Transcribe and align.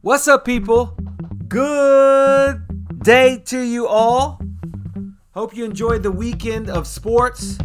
What's 0.00 0.28
up, 0.28 0.44
people? 0.44 0.96
Good 1.48 2.62
day 3.02 3.42
to 3.46 3.58
you 3.58 3.88
all. 3.88 4.40
Hope 5.34 5.56
you 5.56 5.64
enjoyed 5.64 6.04
the 6.04 6.12
weekend 6.12 6.70
of 6.70 6.86
sports. 6.86 7.58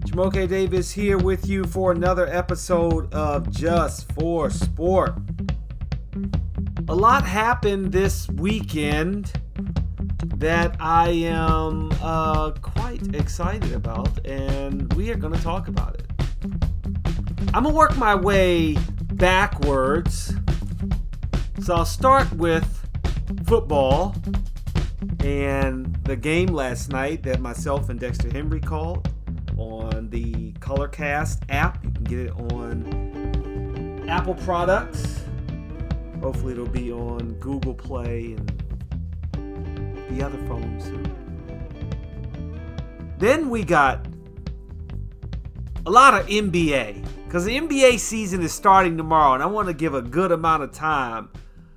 Jumoke 0.00 0.48
Davis 0.48 0.90
here 0.90 1.16
with 1.16 1.46
you 1.46 1.62
for 1.62 1.92
another 1.92 2.26
episode 2.26 3.14
of 3.14 3.48
Just 3.52 4.10
for 4.14 4.50
Sport. 4.50 5.14
A 6.88 6.94
lot 6.94 7.24
happened 7.24 7.92
this 7.92 8.28
weekend 8.30 9.32
that 10.38 10.76
I 10.80 11.10
am 11.10 11.92
uh, 12.02 12.50
quite 12.50 13.14
excited 13.14 13.72
about, 13.72 14.26
and 14.26 14.92
we 14.94 15.12
are 15.12 15.16
going 15.16 15.34
to 15.34 15.42
talk 15.42 15.68
about 15.68 15.94
it. 15.94 16.10
I'm 17.54 17.62
going 17.62 17.72
to 17.72 17.78
work 17.78 17.96
my 17.96 18.16
way 18.16 18.76
backwards. 19.12 20.34
So 21.60 21.74
I'll 21.74 21.84
start 21.84 22.30
with 22.34 22.86
football 23.46 24.14
and 25.20 25.94
the 26.04 26.14
game 26.14 26.48
last 26.48 26.90
night 26.90 27.22
that 27.24 27.40
myself 27.40 27.88
and 27.88 27.98
Dexter 27.98 28.30
Henry 28.30 28.60
called 28.60 29.08
on 29.56 30.10
the 30.10 30.52
Colorcast 30.54 31.42
app. 31.48 31.82
You 31.82 31.90
can 31.90 32.04
get 32.04 32.18
it 32.20 32.32
on 32.52 34.06
Apple 34.08 34.34
products. 34.34 35.24
Hopefully, 36.20 36.52
it'll 36.52 36.66
be 36.66 36.92
on 36.92 37.34
Google 37.40 37.74
Play 37.74 38.34
and 38.34 38.48
the 40.10 40.24
other 40.24 40.38
phones 40.46 40.84
soon. 40.84 41.12
Then 43.18 43.48
we 43.48 43.64
got 43.64 44.06
a 45.86 45.90
lot 45.90 46.14
of 46.14 46.26
NBA 46.26 47.24
because 47.24 47.44
the 47.44 47.58
NBA 47.58 47.98
season 47.98 48.42
is 48.42 48.52
starting 48.52 48.96
tomorrow, 48.96 49.34
and 49.34 49.42
I 49.42 49.46
want 49.46 49.68
to 49.68 49.74
give 49.74 49.94
a 49.94 50.02
good 50.02 50.32
amount 50.32 50.62
of 50.62 50.72
time 50.72 51.28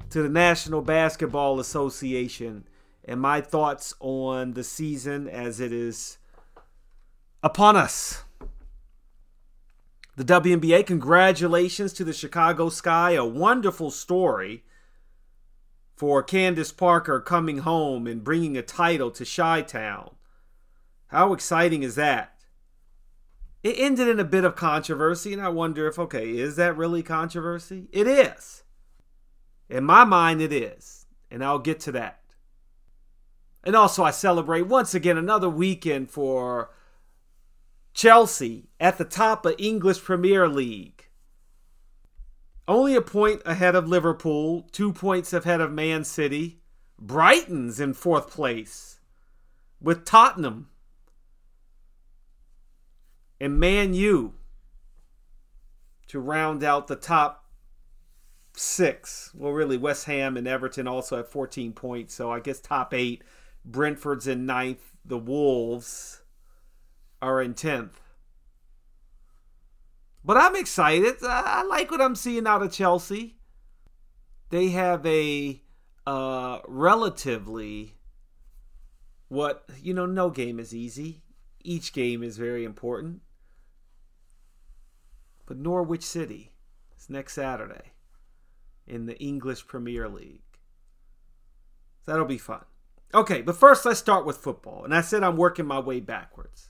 to 0.09 0.23
the 0.23 0.29
National 0.29 0.81
Basketball 0.81 1.59
Association 1.59 2.65
and 3.05 3.19
my 3.19 3.41
thoughts 3.41 3.93
on 3.99 4.53
the 4.53 4.63
season 4.63 5.27
as 5.27 5.59
it 5.59 5.71
is 5.71 6.17
upon 7.41 7.75
us. 7.75 8.23
The 10.15 10.25
WNBA, 10.25 10.85
congratulations 10.85 11.93
to 11.93 12.03
the 12.03 12.13
Chicago 12.13 12.69
Sky. 12.69 13.11
A 13.11 13.25
wonderful 13.25 13.89
story 13.89 14.63
for 15.95 16.21
Candace 16.21 16.71
Parker 16.71 17.21
coming 17.21 17.59
home 17.59 18.05
and 18.05 18.23
bringing 18.23 18.57
a 18.57 18.61
title 18.61 19.11
to 19.11 19.25
Chi 19.25 19.61
Town. 19.61 20.11
How 21.07 21.33
exciting 21.33 21.83
is 21.83 21.95
that? 21.95 22.35
It 23.63 23.75
ended 23.77 24.07
in 24.07 24.19
a 24.19 24.25
bit 24.25 24.45
of 24.45 24.55
controversy, 24.55 25.33
and 25.33 25.41
I 25.41 25.49
wonder 25.49 25.87
if, 25.87 25.97
okay, 25.97 26.37
is 26.37 26.55
that 26.55 26.77
really 26.77 27.03
controversy? 27.03 27.87
It 27.91 28.07
is. 28.07 28.63
In 29.69 29.83
my 29.83 30.03
mind, 30.03 30.41
it 30.41 30.51
is. 30.51 31.05
And 31.29 31.43
I'll 31.43 31.59
get 31.59 31.79
to 31.81 31.91
that. 31.93 32.19
And 33.63 33.75
also, 33.75 34.03
I 34.03 34.11
celebrate 34.11 34.63
once 34.63 34.95
again 34.95 35.17
another 35.17 35.49
weekend 35.49 36.09
for 36.09 36.71
Chelsea 37.93 38.69
at 38.79 38.97
the 38.97 39.05
top 39.05 39.45
of 39.45 39.55
English 39.57 40.01
Premier 40.03 40.47
League. 40.47 41.09
Only 42.67 42.95
a 42.95 43.01
point 43.01 43.41
ahead 43.45 43.75
of 43.75 43.87
Liverpool, 43.87 44.67
two 44.71 44.93
points 44.93 45.33
ahead 45.33 45.59
of 45.59 45.71
Man 45.71 46.03
City. 46.03 46.61
Brighton's 46.97 47.79
in 47.79 47.93
fourth 47.93 48.29
place 48.29 48.99
with 49.81 50.05
Tottenham. 50.05 50.69
And 53.41 53.59
Man 53.59 53.93
U 53.93 54.35
to 56.07 56.19
round 56.19 56.63
out 56.63 56.87
the 56.87 56.95
top 56.95 57.45
six. 58.59 59.31
Well, 59.33 59.53
really, 59.53 59.77
West 59.77 60.05
Ham 60.05 60.35
and 60.37 60.47
Everton 60.47 60.87
also 60.87 61.17
have 61.17 61.29
14 61.29 61.73
points. 61.73 62.13
So 62.13 62.31
I 62.31 62.39
guess 62.39 62.59
top 62.59 62.93
eight. 62.93 63.23
Brentford's 63.65 64.27
in 64.27 64.45
ninth. 64.45 64.91
The 65.05 65.17
Wolves 65.17 66.21
are 67.21 67.41
in 67.41 67.53
10th. 67.53 67.93
But 70.23 70.37
I'm 70.37 70.55
excited. 70.55 71.15
I 71.23 71.63
like 71.63 71.89
what 71.89 72.01
I'm 72.01 72.15
seeing 72.15 72.45
out 72.45 72.61
of 72.61 72.71
Chelsea. 72.71 73.37
They 74.49 74.69
have 74.69 75.05
a 75.05 75.61
uh, 76.05 76.59
relatively 76.67 77.95
what, 79.29 79.69
you 79.81 79.93
know, 79.93 80.05
no 80.05 80.29
game 80.29 80.59
is 80.59 80.75
easy. 80.75 81.21
Each 81.63 81.93
game 81.93 82.23
is 82.23 82.37
very 82.37 82.65
important. 82.65 83.21
But 85.45 85.57
Norwich 85.57 86.03
City 86.03 86.51
is 86.97 87.09
next 87.09 87.33
Saturday 87.33 87.93
in 88.89 89.05
the 89.05 89.17
English 89.19 89.67
Premier 89.67 90.09
League. 90.09 90.41
That'll 92.05 92.25
be 92.25 92.37
fun. 92.37 92.65
Okay, 93.13 93.41
but 93.41 93.55
first 93.55 93.85
let's 93.85 93.99
start 93.99 94.25
with 94.25 94.37
football. 94.37 94.83
And 94.83 94.93
I 94.93 95.01
said 95.01 95.23
I'm 95.23 95.37
working 95.37 95.65
my 95.65 95.79
way 95.79 95.99
backwards. 95.99 96.69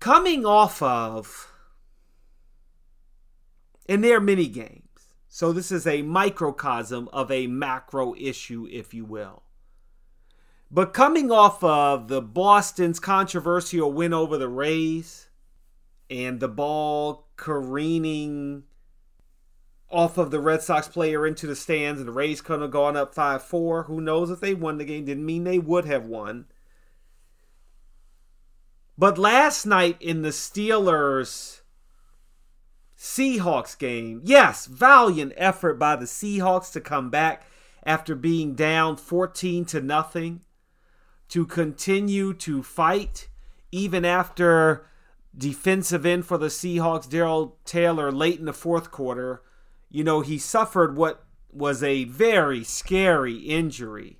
Coming 0.00 0.44
off 0.44 0.82
of, 0.82 1.52
and 3.88 4.02
they're 4.02 4.20
mini 4.20 4.48
games. 4.48 4.82
So 5.28 5.52
this 5.52 5.72
is 5.72 5.86
a 5.86 6.02
microcosm 6.02 7.08
of 7.12 7.30
a 7.30 7.46
macro 7.46 8.14
issue, 8.16 8.66
if 8.70 8.92
you 8.92 9.04
will. 9.04 9.42
But 10.70 10.94
coming 10.94 11.30
off 11.30 11.62
of 11.62 12.08
the 12.08 12.20
Boston's 12.20 12.98
controversial 12.98 13.92
win 13.92 14.12
over 14.12 14.38
the 14.38 14.48
Rays 14.48 15.28
and 16.10 16.40
the 16.40 16.48
ball 16.48 17.28
careening 17.36 18.64
off 19.90 20.16
of 20.16 20.30
the 20.30 20.40
Red 20.40 20.62
Sox 20.62 20.88
player 20.88 21.26
into 21.26 21.46
the 21.46 21.54
stands, 21.54 22.00
and 22.00 22.08
the 22.08 22.12
Rays 22.12 22.40
could 22.40 22.60
have 22.60 22.70
gone 22.70 22.96
up 22.96 23.14
5 23.14 23.42
4. 23.42 23.82
Who 23.84 24.00
knows 24.00 24.30
if 24.30 24.40
they 24.40 24.54
won 24.54 24.78
the 24.78 24.84
game? 24.84 25.04
Didn't 25.04 25.26
mean 25.26 25.44
they 25.44 25.58
would 25.58 25.84
have 25.84 26.06
won. 26.06 26.46
But 28.96 29.18
last 29.18 29.66
night 29.66 29.96
in 30.00 30.22
the 30.22 30.30
Steelers 30.30 31.60
Seahawks 32.96 33.76
game, 33.76 34.20
yes, 34.24 34.66
valiant 34.66 35.32
effort 35.36 35.74
by 35.74 35.96
the 35.96 36.04
Seahawks 36.04 36.72
to 36.72 36.80
come 36.80 37.10
back 37.10 37.44
after 37.84 38.14
being 38.14 38.54
down 38.54 38.96
14 38.96 39.64
to 39.66 39.80
nothing, 39.80 40.42
to 41.28 41.44
continue 41.44 42.32
to 42.34 42.62
fight 42.62 43.28
even 43.72 44.04
after 44.04 44.86
defensive 45.36 46.04
end 46.04 46.26
for 46.26 46.38
the 46.38 46.46
Seahawks, 46.46 47.08
Darrell 47.08 47.58
Taylor, 47.64 48.12
late 48.12 48.38
in 48.38 48.44
the 48.44 48.52
fourth 48.52 48.90
quarter, 48.90 49.42
you 49.90 50.04
know, 50.04 50.20
he 50.20 50.38
suffered 50.38 50.96
what 50.96 51.24
was 51.50 51.82
a 51.82 52.04
very 52.04 52.64
scary 52.64 53.36
injury. 53.36 54.18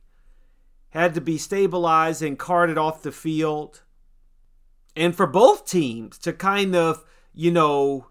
Had 0.91 1.15
to 1.15 1.21
be 1.21 1.39
stabilized 1.39 2.23
and 2.23 2.39
carted 2.39 2.77
off 2.77 3.03
the 3.03 3.12
field. 3.12 3.83
And 4.95 5.17
for 5.17 5.27
both 5.27 5.67
teams 5.67 6.19
to 6.19 6.34
kind 6.34 6.77
of, 6.77 7.05
you 7.33 7.50
know, 7.50 8.09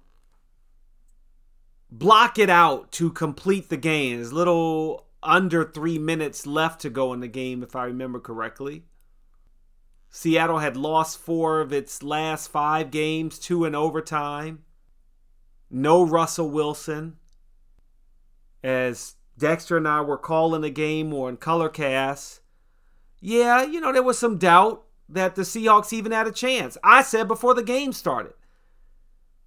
block 1.91 2.39
it 2.39 2.49
out 2.49 2.91
to 2.93 3.11
complete 3.11 3.69
the 3.69 3.77
game. 3.77 4.17
There's 4.17 4.33
little 4.33 5.07
under 5.21 5.63
three 5.63 5.99
minutes 5.99 6.47
left 6.47 6.81
to 6.81 6.89
go 6.89 7.13
in 7.13 7.19
the 7.19 7.27
game, 7.27 7.61
if 7.61 7.75
I 7.75 7.85
remember 7.85 8.19
correctly. 8.19 8.85
Seattle 10.13 10.59
had 10.59 10.75
lost 10.75 11.17
four 11.17 11.61
of 11.61 11.71
its 11.71 12.03
last 12.03 12.49
five 12.49 12.91
games, 12.91 13.39
two 13.39 13.63
in 13.63 13.73
overtime. 13.73 14.63
No 15.69 16.03
Russell 16.03 16.49
Wilson. 16.49 17.15
As 18.61 19.15
Dexter 19.37 19.77
and 19.77 19.87
I 19.87 20.01
were 20.01 20.17
calling 20.17 20.61
the 20.61 20.69
game 20.69 21.13
on 21.13 21.37
Colorcast, 21.37 22.41
yeah, 23.21 23.63
you 23.63 23.79
know, 23.79 23.93
there 23.93 24.03
was 24.03 24.19
some 24.19 24.37
doubt 24.37 24.83
that 25.07 25.35
the 25.35 25.43
Seahawks 25.43 25.93
even 25.93 26.11
had 26.11 26.27
a 26.27 26.31
chance. 26.31 26.77
I 26.83 27.03
said 27.03 27.29
before 27.29 27.53
the 27.53 27.63
game 27.63 27.93
started. 27.93 28.33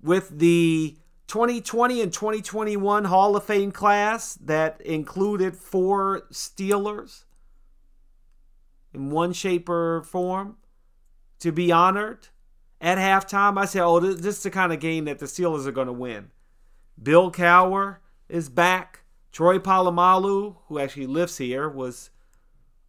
With 0.00 0.38
the 0.38 0.96
2020 1.26 2.00
and 2.00 2.12
2021 2.12 3.04
Hall 3.04 3.36
of 3.36 3.44
Fame 3.44 3.70
class 3.70 4.34
that 4.36 4.80
included 4.80 5.56
four 5.56 6.22
Steelers 6.32 7.24
in 8.94 9.10
one 9.10 9.32
shape 9.32 9.68
or 9.68 10.02
form 10.02 10.56
to 11.40 11.52
be 11.52 11.72
honored 11.72 12.28
at 12.80 12.98
halftime. 12.98 13.58
I 13.58 13.64
said, 13.64 13.82
oh, 13.82 14.00
this 14.00 14.36
is 14.36 14.42
the 14.42 14.50
kind 14.50 14.72
of 14.72 14.80
game 14.80 15.06
that 15.06 15.18
the 15.18 15.26
Steelers 15.26 15.66
are 15.66 15.72
going 15.72 15.86
to 15.86 15.92
win. 15.92 16.30
Bill 17.00 17.30
Cowher 17.30 17.98
is 18.28 18.48
back. 18.48 19.00
Troy 19.32 19.58
Polamalu, 19.58 20.56
who 20.66 20.78
actually 20.78 21.08
lives 21.08 21.38
here, 21.38 21.68
was 21.68 22.10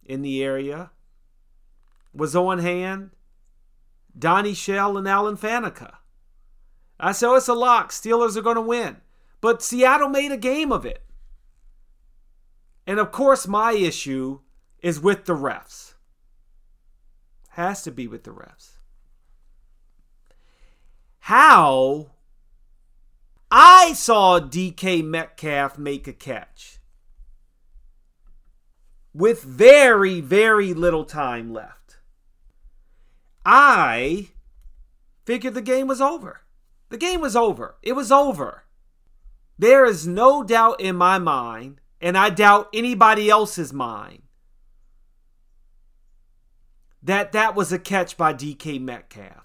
in 0.04 0.22
the 0.22 0.44
area, 0.44 0.92
was 2.14 2.36
on 2.36 2.60
hand. 2.60 3.10
Donnie 4.16 4.54
Shell 4.54 4.96
and 4.96 5.08
Alan 5.08 5.36
Faneca. 5.36 5.96
I 6.98 7.12
said, 7.12 7.28
oh, 7.28 7.34
it's 7.34 7.48
a 7.48 7.54
lock. 7.54 7.90
Steelers 7.90 8.36
are 8.36 8.42
going 8.42 8.56
to 8.56 8.62
win. 8.62 8.98
But 9.40 9.62
Seattle 9.62 10.08
made 10.08 10.32
a 10.32 10.36
game 10.36 10.72
of 10.72 10.86
it. 10.86 11.04
And 12.86 12.98
of 12.98 13.12
course, 13.12 13.46
my 13.46 13.72
issue 13.72 14.40
is 14.80 15.00
with 15.00 15.24
the 15.24 15.34
refs. 15.34 15.85
Has 17.56 17.80
to 17.84 17.90
be 17.90 18.06
with 18.06 18.24
the 18.24 18.32
refs. 18.32 18.72
How 21.20 22.10
I 23.50 23.94
saw 23.94 24.38
DK 24.38 25.02
Metcalf 25.02 25.78
make 25.78 26.06
a 26.06 26.12
catch 26.12 26.80
with 29.14 29.42
very, 29.42 30.20
very 30.20 30.74
little 30.74 31.06
time 31.06 31.50
left. 31.50 31.96
I 33.46 34.28
figured 35.24 35.54
the 35.54 35.62
game 35.62 35.86
was 35.86 36.02
over. 36.02 36.42
The 36.90 36.98
game 36.98 37.22
was 37.22 37.34
over. 37.34 37.76
It 37.82 37.94
was 37.94 38.12
over. 38.12 38.64
There 39.58 39.86
is 39.86 40.06
no 40.06 40.42
doubt 40.42 40.82
in 40.82 40.94
my 40.94 41.18
mind, 41.18 41.80
and 42.02 42.18
I 42.18 42.28
doubt 42.28 42.68
anybody 42.74 43.30
else's 43.30 43.72
mind, 43.72 44.24
that 47.06 47.30
that 47.30 47.54
was 47.54 47.72
a 47.72 47.78
catch 47.78 48.16
by 48.16 48.34
DK 48.34 48.80
Metcalf. 48.80 49.44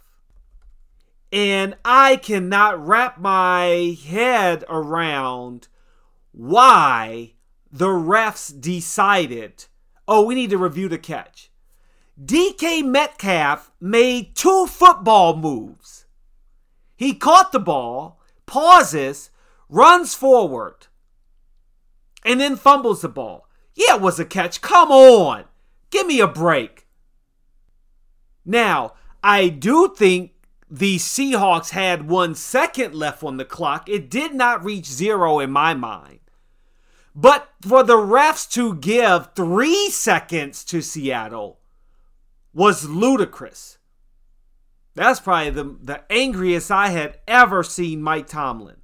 And 1.32 1.78
I 1.86 2.18
cannot 2.18 2.86
wrap 2.86 3.20
my 3.20 3.98
head 4.04 4.66
around 4.68 5.68
why 6.32 7.34
the 7.72 7.88
refs 7.88 8.60
decided, 8.60 9.66
oh, 10.08 10.26
we 10.26 10.36
need 10.36 10.50
to 10.50 10.58
review 10.58 10.90
the 10.90 10.98
catch. 10.98 11.52
DK 12.22 12.84
Metcalf 12.84 13.72
made 13.80 14.36
two 14.36 14.66
football 14.66 15.38
moves. 15.38 16.06
He 16.96 17.14
caught 17.14 17.52
the 17.52 17.60
ball, 17.60 18.20
pauses, 18.48 19.30
runs 19.70 20.16
forward, 20.16 20.88
and 22.26 22.40
then 22.40 22.56
fumbles 22.56 23.02
the 23.02 23.10
ball. 23.10 23.48
Yeah, 23.76 23.96
it 23.96 24.02
was 24.02 24.20
a 24.20 24.26
catch. 24.26 24.62
Come 24.62 24.92
on. 24.92 25.46
Give 25.92 26.08
me 26.08 26.20
a 26.20 26.28
break. 26.28 26.81
Now, 28.52 28.94
I 29.24 29.48
do 29.48 29.94
think 29.96 30.34
the 30.70 30.98
Seahawks 30.98 31.70
had 31.70 32.10
one 32.10 32.36
second 32.36 32.94
left 32.94 33.24
on 33.24 33.38
the 33.38 33.46
clock. 33.46 33.88
It 33.88 34.10
did 34.10 34.36
not 34.36 34.64
reach 34.64 34.86
zero 34.86 35.40
in 35.40 35.52
my 35.52 35.74
mind. 35.74 36.20
But 37.16 37.50
for 37.62 37.84
the 37.84 37.98
refs 37.98 38.50
to 38.52 38.76
give 38.76 39.30
three 39.36 39.90
seconds 39.90 40.64
to 40.66 40.82
Seattle 40.82 41.60
was 42.54 42.88
ludicrous. 42.88 43.78
That's 44.96 45.22
probably 45.22 45.52
the, 45.52 45.78
the 45.82 46.12
angriest 46.12 46.72
I 46.72 46.90
had 46.90 47.20
ever 47.28 47.64
seen 47.64 48.02
Mike 48.02 48.28
Tomlin. 48.28 48.78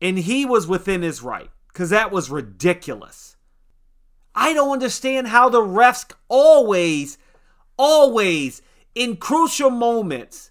And 0.00 0.18
he 0.18 0.44
was 0.44 0.66
within 0.66 1.02
his 1.02 1.22
right 1.22 1.50
because 1.68 1.90
that 1.90 2.12
was 2.12 2.30
ridiculous. 2.30 3.36
I 4.34 4.52
don't 4.52 4.72
understand 4.72 5.28
how 5.28 5.48
the 5.48 5.62
refs 5.62 6.12
always, 6.28 7.18
always 7.76 8.60
in 8.96 9.18
crucial 9.18 9.70
moments 9.70 10.50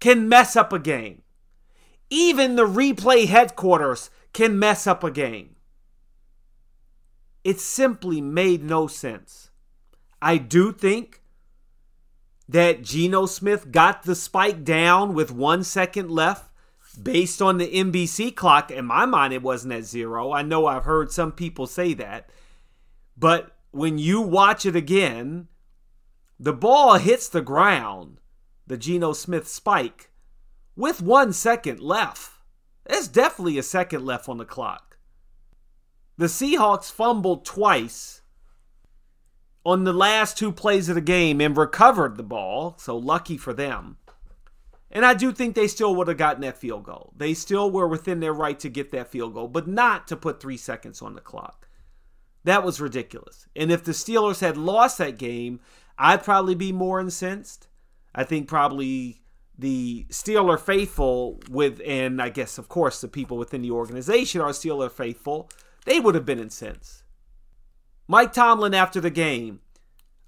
can 0.00 0.28
mess 0.28 0.56
up 0.56 0.72
a 0.72 0.78
game. 0.78 1.22
Even 2.10 2.56
the 2.56 2.66
replay 2.66 3.26
headquarters 3.26 4.10
can 4.34 4.58
mess 4.58 4.86
up 4.86 5.04
a 5.04 5.10
game. 5.10 5.54
It 7.44 7.60
simply 7.60 8.20
made 8.20 8.64
no 8.64 8.88
sense. 8.88 9.50
I 10.20 10.36
do 10.36 10.72
think 10.72 11.22
that 12.48 12.82
Geno 12.82 13.26
Smith 13.26 13.70
got 13.70 14.02
the 14.02 14.16
spike 14.16 14.64
down 14.64 15.14
with 15.14 15.30
one 15.30 15.62
second 15.62 16.10
left 16.10 16.50
based 17.00 17.40
on 17.40 17.58
the 17.58 17.68
NBC 17.68 18.34
clock. 18.34 18.70
In 18.72 18.84
my 18.84 19.06
mind, 19.06 19.32
it 19.32 19.42
wasn't 19.42 19.74
at 19.74 19.84
zero. 19.84 20.32
I 20.32 20.42
know 20.42 20.66
I've 20.66 20.84
heard 20.84 21.12
some 21.12 21.32
people 21.32 21.66
say 21.68 21.94
that. 21.94 22.28
But 23.16 23.56
when 23.70 23.96
you 23.98 24.20
watch 24.20 24.66
it 24.66 24.74
again, 24.76 25.48
the 26.42 26.52
ball 26.52 26.98
hits 26.98 27.28
the 27.28 27.40
ground 27.40 28.18
the 28.66 28.76
Geno 28.76 29.12
Smith 29.12 29.46
spike 29.46 30.10
with 30.74 31.00
one 31.00 31.32
second 31.32 31.78
left. 31.78 32.32
There's 32.84 33.06
definitely 33.06 33.58
a 33.58 33.62
second 33.62 34.04
left 34.04 34.28
on 34.28 34.38
the 34.38 34.44
clock. 34.44 34.98
The 36.18 36.26
Seahawks 36.26 36.90
fumbled 36.90 37.44
twice 37.44 38.22
on 39.64 39.84
the 39.84 39.92
last 39.92 40.36
two 40.36 40.50
plays 40.50 40.88
of 40.88 40.96
the 40.96 41.00
game 41.00 41.40
and 41.40 41.56
recovered 41.56 42.16
the 42.16 42.24
ball, 42.24 42.74
so 42.76 42.96
lucky 42.96 43.36
for 43.36 43.52
them. 43.52 43.98
And 44.90 45.06
I 45.06 45.14
do 45.14 45.30
think 45.30 45.54
they 45.54 45.68
still 45.68 45.94
would 45.94 46.08
have 46.08 46.16
gotten 46.16 46.42
that 46.42 46.58
field 46.58 46.82
goal. 46.82 47.12
They 47.16 47.34
still 47.34 47.70
were 47.70 47.86
within 47.86 48.18
their 48.18 48.34
right 48.34 48.58
to 48.58 48.68
get 48.68 48.90
that 48.90 49.12
field 49.12 49.34
goal, 49.34 49.46
but 49.46 49.68
not 49.68 50.08
to 50.08 50.16
put 50.16 50.40
three 50.40 50.56
seconds 50.56 51.02
on 51.02 51.14
the 51.14 51.20
clock. 51.20 51.68
That 52.44 52.64
was 52.64 52.80
ridiculous. 52.80 53.46
And 53.54 53.70
if 53.70 53.84
the 53.84 53.92
Steelers 53.92 54.40
had 54.40 54.56
lost 54.56 54.98
that 54.98 55.18
game, 55.18 55.60
I'd 55.98 56.22
probably 56.22 56.54
be 56.54 56.72
more 56.72 57.00
incensed. 57.00 57.68
I 58.14 58.24
think 58.24 58.48
probably 58.48 59.22
the 59.58 60.06
Steeler 60.10 60.58
faithful 60.58 61.40
with, 61.48 61.80
and 61.86 62.20
I 62.20 62.28
guess 62.28 62.58
of 62.58 62.68
course 62.68 63.00
the 63.00 63.08
people 63.08 63.36
within 63.36 63.62
the 63.62 63.70
organization 63.70 64.40
are 64.40 64.50
Steeler 64.50 64.90
faithful. 64.90 65.50
They 65.84 66.00
would 66.00 66.14
have 66.14 66.26
been 66.26 66.38
incensed. 66.38 67.04
Mike 68.08 68.32
Tomlin 68.32 68.74
after 68.74 69.00
the 69.00 69.10
game, 69.10 69.60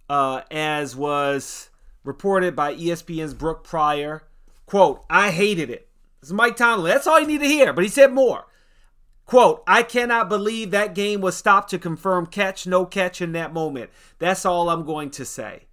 uh, 0.08 0.42
as 0.50 0.94
was 0.94 1.70
reported 2.02 2.54
by 2.54 2.74
ESPN's 2.74 3.34
Brooke 3.34 3.64
Pryor, 3.64 4.22
quote, 4.66 5.04
"I 5.10 5.30
hated 5.30 5.70
it." 5.70 5.88
Is 6.22 6.32
Mike 6.32 6.56
Tomlin. 6.56 6.90
That's 6.90 7.06
all 7.06 7.20
you 7.20 7.26
need 7.26 7.40
to 7.40 7.46
hear. 7.46 7.72
But 7.72 7.84
he 7.84 7.90
said 7.90 8.12
more. 8.12 8.46
Quote, 9.26 9.62
I 9.66 9.82
cannot 9.82 10.28
believe 10.28 10.70
that 10.70 10.94
game 10.94 11.20
was 11.20 11.36
stopped 11.36 11.70
to 11.70 11.78
confirm 11.78 12.26
catch, 12.26 12.66
no 12.66 12.84
catch 12.84 13.22
in 13.22 13.32
that 13.32 13.54
moment. 13.54 13.90
That's 14.18 14.44
all 14.44 14.68
I'm 14.68 14.84
going 14.84 15.10
to 15.12 15.24
say. 15.24 15.64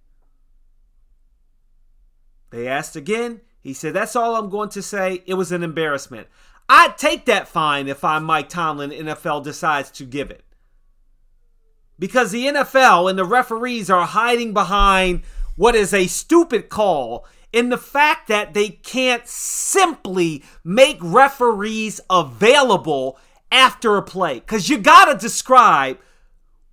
They 2.50 2.66
asked 2.66 2.96
again. 2.96 3.40
He 3.60 3.74
said, 3.74 3.94
That's 3.94 4.16
all 4.16 4.36
I'm 4.36 4.48
going 4.48 4.70
to 4.70 4.82
say. 4.82 5.22
It 5.26 5.34
was 5.34 5.52
an 5.52 5.62
embarrassment. 5.62 6.28
I'd 6.68 6.96
take 6.96 7.26
that 7.26 7.48
fine 7.48 7.88
if 7.88 8.04
I'm 8.04 8.24
Mike 8.24 8.48
Tomlin, 8.48 8.90
NFL 8.90 9.44
decides 9.44 9.90
to 9.92 10.04
give 10.04 10.30
it. 10.30 10.44
Because 11.98 12.32
the 12.32 12.46
NFL 12.46 13.08
and 13.10 13.18
the 13.18 13.24
referees 13.24 13.90
are 13.90 14.06
hiding 14.06 14.52
behind 14.52 15.22
what 15.56 15.74
is 15.74 15.92
a 15.92 16.06
stupid 16.06 16.68
call 16.68 17.26
in 17.52 17.68
the 17.68 17.78
fact 17.78 18.28
that 18.28 18.54
they 18.54 18.70
can't 18.70 19.26
simply 19.28 20.42
make 20.64 20.96
referees 21.00 22.00
available 22.08 23.18
after 23.52 23.96
a 23.96 24.02
play. 24.02 24.40
Because 24.40 24.68
you 24.68 24.78
got 24.78 25.04
to 25.04 25.16
describe 25.16 25.98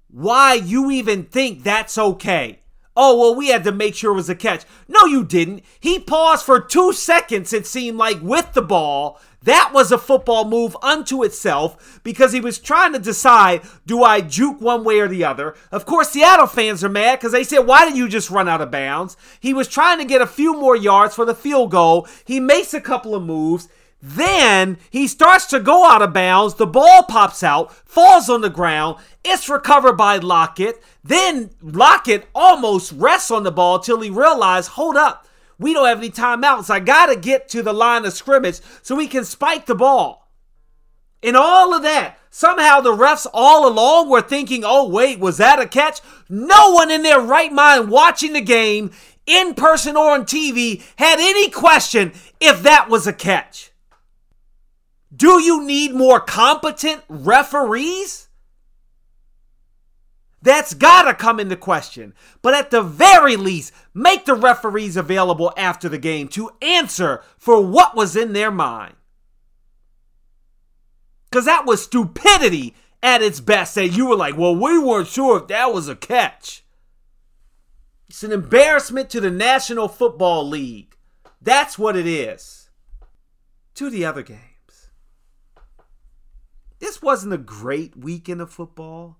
why 0.09 0.55
you 0.55 0.89
even 0.89 1.25
think 1.25 1.63
that's 1.63 1.97
okay. 1.97 2.59
Oh, 3.01 3.17
well, 3.17 3.35
we 3.35 3.47
had 3.47 3.63
to 3.65 3.71
make 3.71 3.95
sure 3.95 4.11
it 4.11 4.15
was 4.15 4.29
a 4.29 4.35
catch. 4.35 4.65
No, 4.87 5.05
you 5.05 5.23
didn't. 5.23 5.63
He 5.79 5.99
paused 5.99 6.45
for 6.45 6.59
two 6.59 6.91
seconds, 6.91 7.53
it 7.53 7.65
seemed 7.65 7.97
like, 7.97 8.21
with 8.21 8.53
the 8.53 8.61
ball. 8.61 9.21
That 9.43 9.71
was 9.73 9.91
a 9.91 9.97
football 9.97 10.43
move 10.43 10.75
unto 10.81 11.23
itself 11.23 12.01
because 12.03 12.33
he 12.33 12.41
was 12.41 12.59
trying 12.59 12.91
to 12.91 12.99
decide 12.99 13.61
do 13.85 14.03
I 14.03 14.19
juke 14.19 14.59
one 14.59 14.83
way 14.83 14.99
or 14.99 15.07
the 15.07 15.23
other? 15.23 15.55
Of 15.71 15.85
course, 15.85 16.09
Seattle 16.09 16.47
fans 16.47 16.83
are 16.83 16.89
mad 16.89 17.19
because 17.19 17.31
they 17.31 17.45
said, 17.45 17.59
why 17.59 17.85
didn't 17.85 17.97
you 17.97 18.09
just 18.09 18.29
run 18.29 18.49
out 18.49 18.59
of 18.59 18.69
bounds? 18.69 19.15
He 19.39 19.53
was 19.53 19.69
trying 19.69 19.99
to 19.99 20.05
get 20.05 20.21
a 20.21 20.27
few 20.27 20.59
more 20.59 20.75
yards 20.75 21.15
for 21.15 21.23
the 21.23 21.35
field 21.35 21.71
goal. 21.71 22.05
He 22.25 22.41
makes 22.41 22.73
a 22.73 22.81
couple 22.81 23.15
of 23.15 23.23
moves. 23.23 23.69
Then 24.01 24.77
he 24.89 25.07
starts 25.07 25.45
to 25.47 25.59
go 25.59 25.85
out 25.85 26.01
of 26.01 26.13
bounds. 26.13 26.55
The 26.55 26.65
ball 26.65 27.03
pops 27.03 27.43
out, 27.43 27.73
falls 27.73 28.29
on 28.29 28.41
the 28.41 28.49
ground. 28.49 28.97
It's 29.25 29.49
recovered 29.49 29.97
by 29.97 30.17
Lockett. 30.17 30.81
Then 31.03 31.49
Lockett 31.61 32.27
almost 32.33 32.93
rests 32.93 33.29
on 33.29 33.43
the 33.43 33.51
ball 33.51 33.79
till 33.79 33.99
he 33.99 34.09
realized, 34.09 34.71
hold 34.71 34.95
up, 34.95 35.27
we 35.57 35.73
don't 35.73 35.87
have 35.87 35.97
any 35.97 36.09
timeouts. 36.09 36.69
I 36.69 36.79
got 36.79 37.07
to 37.07 37.17
get 37.17 37.49
to 37.49 37.61
the 37.61 37.73
line 37.73 38.05
of 38.05 38.13
scrimmage 38.13 38.61
so 38.81 38.95
we 38.95 39.07
can 39.07 39.25
spike 39.25 39.65
the 39.65 39.75
ball. 39.75 40.29
And 41.21 41.35
all 41.35 41.73
of 41.73 41.83
that, 41.83 42.17
somehow 42.29 42.79
the 42.79 42.95
refs 42.95 43.27
all 43.33 43.67
along 43.67 44.09
were 44.09 44.21
thinking, 44.21 44.63
oh, 44.65 44.87
wait, 44.87 45.19
was 45.19 45.35
that 45.37 45.59
a 45.59 45.67
catch? 45.67 45.99
No 46.29 46.71
one 46.71 46.89
in 46.89 47.03
their 47.03 47.19
right 47.19 47.51
mind 47.51 47.89
watching 47.89 48.31
the 48.31 48.41
game, 48.41 48.91
in 49.25 49.53
person 49.53 49.97
or 49.97 50.11
on 50.11 50.23
TV, 50.23 50.81
had 50.95 51.19
any 51.19 51.49
question 51.49 52.13
if 52.39 52.63
that 52.63 52.89
was 52.89 53.05
a 53.05 53.11
catch. 53.11 53.68
Do 55.15 55.41
you 55.41 55.65
need 55.65 55.93
more 55.93 56.19
competent 56.19 57.03
referees? 57.07 58.27
That's 60.41 60.73
gotta 60.73 61.13
come 61.13 61.39
into 61.39 61.55
question. 61.55 62.13
But 62.41 62.53
at 62.53 62.71
the 62.71 62.81
very 62.81 63.35
least, 63.35 63.73
make 63.93 64.25
the 64.25 64.35
referees 64.35 64.95
available 64.95 65.51
after 65.57 65.89
the 65.89 65.97
game 65.97 66.27
to 66.29 66.51
answer 66.61 67.23
for 67.37 67.61
what 67.61 67.95
was 67.95 68.15
in 68.15 68.33
their 68.33 68.51
mind. 68.51 68.95
Because 71.29 71.45
that 71.45 71.65
was 71.65 71.83
stupidity 71.83 72.73
at 73.03 73.21
its 73.21 73.39
best. 73.39 73.75
That 73.75 73.89
you 73.89 74.07
were 74.07 74.15
like, 74.15 74.37
well, 74.37 74.55
we 74.55 74.77
weren't 74.79 75.07
sure 75.07 75.37
if 75.39 75.47
that 75.47 75.73
was 75.73 75.89
a 75.89 75.95
catch. 75.95 76.63
It's 78.07 78.23
an 78.23 78.31
embarrassment 78.31 79.09
to 79.11 79.19
the 79.19 79.29
National 79.29 79.87
Football 79.87 80.47
League. 80.47 80.95
That's 81.41 81.77
what 81.77 81.95
it 81.95 82.07
is. 82.07 82.69
To 83.75 83.89
the 83.89 84.05
other 84.05 84.23
games. 84.23 84.48
This 86.79 87.01
wasn't 87.01 87.33
a 87.33 87.37
great 87.37 87.95
weekend 87.97 88.41
of 88.41 88.51
football 88.51 89.17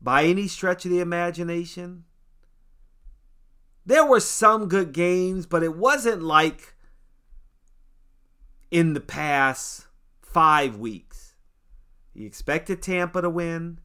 by 0.00 0.24
any 0.24 0.48
stretch 0.48 0.84
of 0.84 0.90
the 0.90 1.00
imagination. 1.00 2.04
There 3.84 4.04
were 4.04 4.20
some 4.20 4.68
good 4.68 4.92
games, 4.92 5.46
but 5.46 5.62
it 5.62 5.76
wasn't 5.76 6.22
like 6.22 6.74
in 8.70 8.94
the 8.94 9.00
past 9.00 9.86
five 10.20 10.76
weeks. 10.76 11.34
You 12.12 12.26
expected 12.26 12.82
Tampa 12.82 13.22
to 13.22 13.30
win. 13.30 13.78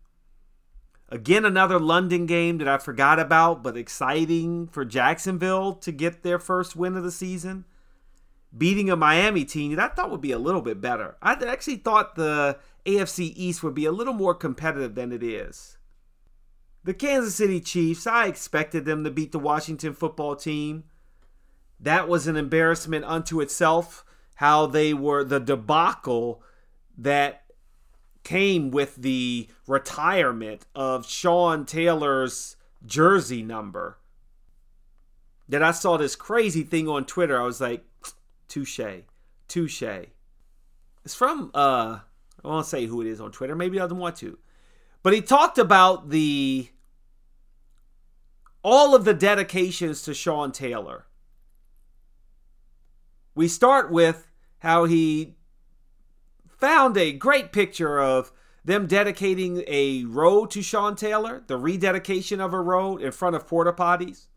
Again, 1.10 1.46
another 1.46 1.78
London 1.80 2.26
game 2.26 2.58
that 2.60 2.68
I 2.68 2.78
forgot 2.78 3.20
about, 3.20 3.62
but 3.62 3.78
exciting 3.78 4.68
for 4.68 4.86
Jacksonville 4.86 5.74
to 5.74 5.92
get 5.92 6.24
their 6.24 6.40
first 6.40 6.76
win 6.76 6.96
of 6.96 7.04
the 7.04 7.12
season. 7.12 7.66
Beating 8.56 8.90
a 8.90 8.96
Miami 8.96 9.46
team 9.46 9.76
that 9.76 9.92
I 9.92 9.94
thought 9.94 10.12
would 10.12 10.22
be 10.22 10.34
a 10.34 10.40
little 10.40 10.62
bit 10.62 10.82
better. 10.82 11.16
I 11.22 11.34
actually 11.34 11.78
thought 11.78 12.16
the 12.16 12.58
AFC 12.86 13.32
East 13.36 13.64
would 13.64 13.74
be 13.74 13.86
a 13.86 13.92
little 13.92 14.14
more 14.14 14.36
competitive 14.36 14.96
than 14.96 15.12
it 15.12 15.24
is. 15.24 15.78
The 16.84 16.94
Kansas 16.94 17.36
City 17.36 17.62
Chiefs, 17.62 18.08
I 18.08 18.26
expected 18.26 18.86
them 18.86 19.04
to 19.04 19.12
beat 19.12 19.32
the 19.32 19.40
Washington 19.40 19.94
football 19.94 20.36
team. 20.36 20.86
That 21.80 22.08
was 22.08 22.28
an 22.28 22.36
embarrassment 22.36 23.06
unto 23.06 23.40
itself, 23.40 24.04
how 24.36 24.66
they 24.66 24.94
were 24.94 25.24
the 25.24 25.40
debacle 25.40 26.44
that 26.98 27.44
came 28.24 28.72
with 28.72 28.96
the 28.98 29.48
retirement 29.68 30.66
of 30.76 31.08
Sean 31.08 31.66
Taylor's 31.66 32.56
jersey 32.86 33.44
number. 33.44 33.98
That 35.48 35.64
I 35.64 35.72
saw 35.72 35.98
this 35.98 36.16
crazy 36.16 36.64
thing 36.64 36.88
on 36.88 37.06
Twitter. 37.06 37.40
I 37.40 37.46
was 37.46 37.62
like, 37.62 37.86
touche, 38.52 39.06
touche. 39.48 39.84
It's 41.04 41.16
from, 41.16 41.52
uh, 41.56 42.00
I 42.44 42.48
won't 42.48 42.66
say 42.66 42.86
who 42.86 43.02
it 43.02 43.08
is 43.08 43.22
on 43.22 43.32
Twitter. 43.32 43.56
Maybe 43.56 43.80
I 43.80 43.88
don't 43.88 43.98
want 43.98 44.18
to. 44.18 44.38
But 45.02 45.14
he 45.14 45.22
talked 45.22 45.58
about 45.58 46.10
the 46.10 46.70
all 48.64 48.94
of 48.94 49.06
the 49.06 49.14
dedications 49.16 50.04
to 50.04 50.14
Sean 50.14 50.52
Taylor. 50.52 51.08
We 53.34 53.48
start 53.48 53.92
with 53.92 54.28
how 54.60 54.86
he 54.86 55.36
found 56.48 56.96
a 56.96 57.12
great 57.12 57.52
picture 57.52 58.00
of 58.00 58.32
them 58.64 58.86
dedicating 58.86 59.64
a 59.66 60.04
road 60.04 60.52
to 60.52 60.62
Sean 60.62 60.96
Taylor, 60.96 61.44
the 61.48 61.58
rededication 61.58 62.40
of 62.40 62.54
a 62.54 62.62
road 62.62 63.02
in 63.02 63.12
front 63.12 63.36
of 63.36 63.48
porta 63.48 63.74
potties. 63.74 64.28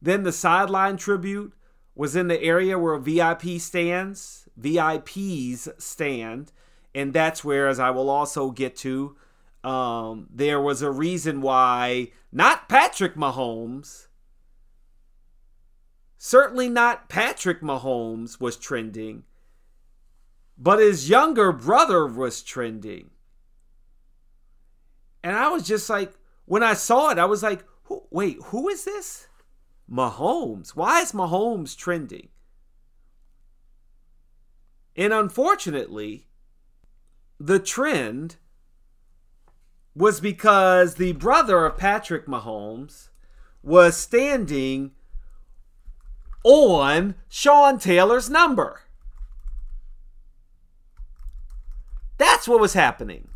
Then 0.00 0.22
the 0.22 0.30
sideline 0.30 0.96
tribute 0.96 1.52
was 1.98 2.14
in 2.14 2.28
the 2.28 2.40
area 2.40 2.78
where 2.78 2.96
VIP 2.96 3.60
stands, 3.60 4.48
VIPs 4.58 5.68
stand, 5.82 6.52
and 6.94 7.12
that's 7.12 7.42
where, 7.42 7.66
as 7.66 7.80
I 7.80 7.90
will 7.90 8.08
also 8.08 8.52
get 8.52 8.76
to, 8.76 9.16
um, 9.64 10.28
there 10.32 10.60
was 10.60 10.80
a 10.80 10.92
reason 10.92 11.40
why 11.40 12.12
not 12.30 12.68
Patrick 12.68 13.16
Mahomes, 13.16 14.06
certainly 16.16 16.68
not 16.68 17.08
Patrick 17.08 17.62
Mahomes 17.62 18.40
was 18.40 18.56
trending, 18.56 19.24
but 20.56 20.78
his 20.78 21.10
younger 21.10 21.50
brother 21.50 22.06
was 22.06 22.42
trending. 22.42 23.10
And 25.24 25.34
I 25.34 25.48
was 25.48 25.66
just 25.66 25.90
like, 25.90 26.12
when 26.44 26.62
I 26.62 26.74
saw 26.74 27.10
it, 27.10 27.18
I 27.18 27.24
was 27.24 27.42
like, 27.42 27.64
who, 27.84 28.04
wait, 28.10 28.38
who 28.46 28.68
is 28.68 28.84
this? 28.84 29.27
Mahomes. 29.90 30.70
Why 30.70 31.00
is 31.00 31.12
Mahomes 31.12 31.76
trending? 31.76 32.28
And 34.96 35.12
unfortunately, 35.12 36.26
the 37.38 37.58
trend 37.58 38.36
was 39.94 40.20
because 40.20 40.94
the 40.94 41.12
brother 41.12 41.64
of 41.64 41.76
Patrick 41.76 42.26
Mahomes 42.26 43.08
was 43.62 43.96
standing 43.96 44.92
on 46.44 47.14
Sean 47.28 47.78
Taylor's 47.78 48.30
number. 48.30 48.82
That's 52.16 52.48
what 52.48 52.60
was 52.60 52.72
happening. 52.72 53.28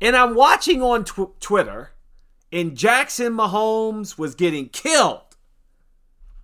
And 0.00 0.16
I'm 0.16 0.34
watching 0.34 0.82
on 0.82 1.04
tw- 1.04 1.38
Twitter, 1.40 1.92
and 2.52 2.76
Jackson 2.76 3.32
Mahomes 3.32 4.18
was 4.18 4.34
getting 4.34 4.68
killed, 4.68 5.36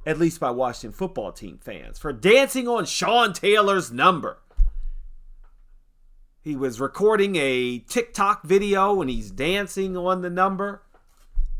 at 0.06 0.18
least 0.18 0.40
by 0.40 0.50
Washington 0.50 0.96
football 0.96 1.32
team 1.32 1.58
fans, 1.62 1.98
for 1.98 2.12
dancing 2.12 2.66
on 2.66 2.86
Sean 2.86 3.34
Taylor's 3.34 3.92
number. 3.92 4.38
He 6.40 6.56
was 6.56 6.80
recording 6.80 7.36
a 7.36 7.78
TikTok 7.80 8.44
video 8.44 9.02
and 9.02 9.10
he's 9.10 9.30
dancing 9.30 9.98
on 9.98 10.22
the 10.22 10.30
number. 10.30 10.82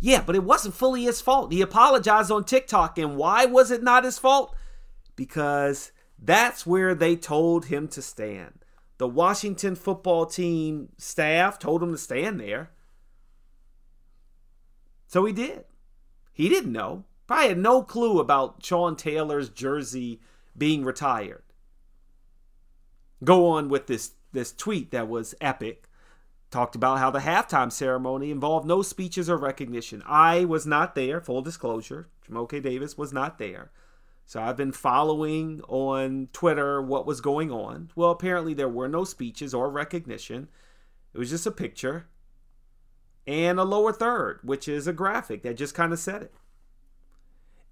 Yeah, 0.00 0.22
but 0.24 0.34
it 0.34 0.44
wasn't 0.44 0.74
fully 0.74 1.02
his 1.02 1.20
fault. 1.20 1.52
He 1.52 1.60
apologized 1.60 2.30
on 2.30 2.44
TikTok. 2.44 2.96
And 2.96 3.16
why 3.16 3.44
was 3.44 3.70
it 3.70 3.82
not 3.82 4.04
his 4.04 4.18
fault? 4.18 4.56
Because 5.14 5.92
that's 6.18 6.64
where 6.64 6.94
they 6.94 7.16
told 7.16 7.66
him 7.66 7.88
to 7.88 8.00
stand. 8.00 8.64
The 8.96 9.08
Washington 9.08 9.74
football 9.74 10.24
team 10.24 10.88
staff 10.96 11.58
told 11.58 11.82
him 11.82 11.92
to 11.92 11.98
stand 11.98 12.40
there. 12.40 12.70
So 15.08 15.24
he 15.24 15.32
did. 15.32 15.64
He 16.32 16.48
didn't 16.48 16.70
know. 16.70 17.04
Probably 17.26 17.48
had 17.48 17.58
no 17.58 17.82
clue 17.82 18.20
about 18.20 18.64
Sean 18.64 18.94
Taylor's 18.94 19.48
jersey 19.48 20.20
being 20.56 20.84
retired. 20.84 21.42
Go 23.24 23.48
on 23.48 23.68
with 23.68 23.86
this 23.86 24.12
this 24.32 24.52
tweet 24.52 24.90
that 24.90 25.08
was 25.08 25.34
epic. 25.40 25.88
Talked 26.50 26.74
about 26.74 26.98
how 26.98 27.10
the 27.10 27.20
halftime 27.20 27.72
ceremony 27.72 28.30
involved 28.30 28.66
no 28.66 28.82
speeches 28.82 29.28
or 29.28 29.36
recognition. 29.36 30.02
I 30.06 30.44
was 30.44 30.66
not 30.66 30.94
there, 30.94 31.20
full 31.20 31.42
disclosure. 31.42 32.08
Jumoke 32.26 32.62
Davis 32.62 32.96
was 32.96 33.12
not 33.12 33.38
there. 33.38 33.70
So 34.26 34.42
I've 34.42 34.56
been 34.58 34.72
following 34.72 35.62
on 35.68 36.28
Twitter 36.34 36.82
what 36.82 37.06
was 37.06 37.22
going 37.22 37.50
on. 37.50 37.90
Well, 37.96 38.10
apparently 38.10 38.52
there 38.52 38.68
were 38.68 38.88
no 38.88 39.04
speeches 39.04 39.54
or 39.54 39.70
recognition. 39.70 40.48
It 41.14 41.18
was 41.18 41.30
just 41.30 41.46
a 41.46 41.50
picture 41.50 42.06
and 43.28 43.60
a 43.60 43.64
lower 43.64 43.92
third, 43.92 44.40
which 44.42 44.66
is 44.66 44.86
a 44.88 44.92
graphic 44.92 45.42
that 45.42 45.56
just 45.56 45.74
kind 45.74 45.92
of 45.92 45.98
said 45.98 46.22
it. 46.22 46.34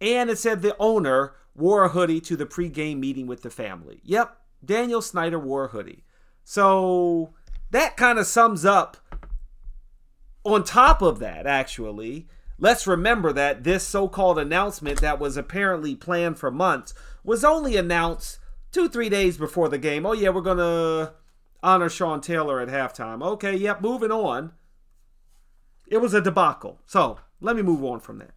And 0.01 0.29
it 0.31 0.39
said 0.39 0.61
the 0.61 0.77
owner 0.79 1.33
wore 1.55 1.83
a 1.83 1.89
hoodie 1.89 2.21
to 2.21 2.37
the 2.37 2.47
pregame 2.47 2.99
meeting 2.99 3.27
with 3.27 3.43
the 3.43 3.51
family. 3.51 4.01
Yep, 4.05 4.37
Daniel 4.63 5.01
Snyder 5.01 5.39
wore 5.39 5.65
a 5.65 5.69
hoodie. 5.69 6.05
So 6.45 7.31
that 7.71 7.97
kind 7.97 8.19
of 8.19 8.27
sums 8.27 8.65
up. 8.65 8.99
On 10.45 10.63
top 10.63 11.03
of 11.03 11.19
that, 11.19 11.47
actually, 11.47 12.29
Let's 12.59 12.87
remember 12.87 13.33
that 13.35 13.65
this 13.65 13.85
so 13.85 14.09
called 14.09 14.39
announcement 14.39 15.01
that 15.03 15.19
was 15.19 15.37
apparently 15.37 15.95
planned 15.95 16.39
for 16.39 16.51
months 16.51 16.95
was 17.23 17.45
only 17.45 17.77
announced 17.77 18.39
two, 18.73 18.89
three 18.89 19.11
days 19.11 19.37
before 19.37 19.69
the 19.69 19.79
game. 19.79 20.07
Oh, 20.07 20.13
yeah, 20.13 20.31
we're 20.31 20.41
going 20.41 20.57
to 20.59 21.13
honor 21.63 21.91
Sean 21.91 22.23
Taylor 22.23 22.61
at 22.61 22.69
halftime. 22.69 23.23
Okay, 23.23 23.55
yep, 23.57 23.83
moving 23.83 24.11
on. 24.11 24.53
It 25.87 25.99
was 25.99 26.15
a 26.15 26.21
debacle. 26.21 26.81
So 26.87 27.19
let 27.41 27.57
me 27.57 27.63
move 27.63 27.85
on 27.85 28.01
from 28.01 28.19
that. 28.19 28.33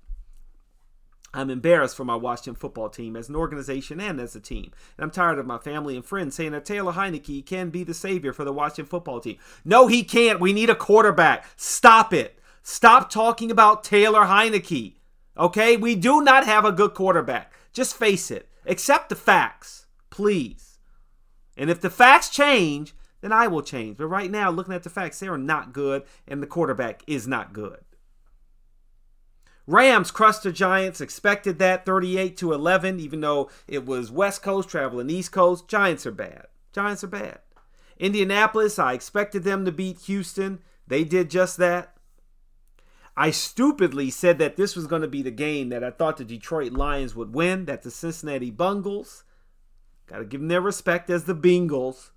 I'm 1.33 1.51
embarrassed 1.51 1.95
for 1.95 2.05
my 2.05 2.15
Washington 2.15 2.55
football 2.55 2.89
team 2.89 3.15
as 3.15 3.29
an 3.29 3.35
organization 3.35 3.99
and 3.99 4.19
as 4.19 4.35
a 4.35 4.39
team. 4.39 4.71
And 4.97 5.03
I'm 5.03 5.11
tired 5.11 5.37
of 5.37 5.45
my 5.45 5.59
family 5.59 5.95
and 5.95 6.03
friends 6.03 6.35
saying 6.35 6.53
that 6.53 6.65
Taylor 6.65 6.93
Heinicke 6.93 7.45
can 7.45 7.69
be 7.69 7.83
the 7.83 7.93
savior 7.93 8.33
for 8.33 8.43
the 8.43 8.53
Washington 8.53 8.87
football 8.87 9.19
team. 9.19 9.37
No, 9.63 9.85
he 9.85 10.03
can't. 10.03 10.39
We 10.39 10.53
need 10.53 10.71
a 10.71 10.75
quarterback. 10.75 11.45
Stop 11.55 12.13
it. 12.13 12.39
Stop 12.63 13.11
talking 13.11 13.51
about 13.51 13.83
Taylor 13.83 14.21
Heinicke. 14.21 14.95
Okay? 15.37 15.77
We 15.77 15.95
do 15.95 16.21
not 16.21 16.45
have 16.45 16.65
a 16.65 16.71
good 16.71 16.95
quarterback. 16.95 17.53
Just 17.73 17.95
face 17.95 18.31
it. 18.31 18.49
Accept 18.65 19.09
the 19.09 19.15
facts, 19.15 19.85
please. 20.09 20.79
And 21.55 21.69
if 21.69 21.79
the 21.79 21.89
facts 21.91 22.29
change, 22.29 22.95
then 23.21 23.31
I 23.31 23.47
will 23.47 23.61
change. 23.61 23.97
But 23.97 24.07
right 24.07 24.31
now, 24.31 24.49
looking 24.49 24.73
at 24.73 24.83
the 24.83 24.89
facts, 24.89 25.19
they 25.19 25.27
are 25.27 25.37
not 25.37 25.73
good, 25.73 26.03
and 26.27 26.41
the 26.41 26.47
quarterback 26.47 27.03
is 27.07 27.27
not 27.27 27.53
good. 27.53 27.79
Rams 29.67 30.09
crushed 30.09 30.43
the 30.43 30.51
Giants, 30.51 30.99
expected 30.99 31.59
that 31.59 31.85
38 31.85 32.35
to 32.37 32.53
11, 32.53 32.99
even 32.99 33.21
though 33.21 33.51
it 33.67 33.85
was 33.85 34.09
West 34.09 34.41
Coast 34.41 34.67
traveling 34.67 35.11
East 35.11 35.31
Coast. 35.31 35.67
Giants 35.67 36.07
are 36.07 36.11
bad. 36.11 36.47
Giants 36.73 37.03
are 37.03 37.07
bad. 37.07 37.39
Indianapolis, 37.99 38.79
I 38.79 38.93
expected 38.93 39.43
them 39.43 39.65
to 39.65 39.71
beat 39.71 39.99
Houston. 40.01 40.59
They 40.87 41.03
did 41.03 41.29
just 41.29 41.57
that. 41.57 41.95
I 43.15 43.31
stupidly 43.31 44.09
said 44.09 44.39
that 44.39 44.55
this 44.55 44.75
was 44.75 44.87
going 44.87 45.01
to 45.01 45.07
be 45.07 45.21
the 45.21 45.29
game 45.29 45.69
that 45.69 45.83
I 45.83 45.91
thought 45.91 46.17
the 46.17 46.23
Detroit 46.23 46.71
Lions 46.71 47.13
would 47.15 47.35
win, 47.35 47.65
that 47.65 47.83
the 47.83 47.91
Cincinnati 47.91 48.49
Bungles, 48.49 49.23
got 50.07 50.19
to 50.19 50.25
give 50.25 50.39
them 50.39 50.47
their 50.47 50.61
respect 50.61 51.09
as 51.09 51.25
the 51.25 51.35
Bengals, 51.35 52.11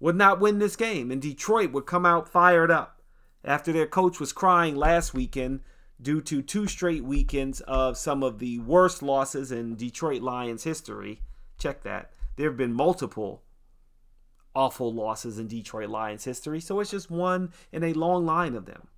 would 0.00 0.16
not 0.16 0.40
win 0.40 0.58
this 0.58 0.76
game. 0.76 1.10
And 1.10 1.20
Detroit 1.20 1.72
would 1.72 1.86
come 1.86 2.06
out 2.06 2.28
fired 2.28 2.70
up 2.70 3.02
after 3.44 3.72
their 3.72 3.86
coach 3.86 4.20
was 4.20 4.32
crying 4.32 4.76
last 4.76 5.14
weekend 5.14 5.60
due 6.00 6.20
to 6.20 6.42
two 6.42 6.66
straight 6.66 7.04
weekends 7.04 7.60
of 7.62 7.96
some 7.96 8.22
of 8.22 8.38
the 8.38 8.58
worst 8.58 9.02
losses 9.02 9.50
in 9.50 9.76
Detroit 9.76 10.22
Lions 10.22 10.64
history. 10.64 11.22
Check 11.58 11.82
that. 11.84 12.12
There 12.36 12.48
have 12.48 12.58
been 12.58 12.74
multiple 12.74 13.42
awful 14.56 14.92
losses 14.92 15.38
in 15.38 15.46
Detroit 15.46 15.90
Lions 15.90 16.24
history, 16.24 16.60
so 16.60 16.80
it's 16.80 16.90
just 16.90 17.10
one 17.10 17.52
in 17.70 17.84
a 17.84 17.92
long 17.92 18.24
line 18.24 18.54
of 18.54 18.64
them. 18.64 18.88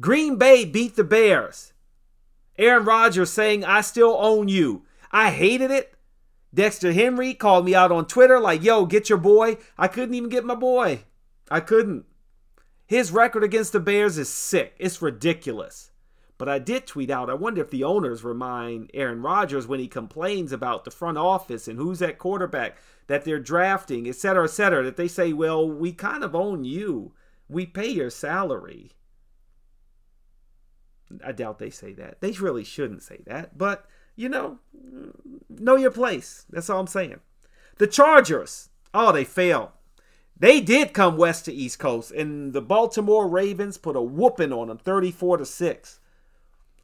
Green 0.00 0.36
Bay 0.36 0.64
beat 0.64 0.96
the 0.96 1.04
Bears. 1.04 1.74
Aaron 2.56 2.84
Rodgers 2.84 3.30
saying, 3.30 3.64
I 3.64 3.82
still 3.82 4.16
own 4.18 4.48
you. 4.48 4.84
I 5.12 5.30
hated 5.30 5.70
it. 5.70 5.94
Dexter 6.58 6.92
Henry 6.92 7.34
called 7.34 7.64
me 7.64 7.72
out 7.76 7.92
on 7.92 8.04
Twitter 8.04 8.40
like, 8.40 8.64
yo, 8.64 8.84
get 8.84 9.08
your 9.08 9.16
boy. 9.16 9.58
I 9.78 9.86
couldn't 9.86 10.16
even 10.16 10.28
get 10.28 10.44
my 10.44 10.56
boy. 10.56 11.04
I 11.48 11.60
couldn't. 11.60 12.04
His 12.84 13.12
record 13.12 13.44
against 13.44 13.70
the 13.70 13.78
Bears 13.78 14.18
is 14.18 14.28
sick. 14.28 14.74
It's 14.76 15.00
ridiculous. 15.00 15.92
But 16.36 16.48
I 16.48 16.58
did 16.58 16.84
tweet 16.84 17.10
out, 17.10 17.30
I 17.30 17.34
wonder 17.34 17.60
if 17.60 17.70
the 17.70 17.84
owners 17.84 18.24
remind 18.24 18.90
Aaron 18.92 19.22
Rodgers 19.22 19.68
when 19.68 19.78
he 19.78 19.86
complains 19.86 20.50
about 20.50 20.84
the 20.84 20.90
front 20.90 21.16
office 21.16 21.68
and 21.68 21.78
who's 21.78 22.02
at 22.02 22.18
quarterback 22.18 22.76
that 23.06 23.24
they're 23.24 23.38
drafting, 23.38 24.08
et 24.08 24.16
cetera, 24.16 24.42
et 24.42 24.50
cetera, 24.50 24.82
that 24.82 24.96
they 24.96 25.06
say, 25.06 25.32
well, 25.32 25.70
we 25.70 25.92
kind 25.92 26.24
of 26.24 26.34
own 26.34 26.64
you. 26.64 27.12
We 27.48 27.66
pay 27.66 27.86
your 27.86 28.10
salary. 28.10 28.90
I 31.24 31.30
doubt 31.30 31.60
they 31.60 31.70
say 31.70 31.92
that. 31.92 32.20
They 32.20 32.32
really 32.32 32.64
shouldn't 32.64 33.04
say 33.04 33.20
that. 33.26 33.56
But, 33.56 33.86
you 34.18 34.28
know, 34.28 34.58
know 35.48 35.76
your 35.76 35.92
place. 35.92 36.44
That's 36.50 36.68
all 36.68 36.80
I'm 36.80 36.88
saying. 36.88 37.20
The 37.76 37.86
Chargers, 37.86 38.68
oh, 38.92 39.12
they 39.12 39.22
failed. 39.22 39.68
They 40.36 40.60
did 40.60 40.92
come 40.92 41.16
west 41.16 41.44
to 41.44 41.52
East 41.52 41.78
Coast, 41.78 42.10
and 42.10 42.52
the 42.52 42.60
Baltimore 42.60 43.28
Ravens 43.28 43.78
put 43.78 43.94
a 43.94 44.02
whooping 44.02 44.52
on 44.52 44.68
them, 44.68 44.78
34 44.78 45.38
to 45.38 45.46
6. 45.46 46.00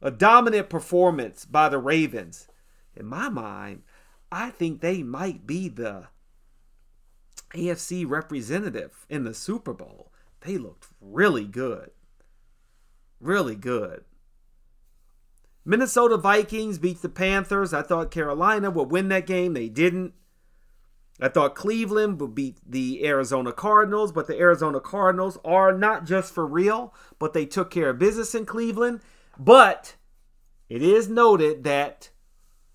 A 0.01 0.11
dominant 0.11 0.69
performance 0.69 1.43
by 1.43 1.67
the 1.67 1.77
Ravens. 1.77 2.47
In 2.95 3.05
my 3.05 3.27
mind, 3.27 3.83
I 4.31 4.49
think 4.49 4.79
they 4.79 5.03
might 5.03 5.45
be 5.45 5.67
the 5.67 6.07
AFC 7.53 8.07
representative 8.07 9.05
in 9.09 9.25
the 9.25 9.33
Super 9.33 9.73
Bowl. 9.73 10.11
They 10.41 10.57
looked 10.57 10.87
really 11.01 11.45
good. 11.45 11.91
Really 13.19 13.55
good. 13.55 14.05
Minnesota 15.65 16.15
Vikings 16.15 16.77
beat 16.77 17.01
the 17.01 17.09
Panthers. 17.09 17.73
I 17.73 17.81
thought 17.81 18.11
Carolina 18.11 18.69
would 18.69 18.91
win 18.91 19.09
that 19.09 19.25
game. 19.25 19.53
They 19.53 19.67
didn't. 19.67 20.13
I 21.19 21.29
thought 21.29 21.55
Cleveland 21.55 22.19
would 22.21 22.35
beat 22.35 22.59
the 22.65 23.05
Arizona 23.05 23.51
Cardinals, 23.51 24.11
but 24.11 24.27
the 24.27 24.37
Arizona 24.37 24.79
Cardinals 24.79 25.37
are 25.43 25.71
not 25.75 26.05
just 26.05 26.33
for 26.33 26.45
real, 26.45 26.93
but 27.19 27.33
they 27.33 27.45
took 27.45 27.71
care 27.71 27.89
of 27.89 27.99
business 27.99 28.35
in 28.35 28.45
Cleveland. 28.45 28.99
But 29.39 29.95
it 30.69 30.81
is 30.81 31.09
noted 31.09 31.63
that 31.63 32.09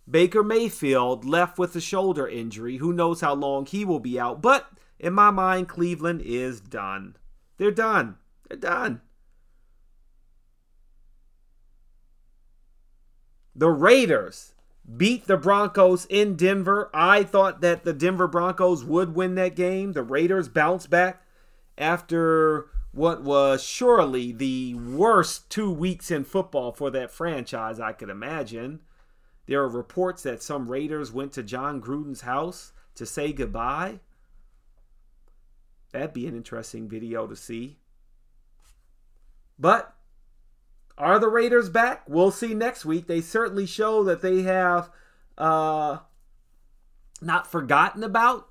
Baker 0.09 0.43
Mayfield 0.43 1.25
left 1.25 1.59
with 1.59 1.77
a 1.77 1.81
shoulder 1.81 2.27
injury. 2.27 2.79
Who 2.79 2.93
knows 2.93 3.21
how 3.21 3.35
long 3.35 3.67
he 3.67 3.85
will 3.85 4.01
be 4.01 4.19
out? 4.19 4.43
But 4.43 4.67
in 4.99 5.13
my 5.13 5.31
mind, 5.31 5.69
Cleveland 5.69 6.23
is 6.23 6.61
done. 6.61 7.17
They're 7.59 7.71
done. 7.71 8.17
They're 8.49 8.59
done. 8.59 9.03
The 13.55 13.71
Raiders 13.71 14.55
beat 14.97 15.27
the 15.27 15.37
Broncos 15.37 16.07
in 16.07 16.37
Denver. 16.37 16.91
I 16.95 17.23
thought 17.23 17.61
that 17.61 17.85
the 17.85 17.93
Denver 17.93 18.29
Broncos 18.29 18.85
would 18.85 19.15
win 19.15 19.35
that 19.37 19.57
game. 19.57 19.93
The 19.93 20.03
Raiders 20.03 20.49
bounced 20.49 20.91
back 20.91 21.23
after 21.77 22.67
what 22.93 23.23
was 23.23 23.63
surely 23.63 24.33
the 24.33 24.75
worst 24.75 25.49
two 25.51 25.71
weeks 25.71 26.11
in 26.11 26.25
football 26.25 26.73
for 26.73 26.91
that 26.91 27.11
franchise 27.11 27.79
I 27.79 27.93
could 27.93 28.11
imagine. 28.11 28.81
There 29.47 29.63
are 29.63 29.69
reports 29.69 30.23
that 30.25 30.43
some 30.43 30.69
Raiders 30.69 31.13
went 31.13 31.33
to 31.33 31.43
Jon 31.43 31.81
Gruden's 31.81 32.23
house 32.23 32.73
to 32.95 33.07
say 33.07 33.33
goodbye. 33.33 34.01
That'd 35.93 36.13
be 36.13 36.27
an 36.27 36.37
interesting 36.37 36.89
video 36.89 37.27
to 37.27 37.35
see. 37.35 37.79
But 39.59 39.95
are 41.01 41.19
the 41.19 41.29
Raiders 41.29 41.69
back? 41.69 42.03
We'll 42.09 42.31
see 42.31 42.55
next 42.55 42.85
week. 42.85 43.07
They 43.07 43.21
certainly 43.21 43.67
show 43.67 44.05
that 44.05 44.23
they 44.23 44.43
have 44.43 44.91
uh, 45.39 45.99
not 47.21 47.51
forgotten 47.51 48.05
about 48.05 48.49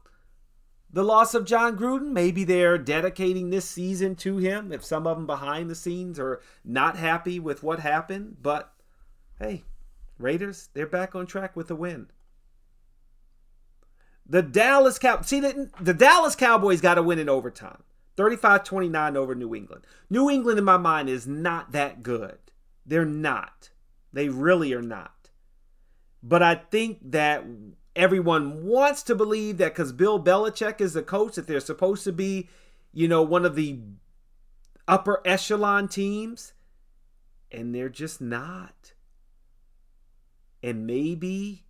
the 0.91 1.03
loss 1.03 1.33
of 1.33 1.45
Jon 1.45 1.77
Gruden. 1.77 2.11
Maybe 2.11 2.43
they're 2.43 2.77
dedicating 2.77 3.49
this 3.49 3.65
season 3.65 4.15
to 4.17 4.37
him. 4.37 4.71
If 4.71 4.83
some 4.83 5.05
of 5.05 5.17
them 5.17 5.27
behind 5.27 5.69
the 5.69 5.75
scenes 5.75 6.19
are 6.19 6.41
not 6.65 6.97
happy 6.97 7.39
with 7.39 7.61
what 7.61 7.79
happened, 7.79 8.37
but 8.41 8.73
hey, 9.39 9.63
Raiders, 10.17 10.69
they're 10.73 10.87
back 10.87 11.15
on 11.15 11.27
track 11.27 11.55
with 11.55 11.69
a 11.69 11.75
win. 11.75 12.07
The 14.25 14.41
Dallas 14.41 14.99
Cow 14.99 15.21
see 15.21 15.39
the, 15.39 15.69
the 15.79 15.93
Dallas 15.93 16.35
Cowboys 16.35 16.81
got 16.81 16.95
to 16.95 17.03
win 17.03 17.19
in 17.19 17.29
overtime. 17.29 17.83
35 18.19 18.65
29 18.65 19.15
over 19.15 19.33
New 19.33 19.55
England. 19.55 19.87
New 20.09 20.29
England, 20.29 20.59
in 20.59 20.65
my 20.65 20.75
mind, 20.75 21.07
is 21.07 21.25
not 21.25 21.71
that 21.71 22.03
good. 22.03 22.37
They're 22.85 23.05
not. 23.05 23.69
They 24.11 24.27
really 24.27 24.73
are 24.73 24.81
not. 24.81 25.29
But 26.21 26.43
I 26.43 26.55
think 26.55 26.99
that 27.11 27.45
everyone 27.95 28.65
wants 28.65 29.03
to 29.03 29.15
believe 29.15 29.57
that 29.59 29.73
because 29.73 29.93
Bill 29.93 30.21
Belichick 30.21 30.81
is 30.81 30.91
the 30.91 31.01
coach, 31.01 31.35
that 31.35 31.47
they're 31.47 31.61
supposed 31.61 32.03
to 32.03 32.11
be, 32.11 32.49
you 32.91 33.07
know, 33.07 33.21
one 33.21 33.45
of 33.45 33.55
the 33.55 33.79
upper 34.85 35.21
echelon 35.23 35.87
teams. 35.87 36.51
And 37.49 37.73
they're 37.73 37.87
just 37.87 38.19
not. 38.19 38.95
And 40.61 40.85
maybe 40.85 41.63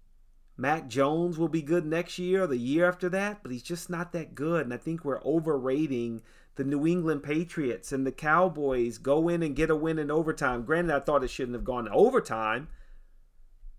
Mac 0.57 0.87
Jones 0.87 1.37
will 1.37 1.47
be 1.47 1.61
good 1.61 1.85
next 1.85 2.17
year 2.17 2.45
or 2.45 2.47
the 2.47 2.57
year 2.57 2.89
after 2.89 3.07
that, 3.09 3.43
but 3.43 3.51
he's 3.51 3.61
just 3.61 3.87
not 3.87 4.13
that 4.13 4.33
good. 4.33 4.63
And 4.63 4.73
I 4.73 4.77
think 4.77 5.05
we're 5.05 5.21
overrating 5.23 6.23
the 6.59 6.65
New 6.65 6.85
England 6.85 7.23
Patriots 7.23 7.93
and 7.93 8.05
the 8.05 8.11
Cowboys 8.11 8.97
go 8.97 9.29
in 9.29 9.41
and 9.41 9.55
get 9.55 9.69
a 9.69 9.77
win 9.77 9.97
in 9.97 10.11
overtime. 10.11 10.65
Granted, 10.65 10.93
I 10.93 10.99
thought 10.99 11.23
it 11.23 11.29
shouldn't 11.29 11.55
have 11.55 11.63
gone 11.63 11.85
to 11.85 11.91
overtime. 11.91 12.67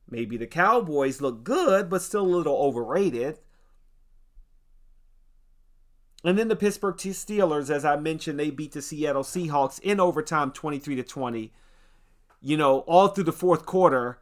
Maybe 0.08 0.38
the 0.38 0.46
Cowboys 0.46 1.20
look 1.20 1.44
good, 1.44 1.90
but 1.90 2.00
still 2.00 2.22
a 2.22 2.36
little 2.36 2.56
overrated. 2.56 3.38
And 6.24 6.38
then 6.38 6.48
the 6.48 6.56
Pittsburgh 6.56 6.96
Steelers, 6.96 7.68
as 7.68 7.84
I 7.84 7.96
mentioned, 7.96 8.40
they 8.40 8.50
beat 8.50 8.72
the 8.72 8.80
Seattle 8.80 9.24
Seahawks 9.24 9.78
in 9.80 10.00
overtime 10.00 10.50
23 10.50 10.96
to 10.96 11.02
20. 11.02 11.52
You 12.40 12.56
know, 12.56 12.78
all 12.80 13.08
through 13.08 13.24
the 13.24 13.32
fourth 13.32 13.66
quarter, 13.66 14.20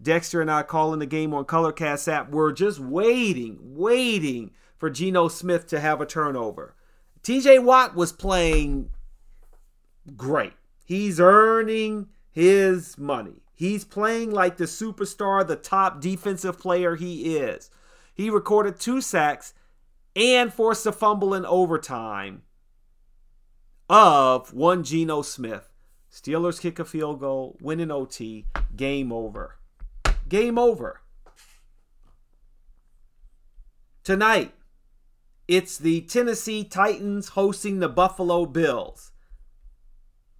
Dexter 0.00 0.40
and 0.40 0.50
I 0.50 0.62
calling 0.62 1.00
the 1.00 1.06
game 1.06 1.34
on 1.34 1.44
Colorcast 1.44 2.06
app, 2.06 2.30
we're 2.30 2.52
just 2.52 2.78
waiting, 2.78 3.58
waiting 3.60 4.52
for 4.78 4.90
Geno 4.90 5.26
Smith 5.26 5.66
to 5.66 5.80
have 5.80 6.00
a 6.00 6.06
turnover. 6.06 6.75
TJ 7.26 7.64
Watt 7.64 7.96
was 7.96 8.12
playing 8.12 8.90
great. 10.16 10.52
He's 10.84 11.18
earning 11.18 12.06
his 12.30 12.96
money. 12.98 13.42
He's 13.52 13.84
playing 13.84 14.30
like 14.30 14.58
the 14.58 14.66
superstar, 14.66 15.44
the 15.44 15.56
top 15.56 16.00
defensive 16.00 16.56
player 16.56 16.94
he 16.94 17.36
is. 17.36 17.68
He 18.14 18.30
recorded 18.30 18.78
two 18.78 19.00
sacks 19.00 19.54
and 20.14 20.54
forced 20.54 20.86
a 20.86 20.92
fumble 20.92 21.34
in 21.34 21.44
overtime 21.44 22.42
of 23.90 24.54
one 24.54 24.84
Geno 24.84 25.22
Smith. 25.22 25.68
Steelers 26.08 26.60
kick 26.60 26.78
a 26.78 26.84
field 26.84 27.18
goal, 27.18 27.56
win 27.60 27.80
an 27.80 27.90
OT, 27.90 28.46
game 28.76 29.10
over. 29.10 29.56
Game 30.28 30.60
over. 30.60 31.00
Tonight, 34.04 34.54
it's 35.48 35.78
the 35.78 36.00
Tennessee 36.02 36.64
Titans 36.64 37.30
hosting 37.30 37.78
the 37.78 37.88
Buffalo 37.88 38.46
Bills. 38.46 39.12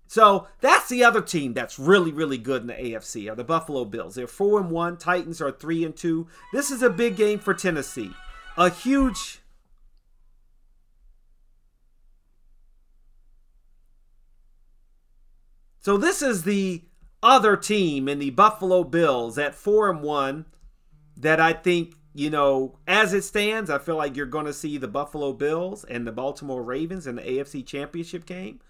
So 0.09 0.47
that's 0.61 0.89
the 0.89 1.03
other 1.05 1.21
team 1.21 1.53
that's 1.53 1.79
really, 1.79 2.13
really 2.13 2.39
good 2.39 2.63
in 2.63 2.69
the 2.69 2.75
AFC 2.75 3.31
are 3.31 3.35
the 3.35 3.45
Buffalo 3.45 3.85
Bills. 3.85 4.15
They're 4.15 4.27
four 4.27 4.61
and 4.61 4.71
one. 4.71 4.97
Titans 4.97 5.41
are 5.41 5.51
three 5.51 5.85
and 5.85 5.97
two. 5.97 6.29
This 6.53 6.71
is 6.71 6.83
a 6.83 6.91
big 6.91 7.17
game 7.17 7.39
for 7.39 7.55
Tennessee. 7.55 8.13
A 8.57 8.71
huge 8.71 9.41
So 15.87 15.97
this 15.97 16.21
is 16.21 16.43
the 16.43 16.83
other 17.23 17.57
team 17.57 18.09
in 18.09 18.19
the 18.19 18.31
Buffalo 18.31 18.83
Bills 18.83 19.39
at 19.39 19.55
four 19.55 19.89
and 19.89 20.03
one 20.03 20.47
that 21.17 21.39
I 21.39 21.53
think 21.53 21.95
you 22.17 22.31
know, 22.31 22.79
as 22.87 23.13
it 23.13 23.25
stands, 23.25 23.69
I 23.69 23.77
feel 23.77 23.97
like 23.97 24.17
you're 24.17 24.25
going 24.25 24.47
to 24.47 24.53
see 24.55 24.79
the 24.79 24.89
Buffalo 24.89 25.35
Bills 25.35 25.85
and 25.85 26.07
the 26.07 26.13
Baltimore 26.13 26.63
Ravens 26.63 27.07
in 27.07 27.17
the 27.17 27.23
AFC 27.23 27.65
Championship 27.65 28.25
game. 28.25 28.61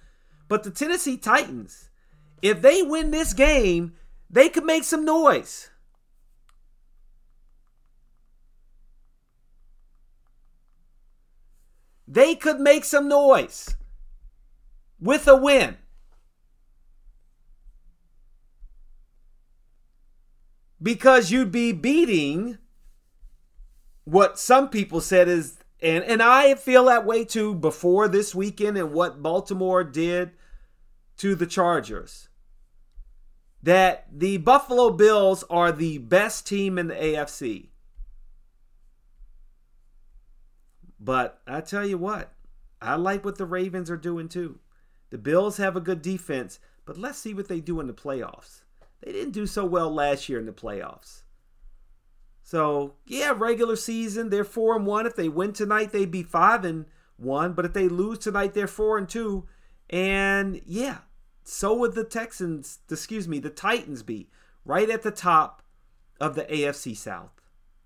But 0.48 0.64
the 0.64 0.70
Tennessee 0.72 1.16
Titans, 1.16 1.88
if 2.42 2.60
they 2.60 2.82
win 2.82 3.12
this 3.12 3.32
game, 3.32 3.94
they 4.28 4.48
could 4.48 4.64
make 4.64 4.82
some 4.82 5.04
noise. 5.04 5.70
They 12.08 12.34
could 12.34 12.58
make 12.58 12.84
some 12.84 13.06
noise 13.06 13.76
with 14.98 15.28
a 15.28 15.36
win. 15.36 15.76
Because 20.82 21.30
you'd 21.30 21.52
be 21.52 21.70
beating 21.70 22.58
what 24.06 24.38
some 24.38 24.68
people 24.68 25.00
said 25.00 25.28
is 25.28 25.58
and 25.82 26.02
and 26.04 26.22
I 26.22 26.54
feel 26.54 26.86
that 26.86 27.04
way 27.04 27.24
too 27.24 27.54
before 27.54 28.08
this 28.08 28.34
weekend 28.34 28.78
and 28.78 28.92
what 28.92 29.22
Baltimore 29.22 29.84
did 29.84 30.30
to 31.18 31.34
the 31.34 31.46
Chargers. 31.46 32.28
That 33.62 34.06
the 34.10 34.38
Buffalo 34.38 34.90
Bills 34.90 35.44
are 35.50 35.72
the 35.72 35.98
best 35.98 36.46
team 36.46 36.78
in 36.78 36.86
the 36.86 36.94
AFC. 36.94 37.68
But 41.00 41.40
I 41.46 41.60
tell 41.60 41.84
you 41.84 41.98
what, 41.98 42.32
I 42.80 42.94
like 42.94 43.24
what 43.24 43.38
the 43.38 43.44
Ravens 43.44 43.90
are 43.90 43.96
doing 43.96 44.28
too. 44.28 44.60
The 45.10 45.18
Bills 45.18 45.56
have 45.56 45.76
a 45.76 45.80
good 45.80 46.00
defense, 46.00 46.58
but 46.84 46.96
let's 46.96 47.18
see 47.18 47.34
what 47.34 47.48
they 47.48 47.60
do 47.60 47.80
in 47.80 47.86
the 47.86 47.92
playoffs. 47.92 48.62
They 49.02 49.12
didn't 49.12 49.32
do 49.32 49.46
so 49.46 49.64
well 49.64 49.92
last 49.92 50.28
year 50.28 50.38
in 50.38 50.46
the 50.46 50.52
playoffs. 50.52 51.22
So, 52.46 52.94
yeah, 53.08 53.34
regular 53.36 53.74
season, 53.74 54.30
they're 54.30 54.44
4 54.44 54.76
and 54.76 54.86
1. 54.86 55.04
If 55.04 55.16
they 55.16 55.28
win 55.28 55.52
tonight, 55.52 55.90
they'd 55.90 56.12
be 56.12 56.22
5 56.22 56.64
and 56.64 56.86
1, 57.16 57.54
but 57.54 57.64
if 57.64 57.72
they 57.72 57.88
lose 57.88 58.20
tonight, 58.20 58.54
they're 58.54 58.68
4 58.68 58.98
and 58.98 59.08
2. 59.08 59.44
And 59.90 60.62
yeah, 60.64 60.98
so 61.42 61.74
would 61.74 61.96
the 61.96 62.04
Texans, 62.04 62.78
excuse 62.88 63.26
me, 63.26 63.40
the 63.40 63.50
Titans 63.50 64.04
be 64.04 64.28
right 64.64 64.88
at 64.88 65.02
the 65.02 65.10
top 65.10 65.60
of 66.20 66.36
the 66.36 66.44
AFC 66.44 66.96
South. 66.96 67.32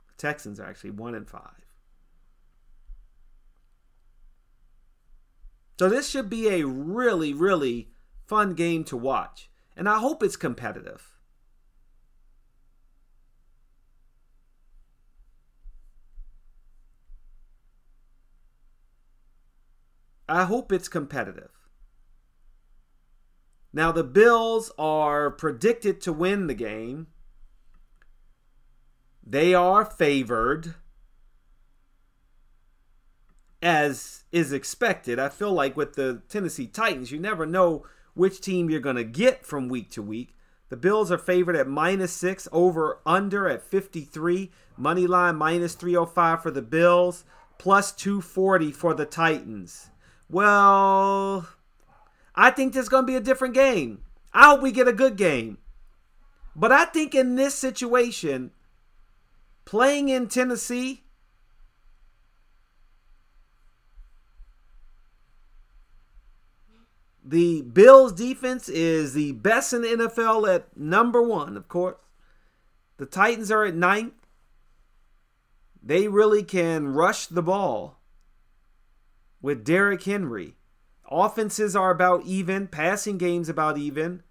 The 0.09 0.14
Texans 0.18 0.61
are 0.61 0.66
actually 0.66 0.90
1 0.90 1.14
and 1.14 1.27
5. 1.27 1.40
So 5.79 5.88
this 5.88 6.07
should 6.07 6.29
be 6.29 6.49
a 6.51 6.66
really, 6.66 7.33
really 7.33 7.92
fun 8.27 8.53
game 8.53 8.85
to 8.85 8.96
watch. 8.99 9.49
And 9.75 9.88
I 9.88 10.01
hope 10.01 10.23
it's 10.23 10.37
competitive. 10.37 11.16
I 20.31 20.45
hope 20.45 20.71
it's 20.71 20.88
competitive. 20.88 21.51
Now, 23.73 23.90
the 23.90 24.05
Bills 24.05 24.71
are 24.79 25.31
predicted 25.31 26.01
to 26.03 26.12
win 26.12 26.47
the 26.47 26.55
game. 26.55 27.09
They 29.27 29.55
are 29.55 29.85
favored 29.85 30.75
as 33.61 34.25
is 34.31 34.53
expected. 34.53 35.19
I 35.19 35.29
feel 35.29 35.53
like 35.53 35.77
with 35.77 35.95
the 35.95 36.23
Tennessee 36.29 36.66
Titans, 36.66 37.11
you 37.11 37.19
never 37.19 37.45
know 37.45 37.85
which 38.14 38.40
team 38.40 38.71
you're 38.71 38.81
going 38.81 38.97
to 38.97 39.05
get 39.05 39.45
from 39.45 39.69
week 39.69 39.90
to 39.93 40.03
week. 40.03 40.37
The 40.69 40.77
Bills 40.77 41.11
are 41.11 41.19
favored 41.19 41.57
at 41.57 41.66
minus 41.66 42.12
six, 42.12 42.47
over 42.53 43.01
under 43.05 43.49
at 43.49 43.62
53. 43.62 44.53
Money 44.77 45.07
line 45.09 45.35
minus 45.35 45.75
305 45.75 46.43
for 46.43 46.53
the 46.53 46.62
Bills, 46.62 47.25
plus 47.59 47.90
240 47.93 48.71
for 48.71 48.95
the 48.95 49.07
Titans. 49.07 49.90
Well, 50.31 51.49
I 52.37 52.51
think 52.53 52.73
this 52.73 52.85
is 52.85 52.88
going 52.88 53.03
to 53.03 53.07
be 53.07 53.16
a 53.16 53.21
different 53.21 53.55
game. 53.55 54.05
I 54.33 54.51
hope 54.51 54.62
we 54.62 54.71
get 54.71 54.87
a 54.87 54.93
good 54.93 55.16
game. 55.16 55.59
But 56.55 56.71
I 56.71 56.85
think 56.85 57.16
in 57.16 57.35
this 57.35 57.57
situation, 57.57 58.53
playing 59.64 60.09
in 60.09 60.29
Tennessee, 60.29 61.05
The 67.23 67.62
Bills 67.62 68.12
defense 68.12 68.69
is 68.69 69.12
the 69.12 69.33
best 69.33 69.73
in 69.73 69.83
the 69.83 69.88
NFL 69.88 70.53
at 70.53 70.77
number 70.77 71.23
one, 71.23 71.57
of 71.57 71.69
course. 71.69 71.97
The 72.97 73.07
Titans 73.07 73.53
are 73.53 73.64
at 73.64 73.77
ninth. 73.77 74.14
They 75.81 76.09
really 76.09 76.43
can 76.43 76.88
rush 76.88 77.27
the 77.27 77.43
ball 77.43 77.99
with 79.40 79.64
Derrick 79.64 80.03
Henry. 80.05 80.57
Offenses 81.11 81.74
are 81.74 81.90
about 81.90 82.24
even, 82.24 82.68
passing 82.68 83.18
games 83.18 83.48
about 83.48 83.79
even. 83.79 84.22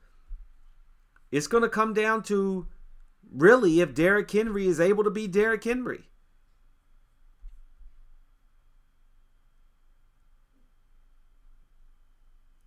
It's 1.31 1.47
going 1.47 1.63
to 1.63 1.69
come 1.69 1.93
down 1.93 2.23
to 2.23 2.67
really 3.31 3.81
if 3.81 3.93
Derrick 3.93 4.31
Henry 4.31 4.67
is 4.67 4.79
able 4.79 5.03
to 5.03 5.09
be 5.09 5.27
Derrick 5.27 5.63
Henry. 5.63 6.05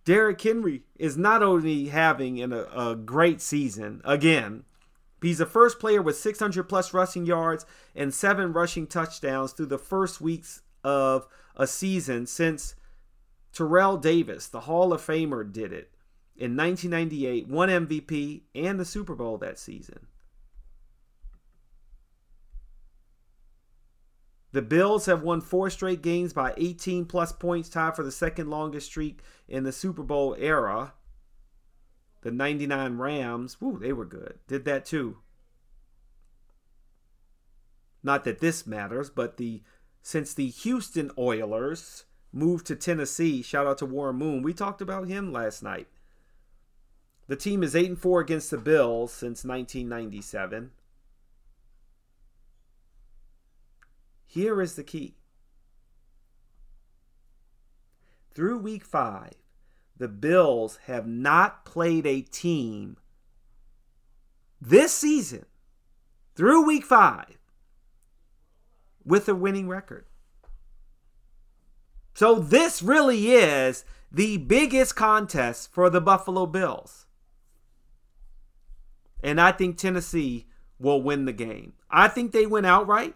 Derrick 0.05 0.41
Henry 0.41 0.83
is 0.97 1.17
not 1.17 1.41
only 1.41 1.87
having 1.87 2.41
an, 2.41 2.51
a, 2.51 2.63
a 2.75 2.95
great 2.95 3.41
season 3.41 4.01
again, 4.03 4.63
he's 5.21 5.37
the 5.37 5.45
first 5.45 5.79
player 5.79 6.01
with 6.01 6.17
600 6.17 6.63
plus 6.63 6.93
rushing 6.93 7.25
yards 7.25 7.65
and 7.95 8.13
seven 8.13 8.51
rushing 8.51 8.85
touchdowns 8.85 9.53
through 9.53 9.67
the 9.67 9.77
first 9.77 10.19
weeks 10.19 10.61
of 10.83 11.25
a 11.55 11.67
season 11.67 12.25
since 12.25 12.75
Terrell 13.53 13.97
Davis, 13.97 14.47
the 14.47 14.61
Hall 14.61 14.93
of 14.93 15.01
Famer, 15.01 15.49
did 15.51 15.71
it 15.71 15.91
in 16.35 16.57
1998, 16.57 17.47
won 17.47 17.69
MVP 17.69 18.41
and 18.55 18.79
the 18.79 18.85
Super 18.85 19.15
Bowl 19.15 19.37
that 19.37 19.59
season. 19.59 20.07
The 24.51 24.61
Bills 24.61 25.07
have 25.07 25.23
won 25.23 25.41
four 25.41 25.69
straight 25.71 26.03
games 26.03 26.31
by 26.31 26.53
18 26.57 27.05
plus 27.05 27.31
points, 27.31 27.69
tied 27.69 27.95
for 27.95 28.03
the 28.03 28.11
second 28.11 28.49
longest 28.49 28.87
streak 28.87 29.21
in 29.47 29.63
the 29.63 29.71
Super 29.71 30.03
Bowl 30.03 30.35
era. 30.37 30.93
The 32.21 32.31
99 32.31 32.97
Rams, 32.97 33.59
woo, 33.59 33.79
they 33.79 33.93
were 33.93 34.05
good. 34.05 34.39
Did 34.47 34.65
that 34.65 34.85
too. 34.85 35.17
Not 38.03 38.25
that 38.25 38.39
this 38.39 38.67
matters, 38.67 39.09
but 39.09 39.37
the 39.37 39.63
since 40.03 40.33
the 40.33 40.49
Houston 40.49 41.09
Oilers 41.17 42.03
moved 42.33 42.67
to 42.67 42.75
Tennessee, 42.75 43.41
shout 43.41 43.65
out 43.65 43.77
to 43.79 43.85
Warren 43.85 44.17
Moon. 44.17 44.43
We 44.43 44.53
talked 44.53 44.81
about 44.81 45.07
him 45.07 45.31
last 45.31 45.63
night. 45.63 45.87
The 47.27 47.37
team 47.37 47.63
is 47.63 47.75
8 47.75 47.89
and 47.89 47.97
4 47.97 48.19
against 48.19 48.51
the 48.51 48.57
Bills 48.57 49.13
since 49.13 49.45
1997. 49.45 50.71
Here 54.27 54.61
is 54.61 54.75
the 54.75 54.83
key. 54.83 55.15
Through 58.33 58.57
week 58.57 58.83
five, 58.83 59.35
the 59.95 60.07
Bills 60.07 60.79
have 60.87 61.07
not 61.07 61.65
played 61.65 62.07
a 62.07 62.21
team 62.21 62.97
this 64.59 64.91
season 64.91 65.45
through 66.35 66.65
week 66.65 66.83
five 66.83 67.37
with 69.05 69.27
a 69.27 69.35
winning 69.35 69.67
record. 69.67 70.05
So 72.13 72.35
this 72.35 72.81
really 72.83 73.31
is 73.31 73.85
the 74.11 74.37
biggest 74.37 74.95
contest 74.95 75.73
for 75.73 75.89
the 75.89 76.01
Buffalo 76.01 76.45
Bills. 76.45 77.05
And 79.23 79.41
I 79.41 79.51
think 79.51 79.77
Tennessee 79.77 80.47
will 80.77 81.01
win 81.01 81.25
the 81.25 81.33
game. 81.33 81.73
I 81.89 82.07
think 82.07 82.31
they 82.31 82.45
win 82.45 82.65
outright. 82.65 83.15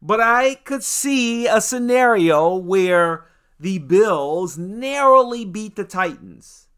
But 0.00 0.20
I 0.20 0.54
could 0.56 0.84
see 0.84 1.46
a 1.46 1.60
scenario 1.60 2.54
where 2.54 3.26
the 3.58 3.78
Bills 3.78 4.56
narrowly 4.56 5.44
beat 5.44 5.74
the 5.74 5.84
Titans. 5.84 6.68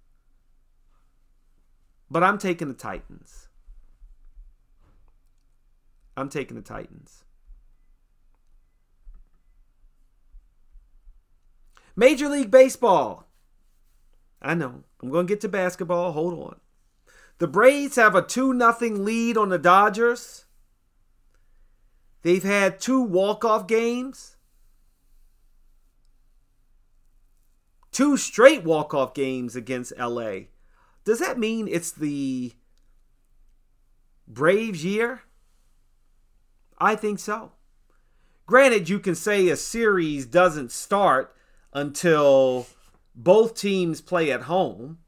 But 2.11 2.23
I'm 2.23 2.39
taking 2.39 2.69
the 2.69 2.75
Titans. 2.75 3.40
I'm 6.21 6.29
taking 6.29 6.57
the 6.57 6.63
Titans. 6.63 7.25
Major 11.97 12.29
League 12.29 12.51
Baseball. 12.51 13.27
I 14.43 14.55
know. 14.55 14.85
I'm 15.03 15.11
going 15.11 15.27
to 15.27 15.33
get 15.33 15.41
to 15.41 15.49
basketball. 15.49 16.13
Hold 16.13 16.35
on. 16.35 16.61
The 17.39 17.49
Braves 17.49 17.97
have 17.97 18.15
a 18.15 18.21
2 18.21 18.57
0 18.59 18.97
lead 18.97 19.39
on 19.39 19.49
the 19.49 19.59
Dodgers. 19.59 20.45
They've 22.23 22.45
had 22.45 22.81
two 22.81 23.01
walk-off 23.01 23.67
games. 23.67 24.37
Two 27.93 28.19
straight 28.19 28.63
walk-off 28.63 29.15
games 29.15 29.57
against 29.57 29.99
LA. 29.99 30.33
Does 31.05 31.19
that 31.19 31.39
mean 31.39 31.67
it's 31.67 31.91
the 31.91 32.53
Braves 34.29 34.85
year? 34.85 35.23
I 36.81 36.97
think 36.97 37.19
so. 37.19 37.53
Granted, 38.47 38.89
you 38.89 38.99
can 38.99 39.15
say 39.15 39.49
a 39.49 39.57
series 39.57 40.27
doesn't 40.27 40.73
start 40.73 41.37
until 41.73 42.67
both 43.15 43.55
teams 43.55 44.01
play 44.01 44.33
at 44.33 44.43
home. 44.43 44.99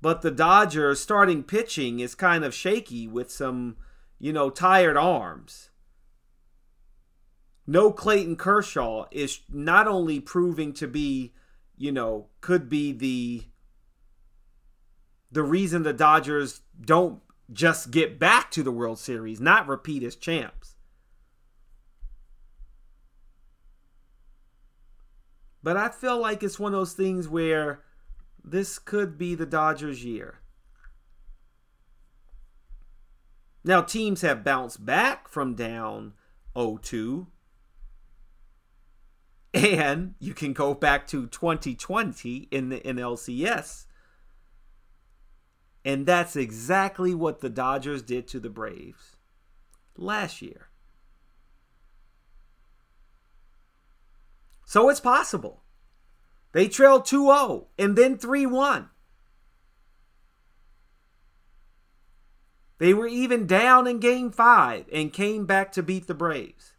But 0.00 0.22
the 0.22 0.30
Dodgers 0.30 1.00
starting 1.00 1.42
pitching 1.42 1.98
is 1.98 2.14
kind 2.14 2.44
of 2.44 2.54
shaky 2.54 3.08
with 3.08 3.30
some 3.30 3.76
you 4.18 4.32
know, 4.32 4.48
tired 4.48 4.96
arms. 4.96 5.70
No 7.66 7.92
Clayton 7.92 8.36
Kershaw 8.36 9.06
is 9.10 9.40
not 9.50 9.86
only 9.86 10.20
proving 10.20 10.72
to 10.74 10.86
be, 10.86 11.34
you 11.76 11.92
know, 11.92 12.28
could 12.40 12.68
be 12.68 12.92
the 12.92 13.44
the 15.30 15.42
reason 15.42 15.82
the 15.82 15.92
Dodgers 15.92 16.60
don't 16.80 17.20
just 17.52 17.90
get 17.90 18.18
back 18.18 18.50
to 18.52 18.62
the 18.62 18.72
World 18.72 18.98
Series, 18.98 19.40
not 19.40 19.68
repeat 19.68 20.02
as 20.02 20.16
champs. 20.16 20.76
But 25.62 25.76
I 25.76 25.88
feel 25.88 26.20
like 26.20 26.42
it's 26.42 26.58
one 26.58 26.74
of 26.74 26.80
those 26.80 26.92
things 26.92 27.26
where 27.26 27.80
this 28.44 28.78
could 28.78 29.16
be 29.16 29.34
the 29.34 29.46
Dodgers' 29.46 30.04
year. 30.04 30.40
Now, 33.64 33.80
teams 33.80 34.20
have 34.20 34.44
bounced 34.44 34.84
back 34.84 35.26
from 35.26 35.54
down 35.54 36.12
0 36.56 36.78
2. 36.82 37.26
And 39.54 40.14
you 40.18 40.34
can 40.34 40.52
go 40.52 40.74
back 40.74 41.06
to 41.08 41.28
2020 41.28 42.48
in 42.50 42.68
the 42.68 42.80
NLCS. 42.80 43.86
And 45.84 46.06
that's 46.06 46.34
exactly 46.34 47.14
what 47.14 47.40
the 47.40 47.50
Dodgers 47.50 48.02
did 48.02 48.26
to 48.28 48.40
the 48.40 48.48
Braves 48.48 49.16
last 49.96 50.40
year. 50.40 50.68
So 54.64 54.88
it's 54.88 55.00
possible. 55.00 55.62
They 56.52 56.68
trailed 56.68 57.04
2 57.04 57.26
0 57.26 57.66
and 57.78 57.96
then 57.96 58.16
3 58.16 58.46
1. 58.46 58.88
They 62.78 62.92
were 62.92 63.06
even 63.06 63.46
down 63.46 63.86
in 63.86 63.98
game 63.98 64.30
five 64.30 64.86
and 64.92 65.12
came 65.12 65.46
back 65.46 65.72
to 65.72 65.82
beat 65.82 66.06
the 66.06 66.14
Braves. 66.14 66.72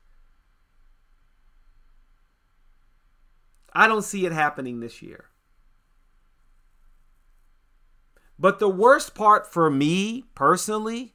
I 3.73 3.87
don't 3.87 4.03
see 4.03 4.25
it 4.25 4.31
happening 4.31 4.79
this 4.79 5.01
year. 5.01 5.29
But 8.37 8.59
the 8.59 8.69
worst 8.69 9.15
part 9.15 9.51
for 9.51 9.69
me 9.69 10.25
personally 10.35 11.13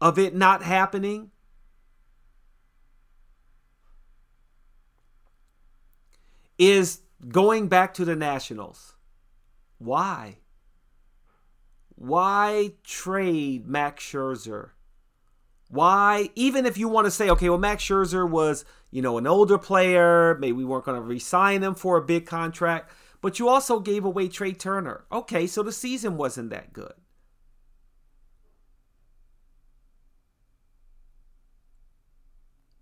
of 0.00 0.18
it 0.18 0.34
not 0.34 0.62
happening 0.62 1.30
is 6.58 7.00
going 7.26 7.68
back 7.68 7.94
to 7.94 8.04
the 8.04 8.14
Nationals. 8.14 8.96
Why? 9.78 10.38
Why 11.96 12.72
trade 12.84 13.66
Max 13.66 14.04
Scherzer? 14.04 14.70
Why, 15.70 16.28
even 16.34 16.66
if 16.66 16.76
you 16.76 16.88
want 16.88 17.06
to 17.06 17.10
say, 17.10 17.30
okay, 17.30 17.48
well, 17.48 17.58
Max 17.58 17.82
Scherzer 17.82 18.28
was, 18.28 18.64
you 18.90 19.02
know, 19.02 19.18
an 19.18 19.26
older 19.26 19.58
player, 19.58 20.36
maybe 20.38 20.52
we 20.52 20.64
weren't 20.64 20.84
going 20.84 21.00
to 21.00 21.02
re-sign 21.02 21.62
him 21.62 21.74
for 21.74 21.96
a 21.96 22.02
big 22.02 22.26
contract, 22.26 22.90
but 23.24 23.38
you 23.38 23.48
also 23.48 23.80
gave 23.80 24.04
away 24.04 24.28
Trea 24.28 24.52
Turner. 24.52 25.06
Okay, 25.10 25.46
so 25.46 25.62
the 25.62 25.72
season 25.72 26.18
wasn't 26.18 26.50
that 26.50 26.74
good. 26.74 26.92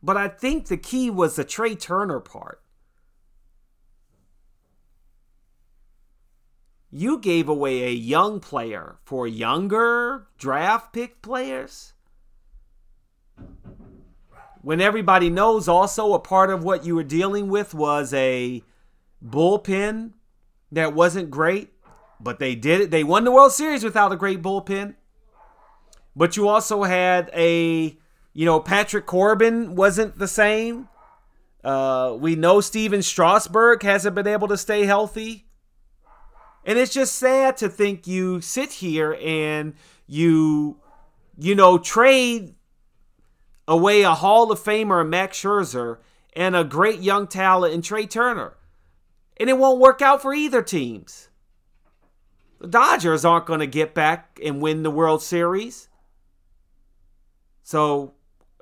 But 0.03 0.17
I 0.17 0.27
think 0.27 0.67
the 0.67 0.77
key 0.77 1.11
was 1.11 1.37
the 1.37 1.45
Trea 1.45 1.77
Turner 1.77 2.19
part. 2.19 2.61
you 6.91 7.19
gave 7.21 7.49
away 7.49 7.85
a 7.85 7.91
young 7.91 8.41
player 8.41 8.99
for 9.05 9.29
younger 9.29 10.27
draft 10.39 10.93
pick 10.93 11.23
players. 11.23 11.93
When 14.61 14.81
everybody 14.81 15.31
knows 15.31 15.69
also 15.69 16.15
a 16.15 16.19
part 16.19 16.51
of 16.51 16.65
what 16.65 16.85
you 16.85 16.97
were 16.97 17.05
dealing 17.05 17.49
with 17.49 17.75
was 17.75 18.13
a 18.13 18.65
bullpen 19.25 20.15
that 20.73 20.95
wasn't 20.95 21.31
great, 21.31 21.71
but 22.19 22.39
they 22.39 22.55
did 22.55 22.81
it. 22.81 22.91
They 22.91 23.05
won 23.05 23.25
the 23.25 23.31
World 23.31 23.53
Series 23.53 23.85
without 23.85 24.11
a 24.11 24.17
great 24.17 24.43
bullpen. 24.43 24.97
But 26.17 26.37
you 26.37 26.49
also 26.49 26.83
had 26.83 27.31
a, 27.35 27.97
you 28.33 28.45
know, 28.45 28.61
Patrick 28.61 29.07
Corbin 29.07 29.75
wasn't 29.75 30.19
the 30.19 30.29
same. 30.29 30.89
Uh, 31.63 32.17
we 32.19 32.35
know 32.35 32.61
Stephen 32.61 33.03
Strasburg 33.03 33.83
hasn't 33.83 34.15
been 34.15 34.27
able 34.27 34.49
to 34.49 34.57
stay 34.57 34.85
healthy. 34.85 35.47
And 36.65 36.79
it's 36.79 36.93
just 36.93 37.17
sad 37.17 37.57
to 37.59 37.69
think 37.69 38.07
you 38.07 38.41
sit 38.41 38.73
here 38.73 39.17
and 39.21 39.75
you, 40.07 40.79
you 41.39 41.55
know, 41.55 41.79
trade 41.79 42.55
away 43.67 44.03
a 44.03 44.15
Hall 44.15 44.51
of 44.53 44.61
Famer, 44.61 45.07
Max 45.09 45.41
Scherzer, 45.41 45.99
and 46.35 46.57
a 46.57 46.65
great 46.65 47.01
young 47.01 47.27
talent 47.27 47.75
in 47.75 47.83
Trea 47.83 48.07
Turner. 48.07 48.57
And 49.39 49.49
it 49.49 49.59
won't 49.59 49.81
work 49.81 50.03
out 50.03 50.23
for 50.23 50.35
either 50.35 50.63
teams. 50.63 51.29
The 52.61 52.69
Dodgers 52.69 53.25
aren't 53.25 53.47
going 53.47 53.61
to 53.61 53.67
get 53.67 53.95
back 53.95 54.39
and 54.45 54.63
win 54.63 54.83
the 54.83 54.91
World 54.91 55.23
Series. 55.23 55.89
So, 57.63 58.15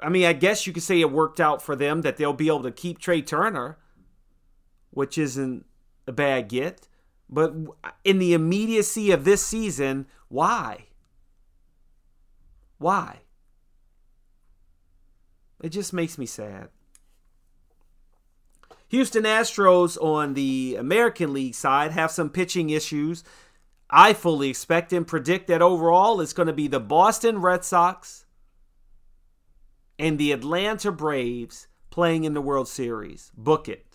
I 0.02 0.08
mean, 0.08 0.24
I 0.24 0.32
guess 0.32 0.66
you 0.66 0.72
could 0.72 0.82
say 0.82 1.00
it 1.00 1.12
worked 1.12 1.40
out 1.40 1.60
for 1.60 1.76
them 1.76 2.02
that 2.02 2.16
they'll 2.16 2.32
be 2.32 2.46
able 2.46 2.62
to 2.62 2.70
keep 2.70 2.98
Trea 2.98 3.22
Turner, 3.22 3.78
which 4.90 5.18
isn't 5.18 5.66
a 6.06 6.12
bad 6.12 6.48
get. 6.48 6.88
But 7.28 7.54
in 8.04 8.18
the 8.18 8.32
immediacy 8.32 9.10
of 9.10 9.24
this 9.24 9.44
season, 9.44 10.06
why? 10.28 10.86
Why? 12.78 13.20
It 15.62 15.68
just 15.68 15.92
makes 15.92 16.16
me 16.16 16.26
sad. 16.26 16.68
Houston 18.90 19.24
Astros 19.24 20.00
on 20.02 20.34
the 20.34 20.76
American 20.78 21.32
League 21.32 21.54
side 21.54 21.90
have 21.92 22.10
some 22.10 22.30
pitching 22.30 22.70
issues. 22.70 23.24
I 23.88 24.12
fully 24.12 24.50
expect 24.50 24.92
and 24.92 25.06
predict 25.06 25.48
that 25.48 25.62
overall 25.62 26.20
it's 26.20 26.32
going 26.32 26.46
to 26.46 26.52
be 26.52 26.68
the 26.68 26.80
Boston 26.80 27.40
Red 27.40 27.64
Sox 27.64 28.26
and 29.98 30.18
the 30.18 30.32
Atlanta 30.32 30.92
Braves 30.92 31.66
playing 31.90 32.24
in 32.24 32.34
the 32.34 32.40
World 32.40 32.68
Series. 32.68 33.32
Book 33.36 33.68
it. 33.68 33.90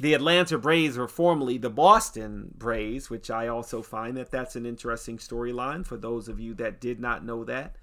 the 0.00 0.14
Atlanta 0.14 0.58
Braves 0.58 0.96
were 0.96 1.08
formerly 1.08 1.58
the 1.58 1.70
Boston 1.70 2.52
Braves, 2.56 3.10
which 3.10 3.30
I 3.30 3.48
also 3.48 3.82
find 3.82 4.16
that 4.16 4.30
that's 4.30 4.54
an 4.54 4.64
interesting 4.64 5.18
storyline 5.18 5.84
for 5.84 5.96
those 5.96 6.28
of 6.28 6.38
you 6.38 6.54
that 6.54 6.80
did 6.80 7.00
not 7.00 7.24
know 7.24 7.44
that. 7.44 7.76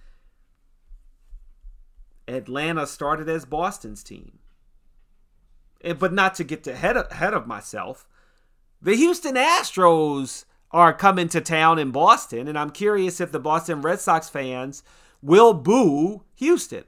Atlanta 2.27 2.88
started 2.88 3.29
as 3.29 3.45
Boston's 3.45 4.03
team. 4.03 4.39
Eh, 5.81 5.93
but 5.93 6.13
not 6.13 6.35
to 6.35 6.43
get 6.43 6.65
ahead 6.67 6.97
of, 6.97 7.11
ahead 7.11 7.33
of 7.33 7.47
myself, 7.47 8.07
the 8.81 8.95
Houston 8.95 9.35
Astros 9.35 10.45
are 10.71 10.93
coming 10.93 11.27
to 11.29 11.41
town 11.41 11.79
in 11.79 11.91
Boston, 11.91 12.47
and 12.47 12.57
I'm 12.57 12.71
curious 12.71 13.21
if 13.21 13.31
the 13.31 13.39
Boston 13.39 13.81
Red 13.81 13.99
Sox 13.99 14.29
fans 14.29 14.83
will 15.21 15.53
boo 15.53 16.23
Houston. 16.35 16.83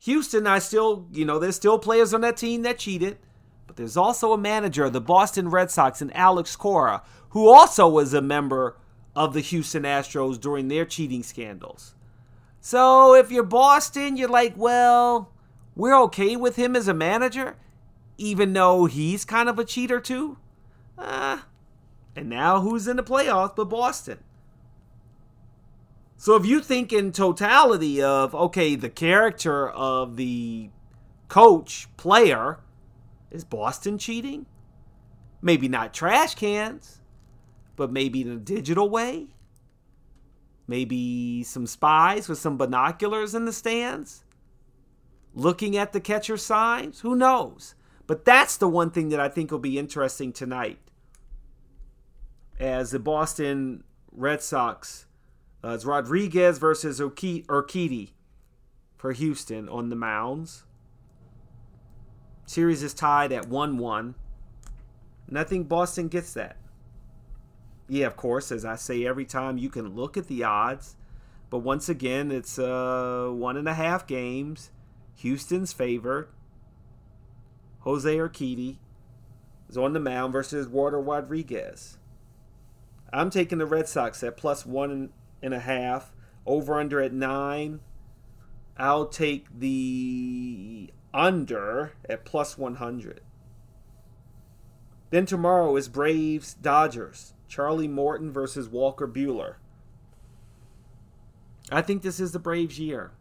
Houston, 0.00 0.46
I 0.46 0.60
still, 0.60 1.08
you 1.12 1.24
know, 1.24 1.38
there's 1.38 1.56
still 1.56 1.78
players 1.78 2.14
on 2.14 2.20
that 2.22 2.36
team 2.36 2.62
that 2.62 2.78
cheated. 2.78 3.18
But 3.66 3.76
there's 3.76 3.96
also 3.96 4.32
a 4.32 4.38
manager 4.38 4.84
of 4.84 4.94
the 4.94 5.00
Boston 5.00 5.50
Red 5.50 5.70
Sox 5.70 6.00
and 6.00 6.14
Alex 6.16 6.56
Cora, 6.56 7.02
who 7.30 7.48
also 7.48 7.86
was 7.86 8.14
a 8.14 8.22
member 8.22 8.78
of 9.14 9.34
the 9.34 9.40
Houston 9.40 9.82
Astros 9.82 10.40
during 10.40 10.68
their 10.68 10.86
cheating 10.86 11.22
scandals. 11.22 11.94
So 12.60 13.14
if 13.14 13.30
you're 13.30 13.42
Boston, 13.44 14.16
you're 14.16 14.28
like, 14.28 14.54
well, 14.56 15.32
we're 15.76 15.98
okay 16.02 16.36
with 16.36 16.56
him 16.56 16.74
as 16.74 16.88
a 16.88 16.94
manager, 16.94 17.56
even 18.16 18.52
though 18.52 18.86
he's 18.86 19.24
kind 19.24 19.48
of 19.48 19.58
a 19.58 19.64
cheater 19.64 20.00
too. 20.00 20.38
Uh, 20.96 21.38
and 22.16 22.28
now 22.28 22.60
who's 22.60 22.88
in 22.88 22.96
the 22.96 23.02
playoffs 23.02 23.54
but 23.54 23.66
Boston? 23.66 24.18
So 26.16 26.34
if 26.34 26.44
you 26.44 26.60
think 26.60 26.92
in 26.92 27.12
totality 27.12 28.02
of, 28.02 28.34
okay, 28.34 28.74
the 28.74 28.90
character 28.90 29.68
of 29.68 30.16
the 30.16 30.70
coach, 31.28 31.86
player, 31.96 32.58
is 33.30 33.44
Boston 33.44 33.98
cheating? 33.98 34.46
Maybe 35.40 35.68
not 35.68 35.94
trash 35.94 36.34
cans, 36.34 37.00
but 37.76 37.92
maybe 37.92 38.22
in 38.22 38.32
a 38.32 38.36
digital 38.36 38.90
way? 38.90 39.28
Maybe 40.68 41.42
some 41.44 41.66
spies 41.66 42.28
with 42.28 42.38
some 42.38 42.58
binoculars 42.58 43.34
in 43.34 43.46
the 43.46 43.52
stands? 43.52 44.22
Looking 45.34 45.76
at 45.76 45.92
the 45.94 46.00
catcher 46.00 46.36
signs? 46.36 47.00
Who 47.00 47.16
knows? 47.16 47.74
But 48.06 48.26
that's 48.26 48.56
the 48.58 48.68
one 48.68 48.90
thing 48.90 49.08
that 49.08 49.20
I 49.20 49.28
think 49.28 49.50
will 49.50 49.58
be 49.58 49.78
interesting 49.78 50.32
tonight. 50.32 50.78
As 52.60 52.90
the 52.90 52.98
Boston 52.98 53.82
Red 54.12 54.42
Sox, 54.42 55.06
uh, 55.64 55.70
it's 55.70 55.84
Rodriguez 55.84 56.58
versus 56.58 57.00
Urquidy 57.00 58.10
for 58.96 59.12
Houston 59.12 59.68
on 59.68 59.88
the 59.88 59.96
mounds. 59.96 60.64
Series 62.44 62.82
is 62.82 62.94
tied 62.94 63.32
at 63.32 63.48
1 63.48 63.78
1. 63.78 64.14
And 65.28 65.38
I 65.38 65.44
think 65.44 65.68
Boston 65.68 66.08
gets 66.08 66.32
that. 66.34 66.56
Yeah, 67.88 68.06
of 68.06 68.16
course, 68.16 68.52
as 68.52 68.64
I 68.64 68.76
say 68.76 69.06
every 69.06 69.24
time, 69.24 69.58
you 69.58 69.70
can 69.70 69.94
look 69.94 70.16
at 70.16 70.26
the 70.26 70.44
odds. 70.44 70.96
But 71.50 71.60
once 71.60 71.88
again, 71.88 72.30
it's 72.30 72.58
uh, 72.58 73.30
one 73.32 73.56
and 73.56 73.68
a 73.68 73.74
half 73.74 74.06
games. 74.06 74.70
Houston's 75.16 75.72
favored. 75.72 76.28
Jose 77.80 78.14
Urquidy 78.14 78.76
is 79.68 79.78
on 79.78 79.94
the 79.94 80.00
mound 80.00 80.32
versus 80.32 80.66
Eduardo 80.66 81.00
Rodriguez. 81.00 81.96
I'm 83.12 83.30
taking 83.30 83.58
the 83.58 83.66
Red 83.66 83.88
Sox 83.88 84.22
at 84.22 84.36
plus 84.36 84.66
one 84.66 85.10
and 85.42 85.54
a 85.54 85.60
half. 85.60 86.12
Over 86.44 86.74
under 86.74 87.00
at 87.00 87.12
nine. 87.12 87.80
I'll 88.76 89.06
take 89.06 89.46
the 89.58 90.90
under 91.12 91.92
at 92.08 92.24
plus 92.24 92.56
100. 92.56 93.20
Then 95.10 95.26
tomorrow 95.26 95.74
is 95.76 95.88
Braves 95.88 96.54
Dodgers. 96.54 97.34
Charlie 97.48 97.88
Morton 97.88 98.30
versus 98.30 98.68
Walker 98.68 99.08
Buehler. 99.08 99.56
I 101.70 101.82
think 101.82 102.02
this 102.02 102.20
is 102.20 102.32
the 102.32 102.38
Braves' 102.38 102.78
year. 102.78 103.12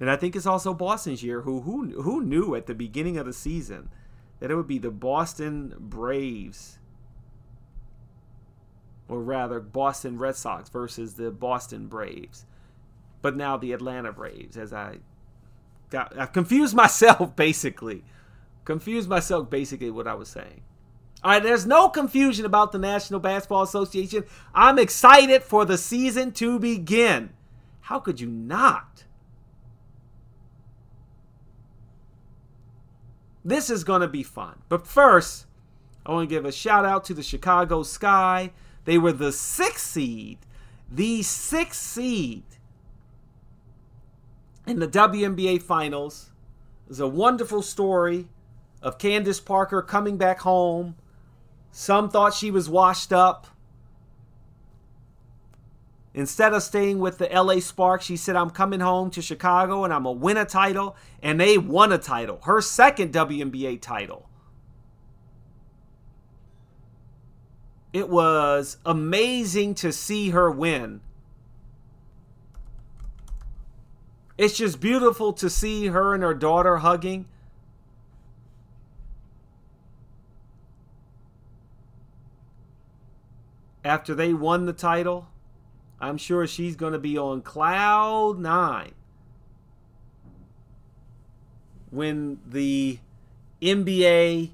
And 0.00 0.10
I 0.10 0.16
think 0.16 0.36
it's 0.36 0.46
also 0.46 0.74
Boston's 0.74 1.22
year. 1.22 1.42
Who 1.42 1.62
who 1.62 2.02
who 2.02 2.22
knew 2.22 2.54
at 2.54 2.66
the 2.66 2.74
beginning 2.74 3.16
of 3.16 3.26
the 3.26 3.32
season 3.32 3.90
that 4.38 4.50
it 4.50 4.54
would 4.54 4.68
be 4.68 4.78
the 4.78 4.90
Boston 4.90 5.74
Braves, 5.78 6.78
or 9.08 9.20
rather 9.20 9.58
Boston 9.58 10.18
Red 10.18 10.36
Sox 10.36 10.68
versus 10.68 11.14
the 11.14 11.30
Boston 11.30 11.88
Braves, 11.88 12.46
but 13.22 13.36
now 13.36 13.56
the 13.56 13.72
Atlanta 13.72 14.12
Braves. 14.12 14.56
As 14.56 14.72
I 14.72 14.98
got, 15.90 16.16
I 16.16 16.26
confused 16.26 16.74
myself 16.76 17.34
basically, 17.34 18.04
confused 18.64 19.08
myself 19.08 19.50
basically 19.50 19.90
what 19.90 20.06
I 20.06 20.14
was 20.14 20.28
saying. 20.28 20.62
All 21.22 21.32
right, 21.32 21.42
there's 21.42 21.66
no 21.66 21.88
confusion 21.88 22.44
about 22.46 22.70
the 22.70 22.78
National 22.78 23.18
Basketball 23.18 23.62
Association. 23.62 24.24
I'm 24.54 24.78
excited 24.78 25.42
for 25.42 25.64
the 25.64 25.76
season 25.76 26.32
to 26.32 26.58
begin. 26.60 27.30
How 27.80 27.98
could 27.98 28.20
you 28.20 28.28
not? 28.28 29.04
This 33.44 33.68
is 33.70 33.82
going 33.82 34.02
to 34.02 34.08
be 34.08 34.22
fun. 34.22 34.60
But 34.68 34.86
first, 34.86 35.46
I 36.06 36.12
want 36.12 36.28
to 36.28 36.34
give 36.34 36.44
a 36.44 36.52
shout 36.52 36.84
out 36.84 37.04
to 37.04 37.14
the 37.14 37.22
Chicago 37.22 37.82
Sky. 37.82 38.52
They 38.84 38.98
were 38.98 39.12
the 39.12 39.32
sixth 39.32 39.86
seed, 39.86 40.38
the 40.90 41.22
sixth 41.22 41.80
seed 41.80 42.44
in 44.66 44.78
the 44.78 44.88
WNBA 44.88 45.62
Finals. 45.62 46.30
It 46.86 46.90
was 46.90 47.00
a 47.00 47.08
wonderful 47.08 47.62
story 47.62 48.28
of 48.82 48.98
Candace 48.98 49.40
Parker 49.40 49.82
coming 49.82 50.16
back 50.16 50.40
home. 50.40 50.96
Some 51.70 52.08
thought 52.08 52.34
she 52.34 52.50
was 52.50 52.68
washed 52.68 53.12
up. 53.12 53.46
Instead 56.14 56.52
of 56.52 56.62
staying 56.62 56.98
with 56.98 57.18
the 57.18 57.28
LA 57.32 57.60
Sparks, 57.60 58.06
she 58.06 58.16
said, 58.16 58.34
I'm 58.34 58.50
coming 58.50 58.80
home 58.80 59.10
to 59.12 59.22
Chicago 59.22 59.84
and 59.84 59.92
I'm 59.92 60.02
going 60.02 60.16
to 60.16 60.20
win 60.20 60.36
a 60.36 60.44
title. 60.44 60.96
And 61.22 61.40
they 61.40 61.58
won 61.58 61.92
a 61.92 61.98
title, 61.98 62.40
her 62.44 62.60
second 62.60 63.12
WNBA 63.12 63.80
title. 63.80 64.28
It 67.92 68.08
was 68.08 68.78
amazing 68.84 69.74
to 69.76 69.92
see 69.92 70.30
her 70.30 70.50
win. 70.50 71.00
It's 74.36 74.56
just 74.56 74.80
beautiful 74.80 75.32
to 75.34 75.50
see 75.50 75.86
her 75.88 76.14
and 76.14 76.22
her 76.22 76.34
daughter 76.34 76.78
hugging. 76.78 77.26
After 83.88 84.14
they 84.14 84.34
won 84.34 84.66
the 84.66 84.74
title. 84.74 85.28
I'm 85.98 86.18
sure 86.18 86.46
she's 86.46 86.76
going 86.76 86.92
to 86.92 86.98
be 86.98 87.16
on 87.16 87.40
cloud 87.40 88.38
nine 88.38 88.92
when 91.90 92.38
the 92.46 92.98
NBA 93.62 94.50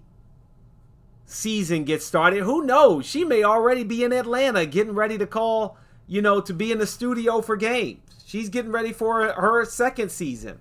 season 1.26 1.82
gets 1.82 2.06
started. 2.06 2.44
Who 2.44 2.64
knows? 2.64 3.06
She 3.06 3.24
may 3.24 3.42
already 3.42 3.82
be 3.82 4.04
in 4.04 4.12
Atlanta 4.12 4.66
getting 4.66 4.94
ready 4.94 5.18
to 5.18 5.26
call, 5.26 5.76
you 6.06 6.22
know, 6.22 6.40
to 6.40 6.54
be 6.54 6.70
in 6.70 6.78
the 6.78 6.86
studio 6.86 7.40
for 7.42 7.56
games. 7.56 8.22
She's 8.24 8.48
getting 8.48 8.70
ready 8.70 8.92
for 8.92 9.32
her 9.32 9.64
second 9.64 10.12
season. 10.12 10.60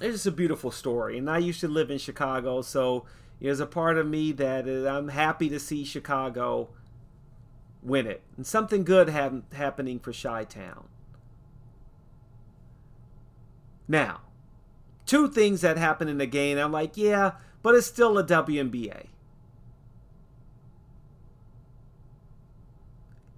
It's 0.00 0.14
just 0.14 0.26
a 0.26 0.30
beautiful 0.30 0.70
story. 0.70 1.18
And 1.18 1.28
I 1.28 1.38
used 1.38 1.58
to 1.60 1.68
live 1.68 1.90
in 1.90 1.98
Chicago, 1.98 2.62
so 2.62 3.04
there's 3.40 3.60
a 3.60 3.66
part 3.66 3.98
of 3.98 4.06
me 4.06 4.32
that 4.32 4.66
is, 4.66 4.84
I'm 4.86 5.08
happy 5.08 5.48
to 5.48 5.60
see 5.60 5.84
Chicago 5.84 6.70
win 7.82 8.06
it. 8.06 8.22
And 8.36 8.46
something 8.46 8.84
good 8.84 9.10
ha- 9.10 9.42
happening 9.52 9.98
for 9.98 10.12
Chi 10.12 10.44
Town. 10.44 10.88
Now, 13.86 14.20
two 15.06 15.28
things 15.28 15.60
that 15.62 15.78
happen 15.78 16.08
in 16.08 16.18
the 16.18 16.26
game. 16.26 16.58
I'm 16.58 16.72
like, 16.72 16.96
yeah, 16.96 17.32
but 17.62 17.74
it's 17.74 17.86
still 17.86 18.18
a 18.18 18.24
WNBA. 18.24 19.06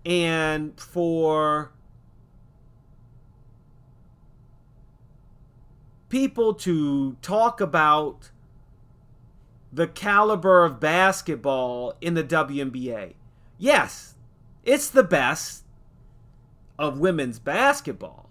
And 0.05 0.81
for 0.81 1.73
people 6.09 6.55
to 6.55 7.17
talk 7.23 7.61
about 7.61 8.31
the 9.72 9.87
caliber 9.87 10.64
of 10.64 10.80
basketball 10.80 11.94
in 12.00 12.14
the 12.14 12.24
WNBA. 12.24 13.14
Yes, 13.59 14.14
it's 14.64 14.90
the 14.90 15.04
best 15.04 15.64
of 16.78 16.98
women's 16.98 17.38
basketball. 17.38 18.30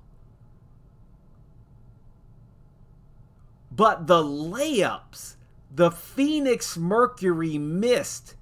But 3.71 4.07
the 4.07 4.23
layups 4.23 5.35
the 5.71 5.91
Phoenix 5.91 6.77
Mercury 6.77 7.57
missed 7.57 8.35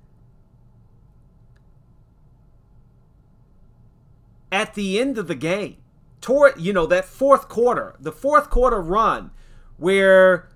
at 4.51 4.75
the 4.75 4.99
end 4.99 5.17
of 5.17 5.27
the 5.27 5.35
game, 5.35 5.77
toward 6.21 6.59
you 6.59 6.71
know 6.71 6.85
that 6.85 7.05
fourth 7.05 7.49
quarter, 7.49 7.95
the 7.99 8.11
fourth 8.11 8.49
quarter 8.49 8.81
run 8.81 9.31
where 9.77 10.49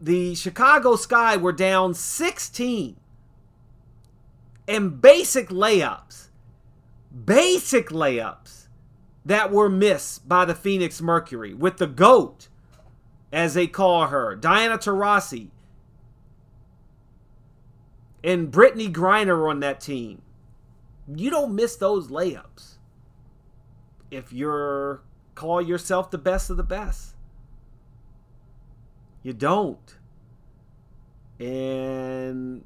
the 0.00 0.34
Chicago 0.34 0.96
Sky 0.96 1.36
were 1.36 1.52
down 1.52 1.94
16 1.94 2.96
and 4.68 5.00
basic 5.00 5.48
layups, 5.48 6.28
basic 7.24 7.88
layups 7.88 8.66
that 9.24 9.50
were 9.50 9.68
missed 9.68 10.28
by 10.28 10.44
the 10.44 10.54
Phoenix 10.54 11.00
Mercury 11.00 11.54
with 11.54 11.78
the 11.78 11.86
GOAT, 11.86 12.48
as 13.32 13.54
they 13.54 13.66
call 13.66 14.06
her, 14.06 14.36
Diana 14.36 14.78
Taurasi, 14.78 15.48
and 18.22 18.52
Brittney 18.52 18.90
Griner 18.90 19.48
on 19.48 19.60
that 19.60 19.80
team. 19.80 20.22
You 21.12 21.30
don't 21.30 21.54
miss 21.54 21.76
those 21.76 22.08
layups 22.08 22.76
if 24.10 24.32
you're 24.32 25.02
call 25.34 25.60
yourself 25.60 26.10
the 26.10 26.18
best 26.18 26.50
of 26.50 26.56
the 26.56 26.62
best. 26.62 27.15
You 29.26 29.32
don't. 29.32 29.96
And 31.40 32.64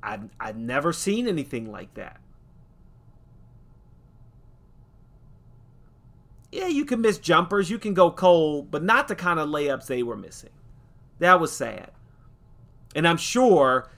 I've, 0.00 0.28
I've 0.38 0.56
never 0.56 0.92
seen 0.92 1.26
anything 1.26 1.72
like 1.72 1.92
that. 1.94 2.20
Yeah, 6.52 6.68
you 6.68 6.84
can 6.84 7.00
miss 7.00 7.18
jumpers, 7.18 7.68
you 7.68 7.80
can 7.80 7.94
go 7.94 8.12
cold, 8.12 8.70
but 8.70 8.84
not 8.84 9.08
the 9.08 9.16
kind 9.16 9.40
of 9.40 9.48
layups 9.48 9.86
they 9.86 10.04
were 10.04 10.16
missing. 10.16 10.50
That 11.18 11.40
was 11.40 11.50
sad. 11.50 11.90
And 12.94 13.08
I'm 13.08 13.16
sure, 13.16 13.90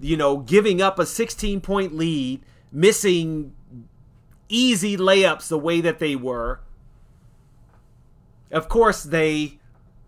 you 0.00 0.16
know, 0.16 0.36
giving 0.36 0.80
up 0.80 1.00
a 1.00 1.06
16 1.06 1.60
point 1.60 1.92
lead, 1.92 2.40
missing 2.70 3.52
easy 4.48 4.96
layups 4.96 5.48
the 5.48 5.58
way 5.58 5.80
that 5.80 5.98
they 5.98 6.14
were. 6.14 6.60
Of 8.52 8.68
course, 8.68 9.02
they 9.02 9.59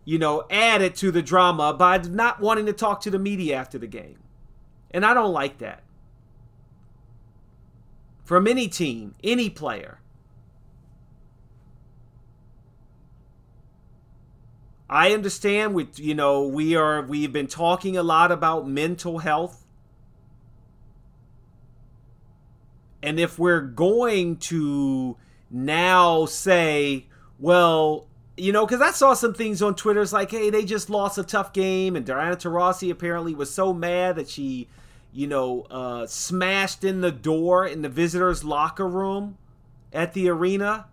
you 0.04 0.18
know, 0.18 0.44
added 0.50 0.94
to 0.96 1.10
the 1.10 1.22
drama 1.22 1.72
by 1.72 1.98
not 1.98 2.40
wanting 2.40 2.66
to 2.66 2.72
talk 2.72 3.00
to 3.02 3.10
the 3.10 3.18
media 3.18 3.56
after 3.56 3.78
the 3.78 3.86
game. 3.86 4.18
And 4.90 5.04
I 5.06 5.14
don't 5.14 5.32
like 5.32 5.58
that. 5.58 5.82
From 8.24 8.46
any 8.46 8.68
team, 8.68 9.14
any 9.22 9.48
player. 9.50 9.98
I 14.88 15.12
understand 15.12 15.74
we 15.74 15.88
you 15.96 16.14
know, 16.14 16.46
we 16.46 16.76
are 16.76 17.02
we've 17.02 17.32
been 17.32 17.46
talking 17.46 17.96
a 17.96 18.02
lot 18.02 18.30
about 18.30 18.68
mental 18.68 19.18
health. 19.18 19.64
And 23.02 23.18
if 23.18 23.38
we're 23.38 23.62
going 23.62 24.36
to 24.36 25.16
now 25.50 26.26
say, 26.26 27.06
well, 27.38 28.06
you 28.36 28.52
know, 28.52 28.64
because 28.66 28.80
I 28.80 28.90
saw 28.90 29.14
some 29.14 29.34
things 29.34 29.60
on 29.62 29.74
Twitter. 29.74 30.00
It's 30.00 30.12
like, 30.12 30.30
hey, 30.30 30.50
they 30.50 30.64
just 30.64 30.88
lost 30.88 31.18
a 31.18 31.22
tough 31.22 31.52
game, 31.52 31.96
and 31.96 32.06
Diana 32.06 32.36
Taurasi 32.36 32.90
apparently 32.90 33.34
was 33.34 33.52
so 33.52 33.72
mad 33.72 34.16
that 34.16 34.28
she, 34.28 34.68
you 35.12 35.26
know, 35.26 35.62
uh, 35.70 36.06
smashed 36.06 36.84
in 36.84 37.02
the 37.02 37.12
door 37.12 37.66
in 37.66 37.82
the 37.82 37.88
visitors' 37.88 38.42
locker 38.42 38.88
room 38.88 39.36
at 39.92 40.14
the 40.14 40.28
arena. 40.28 40.86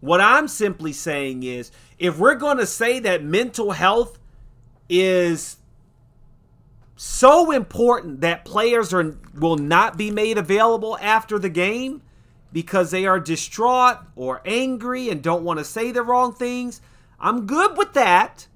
What 0.00 0.20
I'm 0.20 0.48
simply 0.48 0.92
saying 0.92 1.42
is, 1.42 1.70
if 1.98 2.18
we're 2.18 2.34
going 2.34 2.58
to 2.58 2.66
say 2.66 3.00
that 3.00 3.22
mental 3.22 3.72
health 3.72 4.18
is 4.88 5.58
so 6.96 7.50
important 7.50 8.20
that 8.20 8.44
players 8.44 8.92
are 8.92 9.16
will 9.34 9.56
not 9.56 9.96
be 9.96 10.10
made 10.10 10.36
available 10.36 10.98
after 11.00 11.38
the 11.38 11.48
game 11.48 12.02
because 12.52 12.90
they 12.90 13.06
are 13.06 13.20
distraught 13.20 13.98
or 14.16 14.42
angry 14.44 15.08
and 15.08 15.22
don't 15.22 15.44
want 15.44 15.58
to 15.58 15.64
say 15.64 15.92
the 15.92 16.02
wrong 16.02 16.32
things. 16.32 16.80
I'm 17.18 17.46
good 17.46 17.76
with 17.76 17.92
that. 17.94 18.46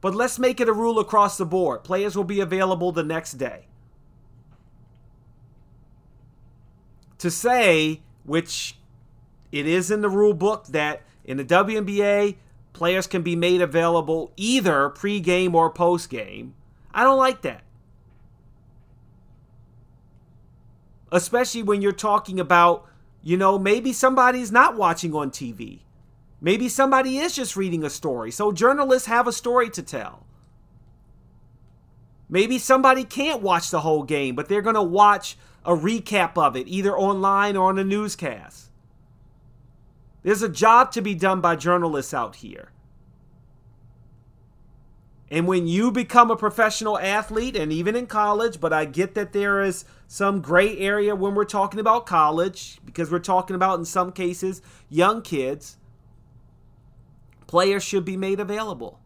But 0.00 0.14
let's 0.14 0.38
make 0.38 0.60
it 0.60 0.68
a 0.68 0.72
rule 0.72 0.98
across 0.98 1.36
the 1.36 1.46
board. 1.46 1.82
Players 1.82 2.16
will 2.16 2.24
be 2.24 2.40
available 2.40 2.92
the 2.92 3.02
next 3.02 3.32
day. 3.32 3.66
To 7.18 7.30
say, 7.30 8.02
which 8.24 8.76
it 9.50 9.66
is 9.66 9.90
in 9.90 10.02
the 10.02 10.08
rule 10.08 10.34
book, 10.34 10.66
that 10.66 11.02
in 11.24 11.38
the 11.38 11.44
WNBA, 11.44 12.36
players 12.72 13.06
can 13.06 13.22
be 13.22 13.34
made 13.34 13.62
available 13.62 14.32
either 14.36 14.90
pre-game 14.90 15.54
or 15.54 15.70
post-game. 15.70 16.54
I 16.92 17.02
don't 17.02 17.18
like 17.18 17.42
that. 17.42 17.62
Especially 21.10 21.62
when 21.62 21.80
you're 21.80 21.92
talking 21.92 22.38
about, 22.38 22.86
you 23.26 23.36
know, 23.36 23.58
maybe 23.58 23.92
somebody's 23.92 24.52
not 24.52 24.76
watching 24.76 25.12
on 25.12 25.32
TV. 25.32 25.80
Maybe 26.40 26.68
somebody 26.68 27.18
is 27.18 27.34
just 27.34 27.56
reading 27.56 27.82
a 27.82 27.90
story. 27.90 28.30
So 28.30 28.52
journalists 28.52 29.08
have 29.08 29.26
a 29.26 29.32
story 29.32 29.68
to 29.70 29.82
tell. 29.82 30.24
Maybe 32.28 32.56
somebody 32.60 33.02
can't 33.02 33.42
watch 33.42 33.72
the 33.72 33.80
whole 33.80 34.04
game, 34.04 34.36
but 34.36 34.48
they're 34.48 34.62
going 34.62 34.76
to 34.76 34.82
watch 34.82 35.36
a 35.64 35.74
recap 35.74 36.40
of 36.40 36.54
it 36.54 36.68
either 36.68 36.96
online 36.96 37.56
or 37.56 37.70
on 37.70 37.80
a 37.80 37.84
newscast. 37.84 38.70
There's 40.22 40.42
a 40.42 40.48
job 40.48 40.92
to 40.92 41.02
be 41.02 41.16
done 41.16 41.40
by 41.40 41.56
journalists 41.56 42.14
out 42.14 42.36
here. 42.36 42.70
And 45.30 45.48
when 45.48 45.66
you 45.66 45.90
become 45.90 46.30
a 46.30 46.36
professional 46.36 46.98
athlete, 46.98 47.56
and 47.56 47.72
even 47.72 47.96
in 47.96 48.06
college, 48.06 48.60
but 48.60 48.72
I 48.72 48.84
get 48.84 49.14
that 49.14 49.32
there 49.32 49.60
is 49.60 49.84
some 50.06 50.40
gray 50.40 50.78
area 50.78 51.16
when 51.16 51.34
we're 51.34 51.44
talking 51.44 51.80
about 51.80 52.06
college, 52.06 52.78
because 52.84 53.10
we're 53.10 53.18
talking 53.18 53.56
about, 53.56 53.78
in 53.78 53.84
some 53.84 54.12
cases, 54.12 54.62
young 54.88 55.22
kids, 55.22 55.78
players 57.48 57.82
should 57.82 58.04
be 58.04 58.16
made 58.16 58.38
available. 58.38 59.00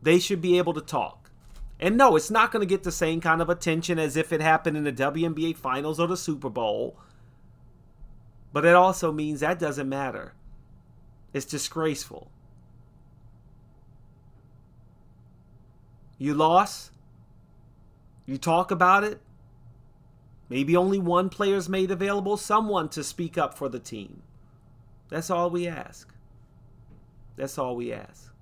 They 0.00 0.18
should 0.18 0.40
be 0.40 0.56
able 0.56 0.72
to 0.74 0.80
talk. 0.80 1.30
And 1.78 1.98
no, 1.98 2.16
it's 2.16 2.30
not 2.30 2.50
going 2.50 2.66
to 2.66 2.66
get 2.66 2.84
the 2.84 2.92
same 2.92 3.20
kind 3.20 3.42
of 3.42 3.50
attention 3.50 3.98
as 3.98 4.16
if 4.16 4.32
it 4.32 4.40
happened 4.40 4.78
in 4.78 4.84
the 4.84 4.92
WNBA 4.92 5.56
Finals 5.56 6.00
or 6.00 6.06
the 6.06 6.16
Super 6.16 6.48
Bowl. 6.48 6.96
But 8.52 8.64
it 8.64 8.74
also 8.74 9.12
means 9.12 9.40
that 9.40 9.58
doesn't 9.58 9.88
matter. 9.88 10.32
It's 11.34 11.44
disgraceful. 11.44 12.30
You 16.18 16.34
lost. 16.34 16.90
You 18.26 18.38
talk 18.38 18.70
about 18.70 19.04
it. 19.04 19.20
Maybe 20.48 20.76
only 20.76 20.98
one 20.98 21.28
player's 21.28 21.68
made 21.68 21.90
available, 21.90 22.36
someone 22.36 22.88
to 22.90 23.02
speak 23.02 23.36
up 23.38 23.54
for 23.54 23.68
the 23.68 23.78
team. 23.78 24.22
That's 25.08 25.30
all 25.30 25.50
we 25.50 25.66
ask. 25.66 26.12
That's 27.36 27.58
all 27.58 27.76
we 27.76 27.92
ask. 27.92 28.32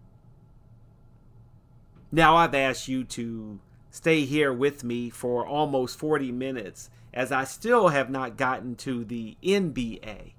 Now, 2.11 2.37
I've 2.37 2.55
asked 2.55 2.89
you 2.89 3.05
to 3.05 3.59
stay 3.91 4.25
here 4.25 4.53
with 4.53 4.85
me 4.85 5.09
for 5.09 5.47
almost 5.47 5.99
40 5.99 6.31
minutes 6.33 6.91
as 7.15 7.33
I 7.33 7.45
still 7.45 7.89
have 7.89 8.11
not 8.11 8.37
gotten 8.37 8.75
to 8.77 9.05
the 9.05 9.37
NBA. 9.43 10.33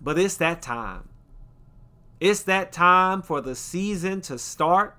But 0.00 0.18
it's 0.18 0.36
that 0.36 0.62
time. 0.62 1.08
It's 2.20 2.42
that 2.42 2.72
time 2.72 3.22
for 3.22 3.40
the 3.40 3.54
season 3.54 4.20
to 4.22 4.38
start 4.38 4.96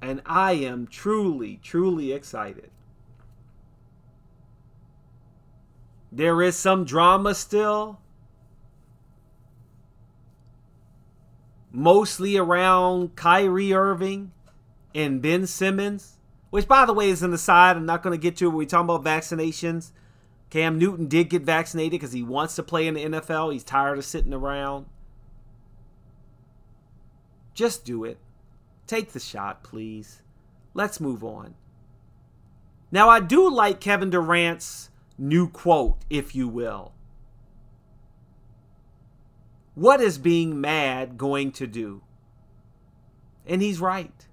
and 0.00 0.22
I 0.24 0.52
am 0.52 0.86
truly, 0.86 1.58
truly 1.62 2.12
excited. 2.12 2.70
There 6.10 6.40
is 6.40 6.56
some 6.56 6.84
drama 6.84 7.34
still, 7.34 8.00
mostly 11.70 12.36
around 12.36 13.14
Kyrie 13.14 13.72
Irving 13.72 14.32
and 14.94 15.20
Ben 15.20 15.46
Simmons, 15.46 16.18
which, 16.50 16.66
by 16.66 16.86
the 16.86 16.94
way, 16.94 17.10
is 17.10 17.22
an 17.22 17.34
aside. 17.34 17.76
I'm 17.76 17.84
not 17.84 18.02
going 18.02 18.18
to 18.18 18.22
get 18.22 18.36
to 18.36 18.46
it. 18.46 18.54
We're 18.54 18.66
talking 18.66 18.84
about 18.84 19.04
vaccinations. 19.04 19.92
Cam 20.48 20.78
Newton 20.78 21.08
did 21.08 21.28
get 21.28 21.42
vaccinated 21.42 21.92
because 21.92 22.12
he 22.12 22.22
wants 22.22 22.56
to 22.56 22.62
play 22.62 22.86
in 22.86 22.94
the 22.94 23.04
NFL. 23.04 23.52
He's 23.52 23.64
tired 23.64 23.98
of 23.98 24.04
sitting 24.04 24.32
around. 24.32 24.86
Just 27.52 27.84
do 27.84 28.04
it. 28.04 28.18
Take 28.88 29.12
the 29.12 29.20
shot, 29.20 29.62
please. 29.62 30.22
Let's 30.72 30.98
move 30.98 31.22
on. 31.22 31.54
Now, 32.90 33.10
I 33.10 33.20
do 33.20 33.48
like 33.48 33.80
Kevin 33.80 34.08
Durant's 34.08 34.88
new 35.18 35.48
quote, 35.48 35.98
if 36.08 36.34
you 36.34 36.48
will. 36.48 36.92
What 39.74 40.00
is 40.00 40.16
being 40.16 40.58
mad 40.58 41.18
going 41.18 41.52
to 41.52 41.66
do? 41.66 42.02
And 43.46 43.60
he's 43.60 43.78
right. 43.78 44.26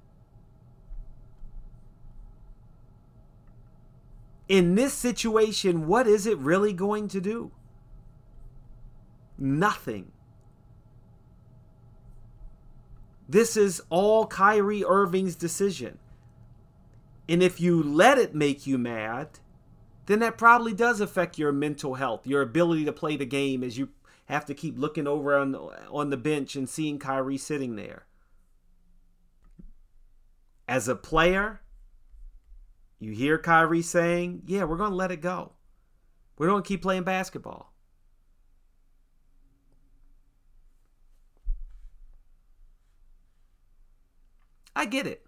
In 4.48 4.76
this 4.76 4.94
situation, 4.94 5.86
what 5.86 6.08
is 6.08 6.26
it 6.26 6.38
really 6.38 6.72
going 6.72 7.10
to 7.10 7.20
do? 7.20 7.52
Nothing. 9.38 10.14
This 13.28 13.58
is 13.58 13.82
all 13.90 14.28
Kyrie 14.28 14.84
Irving's 14.86 15.36
decision. 15.36 15.98
And 17.28 17.42
if 17.42 17.60
you 17.60 17.82
let 17.82 18.18
it 18.18 18.36
make 18.36 18.68
you 18.68 18.78
mad, 18.78 19.40
then 20.06 20.20
that 20.20 20.38
probably 20.38 20.74
does 20.74 21.02
affect 21.02 21.40
your 21.40 21.52
mental 21.52 21.96
health, 21.96 22.28
your 22.28 22.42
ability 22.42 22.86
to 22.86 22.94
play 22.94 23.18
the 23.18 23.26
game 23.26 23.64
as 23.64 23.78
you 23.78 23.90
have 24.26 24.46
to 24.46 24.54
keep 24.54 24.78
looking 24.78 25.08
over 25.08 25.38
on, 25.38 25.56
on 25.56 26.10
the 26.10 26.18
bench 26.18 26.56
and 26.56 26.70
seeing 26.70 27.00
Kyrie 27.00 27.38
sitting 27.38 27.76
there. 27.76 28.06
As 30.68 30.88
a 30.88 30.96
player, 30.96 31.62
you 33.00 33.12
hear 33.12 33.38
Kyrie 33.38 33.82
saying, 33.82 34.44
Yeah, 34.48 34.64
we're 34.64 34.78
going 34.78 34.92
to 34.92 34.96
let 34.96 35.12
it 35.12 35.22
go. 35.22 35.54
We're 36.38 36.48
going 36.48 36.64
to 36.64 36.68
keep 36.68 36.82
playing 36.82 37.04
basketball. 37.04 37.75
I 44.76 44.86
get 44.86 45.08
it. 45.08 45.26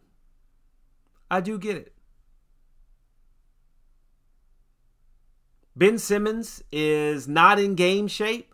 I 1.29 1.41
do 1.41 1.57
get 1.57 1.77
it. 1.77 1.93
Ben 5.75 5.99
Simmons 5.99 6.63
is 6.71 7.27
not 7.27 7.59
in 7.59 7.75
game 7.75 8.07
shape, 8.07 8.53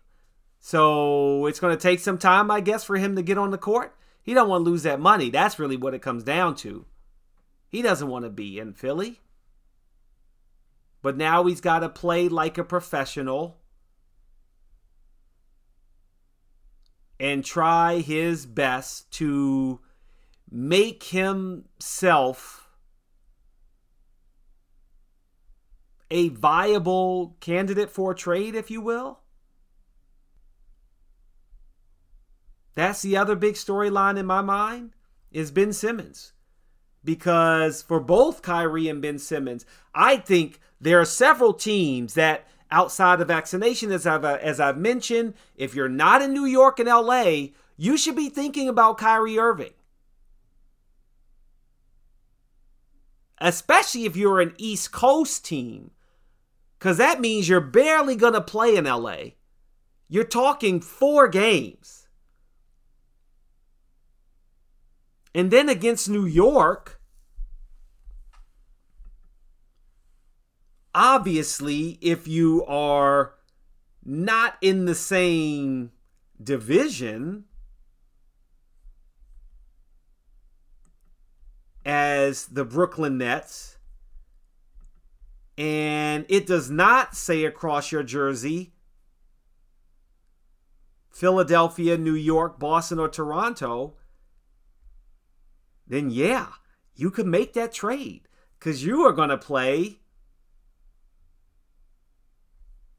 so 0.60 1.46
it's 1.46 1.58
going 1.58 1.74
to 1.74 1.82
take 1.82 2.00
some 2.00 2.18
time, 2.18 2.50
I 2.50 2.60
guess, 2.60 2.84
for 2.84 2.96
him 2.96 3.16
to 3.16 3.22
get 3.22 3.38
on 3.38 3.50
the 3.50 3.58
court. 3.58 3.96
He 4.22 4.34
don't 4.34 4.48
want 4.48 4.64
to 4.64 4.70
lose 4.70 4.82
that 4.82 5.00
money. 5.00 5.30
That's 5.30 5.58
really 5.58 5.76
what 5.76 5.94
it 5.94 6.02
comes 6.02 6.22
down 6.22 6.54
to. 6.56 6.84
He 7.68 7.82
doesn't 7.82 8.08
want 8.08 8.24
to 8.24 8.30
be 8.30 8.58
in 8.58 8.74
Philly. 8.74 9.20
But 11.02 11.16
now 11.16 11.44
he's 11.44 11.60
got 11.60 11.80
to 11.80 11.88
play 11.88 12.28
like 12.28 12.56
a 12.56 12.64
professional 12.64 13.58
and 17.20 17.44
try 17.44 17.98
his 18.00 18.46
best 18.46 19.10
to 19.12 19.80
make 20.50 21.04
himself 21.04 22.68
a 26.10 26.28
viable 26.28 27.36
candidate 27.40 27.90
for 27.90 28.14
trade, 28.14 28.54
if 28.54 28.70
you 28.70 28.80
will. 28.80 29.20
That's 32.74 33.02
the 33.02 33.16
other 33.16 33.36
big 33.36 33.54
storyline 33.54 34.18
in 34.18 34.26
my 34.26 34.40
mind 34.40 34.92
is 35.30 35.50
Ben 35.50 35.72
Simmons. 35.72 36.32
Because 37.02 37.82
for 37.82 38.00
both 38.00 38.42
Kyrie 38.42 38.88
and 38.88 39.02
Ben 39.02 39.18
Simmons, 39.18 39.66
I 39.94 40.16
think 40.16 40.60
there 40.80 41.00
are 41.00 41.04
several 41.04 41.52
teams 41.52 42.14
that 42.14 42.46
outside 42.70 43.20
of 43.20 43.28
vaccination, 43.28 43.92
as 43.92 44.06
I've, 44.06 44.24
uh, 44.24 44.38
as 44.40 44.58
I've 44.58 44.78
mentioned, 44.78 45.34
if 45.56 45.74
you're 45.74 45.88
not 45.88 46.22
in 46.22 46.32
New 46.32 46.46
York 46.46 46.78
and 46.78 46.88
LA, 46.88 47.48
you 47.76 47.96
should 47.96 48.16
be 48.16 48.28
thinking 48.28 48.68
about 48.68 48.98
Kyrie 48.98 49.38
Irving. 49.38 49.72
Especially 53.38 54.04
if 54.04 54.16
you're 54.16 54.40
an 54.40 54.54
East 54.58 54.92
Coast 54.92 55.44
team, 55.44 55.90
because 56.78 56.96
that 56.98 57.20
means 57.20 57.48
you're 57.48 57.60
barely 57.60 58.16
going 58.16 58.34
to 58.34 58.40
play 58.40 58.76
in 58.76 58.84
LA. 58.84 59.16
You're 60.08 60.24
talking 60.24 60.80
four 60.80 61.28
games. 61.28 62.08
And 65.34 65.50
then 65.50 65.68
against 65.68 66.08
New 66.08 66.26
York, 66.26 67.00
obviously, 70.94 71.98
if 72.00 72.28
you 72.28 72.64
are 72.66 73.34
not 74.04 74.56
in 74.60 74.84
the 74.84 74.94
same 74.94 75.90
division, 76.42 77.46
as 81.84 82.46
the 82.46 82.64
Brooklyn 82.64 83.18
Nets. 83.18 83.78
And 85.56 86.26
it 86.28 86.46
does 86.46 86.70
not 86.70 87.14
say 87.14 87.44
across 87.44 87.92
your 87.92 88.02
jersey 88.02 88.72
Philadelphia, 91.14 91.96
New 91.96 92.14
York, 92.14 92.58
Boston, 92.58 92.98
or 92.98 93.08
Toronto, 93.08 93.94
then 95.86 96.10
yeah, 96.10 96.48
you 96.96 97.08
could 97.08 97.26
make 97.26 97.52
that 97.52 97.72
trade 97.72 98.28
because 98.58 98.84
you 98.84 99.02
are 99.02 99.12
going 99.12 99.28
to 99.28 99.38
play 99.38 100.00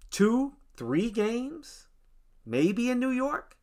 two, 0.09 0.53
three 0.77 1.11
games, 1.11 1.88
maybe 2.45 2.89
in 2.89 3.01
New 3.01 3.09
York. 3.09 3.57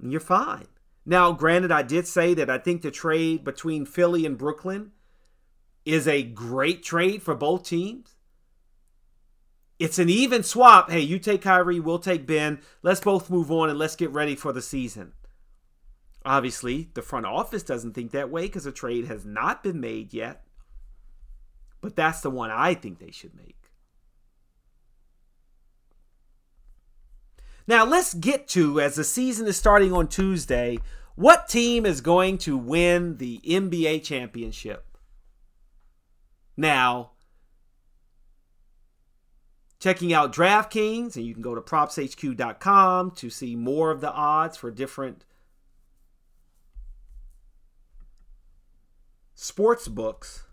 You're 0.00 0.20
fine. 0.20 0.68
Now, 1.08 1.32
granted, 1.32 1.72
I 1.72 1.80
did 1.80 2.06
say 2.06 2.34
that 2.34 2.50
I 2.50 2.58
think 2.58 2.82
the 2.82 2.90
trade 2.90 3.42
between 3.42 3.86
Philly 3.86 4.26
and 4.26 4.36
Brooklyn 4.36 4.92
is 5.86 6.06
a 6.06 6.22
great 6.22 6.82
trade 6.82 7.22
for 7.22 7.34
both 7.34 7.64
teams. 7.64 8.16
It's 9.78 9.98
an 9.98 10.10
even 10.10 10.42
swap. 10.42 10.90
Hey, 10.90 11.00
you 11.00 11.18
take 11.18 11.40
Kyrie, 11.40 11.80
we'll 11.80 11.98
take 11.98 12.26
Ben. 12.26 12.60
Let's 12.82 13.00
both 13.00 13.30
move 13.30 13.50
on 13.50 13.70
and 13.70 13.78
let's 13.78 13.96
get 13.96 14.10
ready 14.10 14.36
for 14.36 14.52
the 14.52 14.60
season. 14.60 15.14
Obviously, 16.26 16.90
the 16.92 17.00
front 17.00 17.24
office 17.24 17.62
doesn't 17.62 17.94
think 17.94 18.10
that 18.10 18.28
way 18.28 18.42
because 18.42 18.66
a 18.66 18.70
trade 18.72 19.06
has 19.06 19.24
not 19.24 19.62
been 19.62 19.80
made 19.80 20.12
yet. 20.12 20.44
But 21.80 21.96
that's 21.96 22.20
the 22.20 22.28
one 22.30 22.50
I 22.50 22.74
think 22.74 22.98
they 22.98 23.12
should 23.12 23.34
make. 23.34 23.56
Now, 27.66 27.84
let's 27.84 28.12
get 28.12 28.48
to, 28.48 28.78
as 28.78 28.96
the 28.96 29.04
season 29.04 29.46
is 29.46 29.56
starting 29.56 29.92
on 29.92 30.08
Tuesday, 30.08 30.78
what 31.18 31.48
team 31.48 31.84
is 31.84 32.00
going 32.00 32.38
to 32.38 32.56
win 32.56 33.16
the 33.16 33.40
NBA 33.44 34.04
championship? 34.04 34.96
Now, 36.56 37.10
checking 39.80 40.12
out 40.12 40.32
DraftKings, 40.32 41.16
and 41.16 41.24
you 41.24 41.34
can 41.34 41.42
go 41.42 41.56
to 41.56 41.60
propshq.com 41.60 43.10
to 43.10 43.30
see 43.30 43.56
more 43.56 43.90
of 43.90 44.00
the 44.00 44.12
odds 44.12 44.56
for 44.56 44.70
different 44.70 45.24
sports 49.34 49.88
books. 49.88 50.44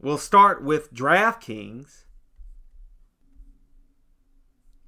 We'll 0.00 0.18
start 0.18 0.64
with 0.64 0.92
DraftKings. 0.92 2.06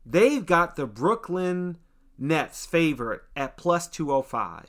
They've 0.04 0.44
got 0.44 0.74
the 0.74 0.86
Brooklyn 0.86 1.78
Nets 2.18 2.66
favorite 2.66 3.22
at 3.34 3.56
plus 3.56 3.88
205. 3.88 4.66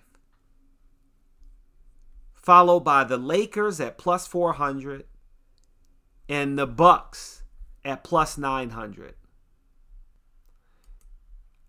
Followed 2.34 2.82
by 2.82 3.04
the 3.04 3.18
Lakers 3.18 3.80
at 3.80 3.98
plus 3.98 4.28
400 4.28 5.06
and 6.28 6.58
the 6.58 6.68
Bucks 6.68 7.43
at 7.84 8.04
plus 8.04 8.38
900. 8.38 9.16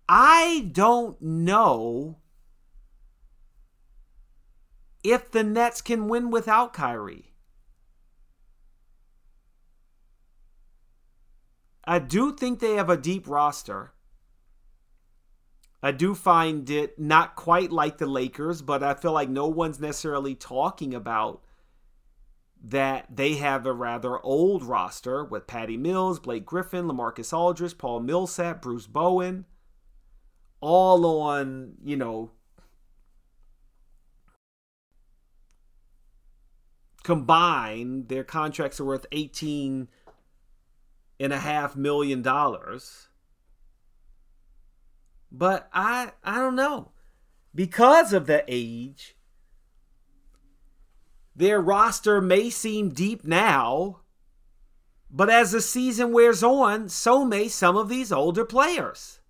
I 0.09 0.69
don't 0.73 1.21
know 1.21 2.19
if 5.03 5.31
the 5.31 5.43
Nets 5.43 5.81
can 5.81 6.09
win 6.09 6.31
without 6.31 6.73
Kyrie. 6.73 7.33
I 11.85 11.99
do 12.01 12.35
think 12.35 12.59
they 12.59 12.75
have 12.75 12.91
a 12.91 12.97
deep 12.97 13.29
roster. 13.29 13.93
I 15.87 15.93
do 15.93 16.17
find 16.17 16.69
it 16.69 16.99
not 16.99 17.37
quite 17.37 17.71
like 17.71 17.99
the 17.99 18.07
Lakers, 18.07 18.61
but 18.61 18.83
I 18.83 18.95
feel 18.95 19.13
like 19.13 19.29
no 19.29 19.47
one's 19.47 19.79
necessarily 19.79 20.35
talking 20.35 20.93
about 20.93 21.45
that 22.61 23.07
they 23.09 23.35
have 23.35 23.65
a 23.67 23.73
rather 23.73 24.19
old 24.19 24.65
roster 24.65 25.25
with 25.25 25.47
Patty 25.47 25.77
Mills, 25.77 26.19
Blake 26.19 26.45
Griffin, 26.45 26.87
LaMarcus 26.87 27.33
Aldridge, 27.33 27.79
Paul 27.79 28.01
Millsap, 28.01 28.63
Bruce 28.63 28.89
Bowen, 28.89 29.45
all 30.61 31.07
on, 31.21 31.75
you 31.85 31.97
know, 31.97 32.33
combined, 37.05 38.09
their 38.09 38.25
contracts 38.25 38.81
are 38.81 38.85
worth 38.87 39.07
18 39.13 39.87
and 41.21 41.33
a 41.33 41.39
half 41.39 41.77
million 41.77 42.23
dollars. 42.23 43.07
But 45.31 45.69
I 45.73 46.13
I 46.23 46.37
don't 46.37 46.57
know. 46.57 46.93
Because 47.55 48.13
of 48.13 48.27
the 48.27 48.45
age, 48.49 49.17
their 51.35 51.61
roster 51.61 52.21
may 52.21 52.51
seem 52.51 52.91
deep 52.91 53.25
now, 53.25 54.01
but 55.11 55.31
as 55.31 55.53
the 55.53 55.61
season 55.61 56.13
wears 56.13 56.43
on, 56.43 56.89
so 56.89 57.25
may 57.25 57.49
some 57.49 57.77
of 57.77 57.89
these 57.89 58.13
older 58.13 58.45
players. 58.45 59.21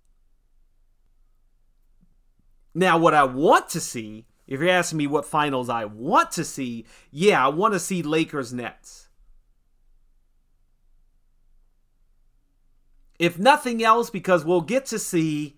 Now, 2.73 2.97
what 2.97 3.13
I 3.13 3.23
want 3.23 3.69
to 3.69 3.81
see, 3.81 4.27
if 4.45 4.59
you're 4.59 4.69
asking 4.69 4.99
me 4.99 5.07
what 5.07 5.25
finals 5.25 5.69
I 5.69 5.85
want 5.85 6.31
to 6.33 6.43
see, 6.43 6.85
yeah, 7.11 7.43
I 7.43 7.49
want 7.49 7.73
to 7.73 7.79
see 7.79 8.03
Lakers 8.03 8.53
Nets. 8.53 9.09
If 13.17 13.39
nothing 13.39 13.83
else, 13.83 14.09
because 14.09 14.45
we'll 14.45 14.61
get 14.61 14.85
to 14.87 14.99
see 14.99 15.56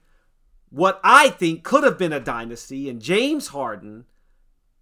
what 0.69 0.99
I 1.03 1.29
think 1.29 1.63
could 1.63 1.83
have 1.83 1.97
been 1.97 2.13
a 2.13 2.19
dynasty 2.19 2.89
and 2.89 3.01
James 3.01 3.47
Harden, 3.47 4.05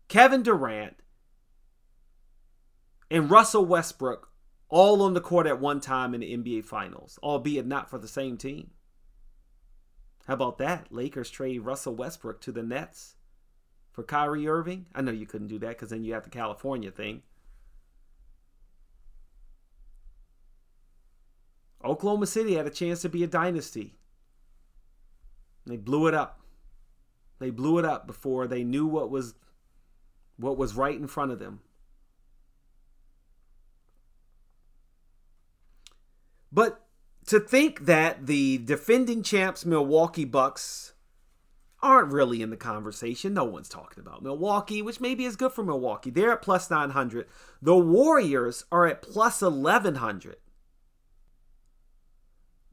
Kevin 0.07 0.43
Durant, 0.43 0.97
and 3.09 3.31
Russell 3.31 3.65
Westbrook 3.65 4.29
all 4.69 5.01
on 5.01 5.13
the 5.13 5.21
court 5.21 5.47
at 5.47 5.61
one 5.61 5.79
time 5.79 6.13
in 6.13 6.21
the 6.21 6.37
NBA 6.37 6.65
Finals, 6.65 7.17
albeit 7.23 7.65
not 7.65 7.89
for 7.89 7.97
the 7.97 8.07
same 8.07 8.37
team. 8.37 8.71
How 10.27 10.33
about 10.33 10.57
that? 10.57 10.91
Lakers 10.91 11.29
trade 11.29 11.61
Russell 11.61 11.95
Westbrook 11.95 12.41
to 12.41 12.51
the 12.51 12.63
Nets 12.63 13.15
for 13.93 14.03
Kyrie 14.03 14.47
Irving. 14.47 14.87
I 14.93 15.01
know 15.01 15.13
you 15.13 15.25
couldn't 15.25 15.47
do 15.47 15.59
that 15.59 15.69
because 15.69 15.89
then 15.89 16.03
you 16.03 16.13
have 16.13 16.23
the 16.23 16.29
California 16.29 16.91
thing. 16.91 17.21
Oklahoma 21.83 22.27
City 22.27 22.55
had 22.55 22.67
a 22.67 22.71
chance 22.71 23.01
to 23.03 23.09
be 23.09 23.23
a 23.23 23.27
dynasty. 23.27 23.97
They 25.67 25.77
blew 25.77 26.07
it 26.07 26.13
up. 26.13 26.39
They 27.39 27.49
blew 27.49 27.77
it 27.77 27.85
up 27.85 28.07
before 28.07 28.47
they 28.47 28.63
knew 28.63 28.87
what 28.87 29.11
was 29.11 29.35
what 30.37 30.57
was 30.57 30.75
right 30.75 30.97
in 30.97 31.07
front 31.07 31.31
of 31.31 31.39
them. 31.39 31.59
But 36.51 36.85
to 37.27 37.39
think 37.39 37.85
that 37.85 38.25
the 38.25 38.59
defending 38.59 39.21
champs 39.21 39.65
Milwaukee 39.65 40.25
Bucks 40.25 40.93
aren't 41.81 42.11
really 42.11 42.41
in 42.41 42.49
the 42.49 42.57
conversation. 42.57 43.33
No 43.33 43.43
one's 43.43 43.69
talking 43.69 44.01
about 44.01 44.23
Milwaukee, 44.23 44.81
which 44.81 44.99
maybe 44.99 45.25
is 45.25 45.35
good 45.35 45.51
for 45.51 45.63
Milwaukee. 45.63 46.09
They're 46.09 46.31
at 46.31 46.41
plus 46.41 46.69
900. 46.69 47.27
The 47.61 47.77
Warriors 47.77 48.65
are 48.71 48.87
at 48.87 49.01
plus 49.01 49.41
1100. 49.41 50.37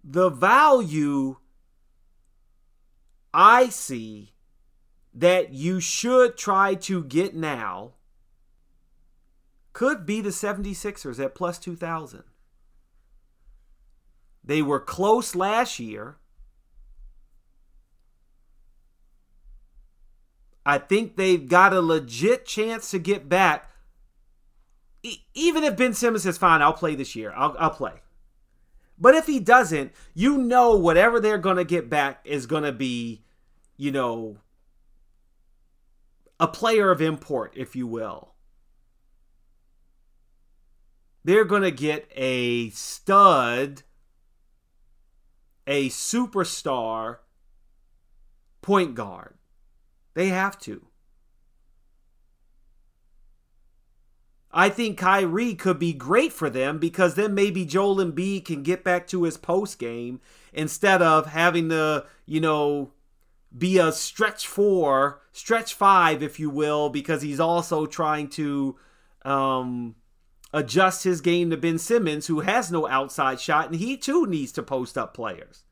The 0.03 0.31
value 0.31 1.37
I 3.35 3.69
see 3.69 4.33
that 5.13 5.53
you 5.53 5.81
should 5.81 6.37
try 6.37 6.75
to 6.75 7.03
get 7.03 7.35
now 7.35 7.95
could 9.73 10.07
be 10.07 10.21
the 10.21 10.31
76ers 10.31 11.23
at 11.23 11.35
plus 11.35 11.59
2000. 11.59 12.23
They 14.45 14.63
were 14.63 14.79
close 14.79 15.35
last 15.35 15.81
year. 15.81 16.17
I 20.65 20.79
think 20.79 21.17
they've 21.17 21.47
got 21.47 21.75
a 21.75 21.81
legit 21.81 22.47
chance 22.47 22.91
to 22.93 22.99
get 22.99 23.29
back. 23.29 23.71
E- 25.03 25.25
even 25.35 25.65
if 25.65 25.77
Ben 25.77 25.93
Simmons 25.93 26.23
says, 26.23 26.39
fine, 26.39 26.63
I'll 26.63 26.73
play 26.73 26.95
this 26.95 27.17
year, 27.17 27.33
I'll, 27.37 27.57
I'll 27.59 27.71
play. 27.71 28.01
But 28.99 29.15
if 29.15 29.27
he 29.27 29.41
doesn't, 29.41 29.93
you 30.15 30.39
know 30.39 30.77
whatever 30.77 31.19
they're 31.19 31.39
going 31.39 31.57
to 31.57 31.65
get 31.65 31.91
back 31.91 32.21
is 32.25 32.47
going 32.47 32.63
to 32.63 32.73
be, 32.73 33.24
you 33.77 33.91
know, 33.91 34.39
a 36.39 36.49
player 36.49 36.91
of 36.91 37.01
import, 37.01 37.53
if 37.57 37.75
you 37.77 37.87
will. 37.87 38.35
They're 41.25 41.45
going 41.45 41.63
to 41.63 41.71
get 41.71 42.09
a 42.15 42.71
stud 42.71 43.83
a 45.67 45.89
superstar 45.89 47.19
point 48.61 48.95
guard. 48.95 49.35
They 50.15 50.29
have 50.29 50.59
to. 50.61 50.87
I 54.57 54.69
think 54.69 54.99
Kyrie 54.99 55.55
could 55.55 55.81
be 55.81 55.93
great 55.93 56.33
for 56.33 56.49
them 56.49 56.79
because 56.79 57.17
then 57.17 57.35
maybe 57.35 57.65
Joel 57.65 57.97
Embiid 57.97 58.45
can 58.45 58.63
get 58.63 58.85
back 58.85 59.09
to 59.09 59.25
his 59.25 59.37
post 59.37 59.81
game 59.81 60.21
instead 60.53 61.03
of 61.03 61.27
having 61.27 61.71
to, 61.71 62.07
you 62.25 62.41
know, 62.41 62.93
be 63.57 63.79
a 63.79 63.93
stretch 63.93 64.47
four, 64.47 65.21
stretch 65.33 65.75
five, 65.75 66.23
if 66.23 66.41
you 66.41 66.51
will, 66.51 66.89
because 66.89 67.23
he's 67.23 67.41
also 67.41 67.87
trying 67.87 68.29
to 68.31 68.77
um, 69.25 69.95
adjust 70.53 71.05
his 71.05 71.21
game 71.21 71.51
to 71.51 71.57
Ben 71.57 71.79
Simmons, 71.79 72.27
who 72.27 72.41
has 72.41 72.71
no 72.71 72.87
outside 72.89 73.41
shot, 73.41 73.67
and 73.67 73.77
he 73.77 73.97
too 73.97 74.27
needs 74.27 74.53
to 74.53 74.63
post 74.63 74.99
up 74.99 75.15
players. 75.15 75.65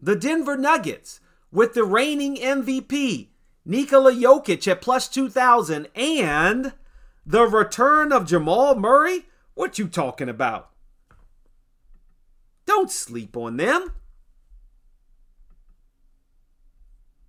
The 0.00 0.16
Denver 0.16 0.56
Nuggets, 0.56 1.20
with 1.50 1.74
the 1.74 1.84
reigning 1.84 2.36
MVP, 2.36 3.28
Nikola 3.64 4.12
Jokic 4.12 4.68
at 4.68 4.82
plus 4.82 5.08
2,000, 5.08 5.88
and 5.94 6.74
the 7.24 7.46
return 7.46 8.12
of 8.12 8.26
Jamal 8.26 8.76
Murray? 8.76 9.26
What 9.54 9.78
you 9.78 9.88
talking 9.88 10.28
about? 10.28 10.70
Don't 12.66 12.90
sleep 12.90 13.36
on 13.36 13.56
them. 13.56 13.92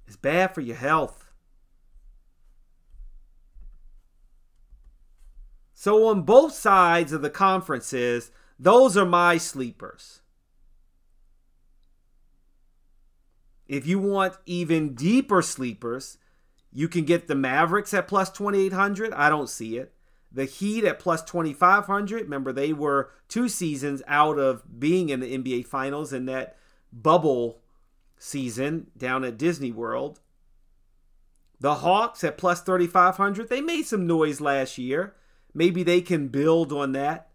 It's 0.08 0.16
bad 0.16 0.56
for 0.56 0.62
your 0.62 0.76
health. 0.76 1.26
So, 5.74 6.08
on 6.08 6.24
both 6.24 6.54
sides 6.54 7.14
of 7.14 7.22
the 7.22 7.30
conferences, 7.30 8.32
those 8.58 8.98
are 8.98 9.06
my 9.06 9.38
sleepers. 9.38 10.22
If 13.68 13.86
you 13.86 14.00
want 14.00 14.38
even 14.46 14.96
deeper 14.96 15.42
sleepers, 15.42 16.18
you 16.72 16.88
can 16.88 17.06
get 17.06 17.28
the 17.28 17.36
Mavericks 17.36 17.94
at 17.94 18.08
plus 18.08 18.32
2,800. 18.32 19.14
I 19.14 19.30
don't 19.30 19.50
see 19.50 19.78
it. 19.78 19.94
The 20.32 20.46
Heat 20.46 20.84
at 20.84 21.00
plus 21.00 21.24
2,500. 21.24 22.24
Remember, 22.24 22.52
they 22.52 22.74
were 22.74 23.12
two 23.28 23.48
seasons 23.48 24.02
out 24.08 24.38
of 24.38 24.80
being 24.80 25.10
in 25.10 25.20
the 25.20 25.38
NBA 25.38 25.66
Finals 25.66 26.14
in 26.14 26.26
that 26.26 26.58
bubble 26.92 27.62
season 28.18 28.88
down 28.98 29.24
at 29.24 29.38
Disney 29.38 29.72
World. 29.72 30.20
The 31.60 31.76
Hawks 31.76 32.24
at 32.24 32.38
plus 32.38 32.62
3,500. 32.62 33.50
They 33.50 33.62
made 33.62 33.84
some 33.84 34.06
noise 34.06 34.42
last 34.42 34.78
year. 34.78 35.16
Maybe 35.54 35.82
they 35.82 36.02
can 36.02 36.28
build 36.28 36.72
on 36.72 36.92
that. 36.92 37.30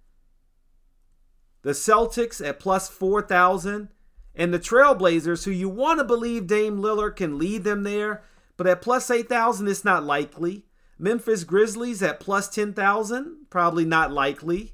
The 1.62 1.70
Celtics 1.70 2.46
at 2.46 2.60
plus 2.60 2.88
4,000. 2.88 3.88
And 4.34 4.54
the 4.54 4.58
Trailblazers, 4.58 5.44
who 5.44 5.50
you 5.50 5.68
want 5.68 5.98
to 5.98 6.04
believe 6.04 6.46
Dame 6.46 6.78
Lillard 6.78 7.16
can 7.16 7.38
lead 7.38 7.64
them 7.64 7.82
there, 7.82 8.22
but 8.56 8.66
at 8.66 8.80
plus 8.80 9.10
8,000, 9.10 9.68
it's 9.68 9.84
not 9.84 10.04
likely. 10.04 10.64
Memphis 11.02 11.42
Grizzlies 11.42 12.00
at 12.00 12.20
plus 12.20 12.48
10,000, 12.48 13.46
probably 13.50 13.84
not 13.84 14.12
likely. 14.12 14.72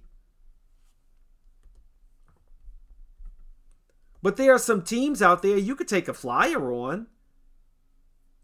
But 4.22 4.36
there 4.36 4.52
are 4.52 4.58
some 4.58 4.82
teams 4.82 5.22
out 5.22 5.40
there 5.40 5.56
you 5.56 5.74
could 5.74 5.88
take 5.88 6.06
a 6.06 6.12
flyer 6.12 6.70
on. 6.70 7.06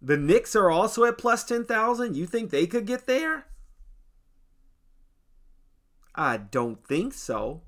The 0.00 0.16
Knicks 0.16 0.56
are 0.56 0.70
also 0.70 1.04
at 1.04 1.18
plus 1.18 1.44
10,000. 1.44 2.16
You 2.16 2.24
think 2.24 2.48
they 2.48 2.66
could 2.66 2.86
get 2.86 3.06
there? 3.06 3.48
I 6.14 6.38
don't 6.38 6.82
think 6.86 7.12
so. 7.12 7.64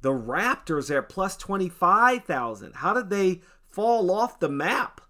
The 0.00 0.10
Raptors 0.10 0.90
are 0.90 1.02
plus 1.02 1.36
25,000. 1.36 2.72
How 2.74 2.92
did 2.92 3.10
they 3.10 3.42
fall 3.68 4.10
off 4.10 4.40
the 4.40 4.48
map? 4.48 5.02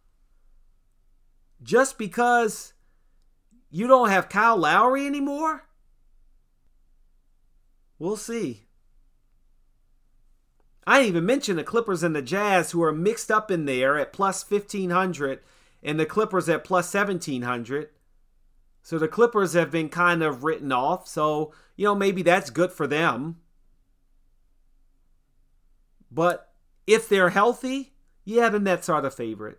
Just 1.62 1.96
because 1.96 2.73
you 3.74 3.88
don't 3.88 4.08
have 4.08 4.28
Kyle 4.28 4.56
Lowry 4.56 5.04
anymore? 5.04 5.64
We'll 7.98 8.16
see. 8.16 8.66
I 10.86 10.98
didn't 10.98 11.08
even 11.08 11.26
mention 11.26 11.56
the 11.56 11.64
Clippers 11.64 12.04
and 12.04 12.14
the 12.14 12.22
Jazz, 12.22 12.70
who 12.70 12.84
are 12.84 12.92
mixed 12.92 13.32
up 13.32 13.50
in 13.50 13.64
there 13.64 13.98
at 13.98 14.12
plus 14.12 14.48
1,500 14.48 15.40
and 15.82 15.98
the 15.98 16.06
Clippers 16.06 16.48
at 16.48 16.62
plus 16.62 16.94
1,700. 16.94 17.88
So 18.84 18.96
the 18.96 19.08
Clippers 19.08 19.54
have 19.54 19.72
been 19.72 19.88
kind 19.88 20.22
of 20.22 20.44
written 20.44 20.70
off. 20.70 21.08
So, 21.08 21.52
you 21.74 21.86
know, 21.86 21.96
maybe 21.96 22.22
that's 22.22 22.50
good 22.50 22.70
for 22.70 22.86
them. 22.86 23.40
But 26.12 26.52
if 26.86 27.08
they're 27.08 27.30
healthy, 27.30 27.94
yeah, 28.24 28.50
the 28.50 28.60
Nets 28.60 28.88
are 28.88 29.02
the 29.02 29.10
favorite. 29.10 29.58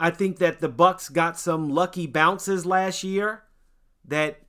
I 0.00 0.10
think 0.10 0.38
that 0.38 0.60
the 0.60 0.68
Bucks 0.68 1.08
got 1.08 1.38
some 1.38 1.68
lucky 1.68 2.06
bounces 2.06 2.64
last 2.64 3.02
year 3.02 3.42
that 4.04 4.40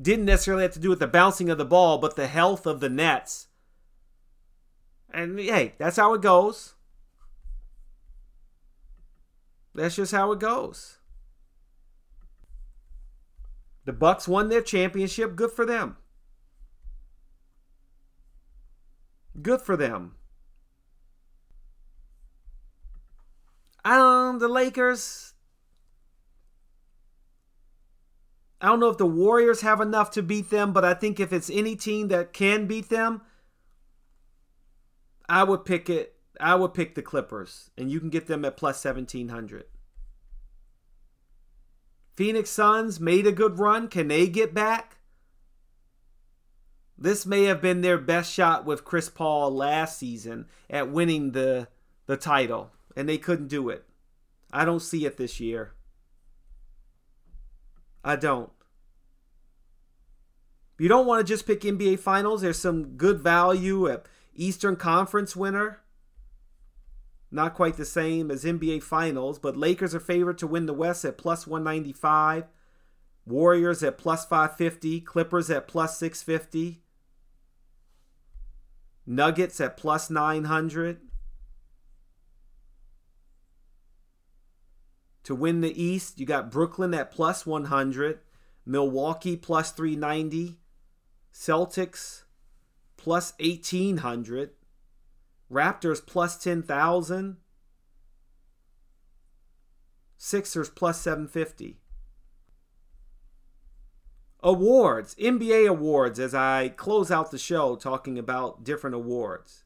didn't 0.00 0.26
necessarily 0.26 0.62
have 0.62 0.72
to 0.74 0.78
do 0.78 0.90
with 0.90 1.00
the 1.00 1.06
bouncing 1.06 1.48
of 1.48 1.58
the 1.58 1.64
ball, 1.64 1.98
but 1.98 2.14
the 2.14 2.26
health 2.26 2.66
of 2.66 2.80
the 2.80 2.88
Nets. 2.88 3.48
And 5.10 5.38
hey, 5.38 5.74
that's 5.78 5.96
how 5.96 6.12
it 6.14 6.20
goes. 6.20 6.74
That's 9.74 9.96
just 9.96 10.12
how 10.12 10.32
it 10.32 10.40
goes. 10.40 10.98
The 13.86 13.92
Bucks 13.92 14.28
won 14.28 14.50
their 14.50 14.60
championship, 14.60 15.34
good 15.34 15.50
for 15.50 15.64
them. 15.64 15.96
Good 19.40 19.62
for 19.62 19.76
them. 19.76 20.17
Um, 23.88 24.38
the 24.38 24.48
Lakers. 24.48 25.32
I 28.60 28.66
don't 28.66 28.80
know 28.80 28.90
if 28.90 28.98
the 28.98 29.06
Warriors 29.06 29.62
have 29.62 29.80
enough 29.80 30.10
to 30.10 30.22
beat 30.22 30.50
them, 30.50 30.72
but 30.72 30.84
I 30.84 30.92
think 30.92 31.18
if 31.18 31.32
it's 31.32 31.48
any 31.48 31.74
team 31.74 32.08
that 32.08 32.34
can 32.34 32.66
beat 32.66 32.90
them, 32.90 33.22
I 35.26 35.42
would 35.44 35.64
pick 35.64 35.88
it. 35.88 36.16
I 36.38 36.54
would 36.54 36.74
pick 36.74 36.96
the 36.96 37.02
Clippers, 37.02 37.70
and 37.78 37.90
you 37.90 37.98
can 37.98 38.10
get 38.10 38.26
them 38.26 38.44
at 38.44 38.56
plus 38.58 38.84
1700. 38.84 39.64
Phoenix 42.14 42.50
Suns 42.50 43.00
made 43.00 43.26
a 43.26 43.32
good 43.32 43.58
run. 43.58 43.88
Can 43.88 44.08
they 44.08 44.26
get 44.26 44.52
back? 44.52 44.98
This 46.98 47.24
may 47.24 47.44
have 47.44 47.62
been 47.62 47.80
their 47.80 47.96
best 47.96 48.32
shot 48.32 48.66
with 48.66 48.84
Chris 48.84 49.08
Paul 49.08 49.50
last 49.50 49.98
season 49.98 50.46
at 50.68 50.90
winning 50.90 51.32
the 51.32 51.68
the 52.06 52.16
title, 52.16 52.72
and 52.96 53.08
they 53.08 53.18
couldn't 53.18 53.48
do 53.48 53.68
it. 53.68 53.84
I 54.52 54.64
don't 54.64 54.80
see 54.80 55.04
it 55.04 55.16
this 55.16 55.40
year. 55.40 55.72
I 58.04 58.16
don't. 58.16 58.50
You 60.78 60.88
don't 60.88 61.06
want 61.06 61.26
to 61.26 61.30
just 61.30 61.46
pick 61.46 61.60
NBA 61.60 61.98
Finals. 61.98 62.42
There's 62.42 62.58
some 62.58 62.96
good 62.96 63.18
value 63.20 63.88
at 63.88 64.06
Eastern 64.34 64.76
Conference 64.76 65.34
winner. 65.34 65.80
Not 67.30 67.54
quite 67.54 67.76
the 67.76 67.84
same 67.84 68.30
as 68.30 68.44
NBA 68.44 68.82
Finals, 68.82 69.38
but 69.38 69.56
Lakers 69.56 69.94
are 69.94 70.00
favored 70.00 70.38
to 70.38 70.46
win 70.46 70.66
the 70.66 70.72
West 70.72 71.04
at 71.04 71.18
plus 71.18 71.46
195. 71.46 72.44
Warriors 73.26 73.82
at 73.82 73.98
plus 73.98 74.24
550. 74.24 75.00
Clippers 75.02 75.50
at 75.50 75.68
plus 75.68 75.98
650. 75.98 76.80
Nuggets 79.04 79.60
at 79.60 79.76
plus 79.76 80.08
900. 80.08 81.00
To 85.28 85.34
win 85.34 85.60
the 85.60 85.78
East, 85.78 86.18
you 86.18 86.24
got 86.24 86.50
Brooklyn 86.50 86.94
at 86.94 87.10
plus 87.10 87.44
100, 87.44 88.20
Milwaukee 88.64 89.36
plus 89.36 89.70
390, 89.72 90.56
Celtics 91.30 92.22
plus 92.96 93.34
1800, 93.38 94.52
Raptors 95.52 96.06
plus 96.06 96.42
10,000, 96.42 97.36
Sixers 100.16 100.70
plus 100.70 100.98
750. 101.02 101.76
Awards, 104.42 105.14
NBA 105.16 105.68
awards, 105.68 106.18
as 106.18 106.34
I 106.34 106.70
close 106.70 107.10
out 107.10 107.32
the 107.32 107.36
show 107.36 107.76
talking 107.76 108.18
about 108.18 108.64
different 108.64 108.96
awards. 108.96 109.64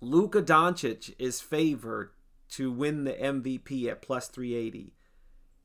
Luka 0.00 0.40
Doncic 0.40 1.14
is 1.18 1.42
favored 1.42 2.13
to 2.50 2.70
win 2.70 3.04
the 3.04 3.12
MVP 3.12 3.86
at 3.86 4.02
plus 4.02 4.28
380. 4.28 4.94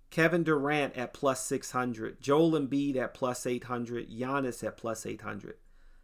Kevin 0.10 0.44
Durant 0.44 0.96
at 0.96 1.14
plus 1.14 1.46
600. 1.46 2.22
Joel 2.22 2.52
Embiid 2.52 2.96
at 2.96 3.14
plus 3.14 3.46
800. 3.46 4.10
Giannis 4.10 4.64
at 4.64 4.78
plus 4.78 5.06
800. 5.06 5.56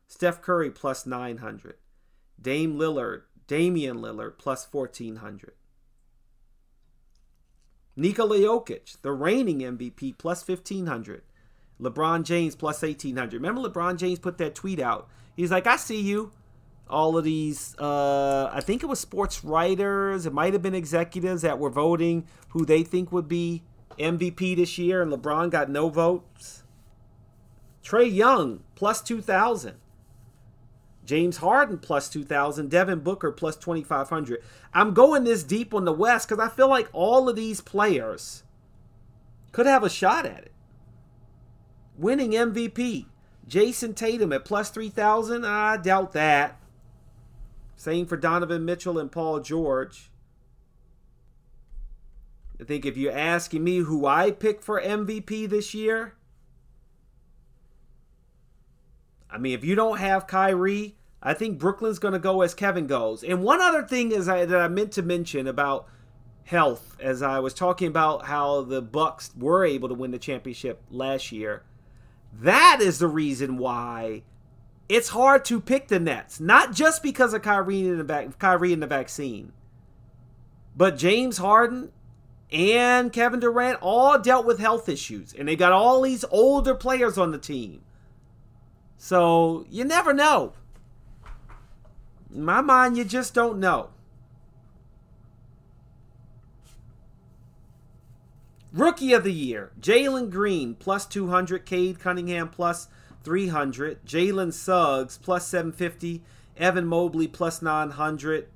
Steph 0.07 0.41
Curry 0.41 0.69
plus 0.69 1.05
900. 1.05 1.75
Dame 2.39 2.75
Lillard, 2.75 3.23
Damian 3.47 3.97
Lillard 3.97 4.37
plus 4.37 4.67
1400. 4.71 5.53
Nikola 7.95 8.37
Jokic, 8.37 9.01
the 9.01 9.11
reigning 9.11 9.59
MVP, 9.59 10.17
plus 10.17 10.47
1500. 10.47 11.23
LeBron 11.81 12.23
James 12.23 12.55
plus 12.55 12.81
1800. 12.81 13.33
Remember 13.33 13.61
LeBron 13.61 13.97
James 13.97 14.19
put 14.19 14.37
that 14.37 14.55
tweet 14.55 14.79
out. 14.79 15.07
He's 15.35 15.51
like, 15.51 15.67
I 15.67 15.77
see 15.77 16.01
you. 16.01 16.31
All 16.89 17.17
of 17.17 17.23
these, 17.23 17.75
uh, 17.79 18.49
I 18.53 18.61
think 18.61 18.83
it 18.83 18.85
was 18.85 18.99
sports 18.99 19.43
writers, 19.43 20.25
it 20.25 20.33
might 20.33 20.53
have 20.53 20.61
been 20.61 20.75
executives 20.75 21.41
that 21.41 21.57
were 21.57 21.71
voting 21.71 22.27
who 22.49 22.63
they 22.65 22.83
think 22.83 23.11
would 23.11 23.27
be 23.27 23.63
MVP 23.97 24.55
this 24.55 24.77
year, 24.77 25.01
and 25.01 25.11
LeBron 25.11 25.49
got 25.49 25.69
no 25.69 25.89
votes. 25.89 26.63
Trae 27.83 28.13
Young 28.13 28.63
plus 28.75 29.01
2,000. 29.01 29.75
James 31.05 31.37
Harden 31.37 31.77
plus 31.77 32.09
2,000. 32.09 32.69
Devin 32.69 32.99
Booker 32.99 33.31
plus 33.31 33.55
2,500. 33.55 34.41
I'm 34.73 34.93
going 34.93 35.23
this 35.23 35.43
deep 35.43 35.73
on 35.73 35.85
the 35.85 35.93
West 35.93 36.27
because 36.27 36.43
I 36.43 36.49
feel 36.49 36.67
like 36.67 36.89
all 36.93 37.29
of 37.29 37.35
these 37.35 37.61
players 37.61 38.43
could 39.51 39.67
have 39.67 39.83
a 39.83 39.89
shot 39.89 40.25
at 40.25 40.45
it. 40.45 40.51
Winning 41.97 42.31
MVP. 42.31 43.05
Jayson 43.47 43.93
Tatum 43.93 44.33
at 44.33 44.45
plus 44.45 44.71
3,000. 44.71 45.45
I 45.45 45.77
doubt 45.77 46.13
that. 46.13 46.59
Same 47.75 48.05
for 48.05 48.17
Donovan 48.17 48.65
Mitchell 48.65 48.97
and 48.97 49.11
Paul 49.11 49.39
George. 49.39 50.09
I 52.59 52.63
think 52.63 52.85
if 52.85 52.95
you're 52.95 53.11
asking 53.11 53.63
me 53.63 53.77
who 53.79 54.05
I 54.05 54.31
pick 54.31 54.61
for 54.61 54.81
MVP 54.81 55.49
this 55.49 55.73
year, 55.73 56.15
I 59.29 59.37
mean, 59.37 59.53
if 59.53 59.65
you 59.65 59.75
don't 59.75 59.99
have 59.99 60.27
Kyrie, 60.27 60.95
I 61.21 61.33
think 61.33 61.59
Brooklyn's 61.59 61.99
going 61.99 62.13
to 62.13 62.19
go 62.19 62.41
as 62.41 62.53
Kevin 62.53 62.87
goes. 62.87 63.23
And 63.23 63.43
one 63.43 63.59
other 63.59 63.83
thing 63.83 64.11
is 64.11 64.29
I, 64.29 64.45
that 64.45 64.61
I 64.61 64.67
meant 64.69 64.93
to 64.93 65.01
mention 65.01 65.47
about 65.47 65.87
health, 66.45 66.95
as 67.01 67.21
I 67.21 67.39
was 67.39 67.53
talking 67.53 67.87
about 67.87 68.27
how 68.27 68.61
the 68.61 68.81
Bucks 68.81 69.31
were 69.35 69.65
able 69.65 69.89
to 69.89 69.95
win 69.95 70.11
the 70.11 70.19
championship 70.19 70.81
last 70.89 71.31
year. 71.31 71.63
That 72.31 72.79
is 72.79 72.99
the 72.99 73.07
reason 73.07 73.57
why 73.57 74.23
it's 74.87 75.09
hard 75.09 75.45
to 75.45 75.59
pick 75.59 75.87
the 75.87 75.99
Nets, 75.99 76.39
not 76.39 76.73
just 76.73 77.01
because 77.01 77.33
of 77.33 77.41
Kyrie 77.41 77.87
and 77.87 77.99
the 77.99 78.03
vac- 78.03 78.37
Kyrie 78.39 78.73
and 78.73 78.81
the 78.81 78.87
vaccine, 78.87 79.51
but 80.75 80.97
James 80.97 81.37
Harden 81.37 81.91
and 82.51 83.11
Kevin 83.11 83.39
Durant 83.39 83.79
all 83.81 84.19
dealt 84.19 84.45
with 84.45 84.59
health 84.59 84.87
issues, 84.87 85.33
and 85.33 85.47
they 85.47 85.55
got 85.55 85.71
all 85.71 86.01
these 86.01 86.23
older 86.29 86.75
players 86.75 87.17
on 87.17 87.31
the 87.31 87.37
team. 87.37 87.81
So 88.97 89.65
you 89.69 89.83
never 89.83 90.13
know. 90.13 90.53
In 92.33 92.43
my 92.43 92.61
mind, 92.61 92.97
you 92.97 93.03
just 93.03 93.33
don't 93.33 93.59
know. 93.59 93.89
Rookie 98.71 99.13
of 99.13 99.23
the 99.23 99.31
Year, 99.31 99.71
Jalen 99.79 100.29
Green, 100.29 100.75
plus 100.75 101.05
200. 101.05 101.65
Cade 101.65 101.97
Cunningham, 101.97 102.49
plus 102.49 102.89
300. 103.25 104.05
Jalen 104.05 104.53
Suggs, 104.53 105.17
plus 105.17 105.47
750. 105.47 106.21
Evan 106.57 106.85
Mobley, 106.85 107.27
plus 107.27 107.61
900. 107.61 108.47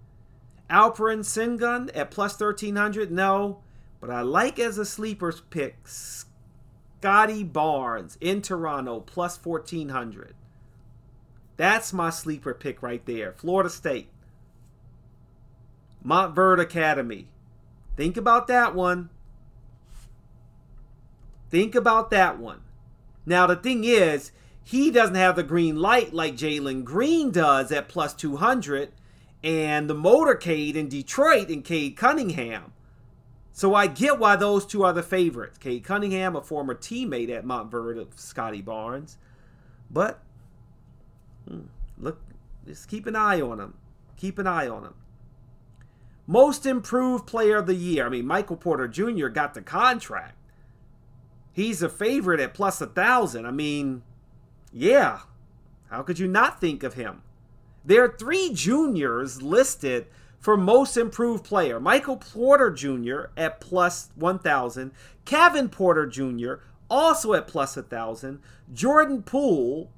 Alperen 0.70 1.20
Sengun 1.20 1.90
at 1.96 2.12
plus 2.12 2.40
1300. 2.40 3.12
No, 3.12 3.60
but 4.00 4.10
I 4.10 4.22
like 4.22 4.60
as 4.60 4.78
a 4.78 4.86
sleeper 4.86 5.34
pick 5.50 5.78
Scottie 5.86 7.44
Barnes 7.44 8.18
in 8.22 8.42
Toronto, 8.42 9.00
plus 9.00 9.44
1400. 9.44 10.36
That's 11.58 11.92
my 11.92 12.10
sleeper 12.10 12.54
pick 12.54 12.82
right 12.82 13.06
there. 13.06 13.34
Florida 13.34 13.70
State. 13.70 14.10
Montverde 16.06 16.62
Academy. 16.62 17.28
Think 17.98 18.16
about 18.16 18.48
that 18.48 18.74
one. 18.74 19.10
Think 21.50 21.76
about 21.76 22.12
that 22.12 22.40
one. 22.40 22.62
Now, 23.26 23.46
the 23.46 23.56
thing 23.56 23.84
is, 23.84 24.32
he 24.70 24.92
doesn't 24.92 25.16
have 25.16 25.36
the 25.36 25.42
green 25.42 25.78
light 25.78 26.14
like 26.14 26.36
Jalen 26.36 26.84
Green 26.84 27.32
does 27.32 27.72
at 27.72 27.90
plus 27.90 28.14
200 28.14 28.92
and 29.44 29.90
the 29.90 29.96
motorcade 29.96 30.76
in 30.76 30.88
Detroit 30.88 31.50
and 31.50 31.66
Cade 31.66 31.98
Cunningham. 31.98 32.72
So 33.52 33.74
I 33.74 33.88
get 33.88 34.20
why 34.20 34.36
those 34.36 34.68
two 34.68 34.84
are 34.84 34.94
the 34.94 35.02
favorites. 35.02 35.58
Cade 35.58 35.84
Cunningham, 35.84 36.36
a 36.36 36.42
former 36.44 36.76
teammate 36.76 37.36
at 37.36 37.46
Montverde 37.46 38.00
of 38.00 38.20
Scottie 38.20 38.62
Barnes. 38.62 39.18
But 39.90 40.20
hmm, 41.48 41.62
look, 41.98 42.22
just 42.68 42.88
keep 42.88 43.08
an 43.08 43.16
eye 43.16 43.42
on 43.42 43.60
him. 43.60 43.74
Keep 44.18 44.38
an 44.38 44.46
eye 44.46 44.68
on 44.68 44.84
him. 44.84 44.94
Most 46.28 46.68
improved 46.68 47.26
player 47.26 47.58
of 47.58 47.66
the 47.66 47.74
year. 47.74 48.06
I 48.06 48.10
mean, 48.10 48.28
Michael 48.28 48.56
Porter 48.56 48.88
Jr. 48.88 49.30
got 49.30 49.56
the 49.56 49.64
contract. 49.64 50.36
He's 51.52 51.82
a 51.82 51.90
favorite 51.90 52.40
at 52.40 52.54
plus 52.54 52.80
a 52.82 52.86
thousand. 52.86 53.48
I 53.48 53.52
mean, 53.52 54.04
yeah. 54.72 55.20
How 55.90 56.04
could 56.04 56.20
you 56.20 56.28
not 56.28 56.62
think 56.62 56.84
of 56.84 56.94
him? 56.94 57.24
There 57.84 58.04
are 58.04 58.16
three 58.18 58.54
juniors 58.54 59.42
listed 59.42 60.08
for 60.40 60.56
most 60.56 60.98
improved 60.98 61.44
player. 61.44 61.80
Michael 61.80 62.18
Porter 62.18 62.72
Jr. 62.72 63.32
at 63.36 63.60
plus 63.60 64.10
1,000. 64.16 64.92
Kevin 65.26 65.70
Porter 65.70 66.06
Jr. 66.06 66.56
also 66.90 67.34
at 67.34 67.48
plus 67.48 67.76
1,000. 67.76 68.40
Jordan 68.74 69.24
Poole 69.24 69.92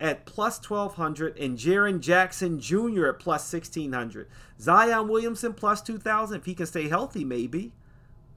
at 0.00 0.26
plus 0.26 0.58
1,200. 0.58 1.38
And 1.38 1.56
Jaren 1.56 2.00
Jackson 2.00 2.60
Jr. 2.60 3.06
at 3.06 3.18
plus 3.18 3.52
1,600. 3.52 4.28
Zion 4.60 5.08
Williamson 5.08 5.54
plus 5.54 5.80
2,000. 5.82 6.36
If 6.36 6.46
he 6.46 6.54
can 6.54 6.66
stay 6.66 6.88
healthy, 6.88 7.24
maybe. 7.24 7.72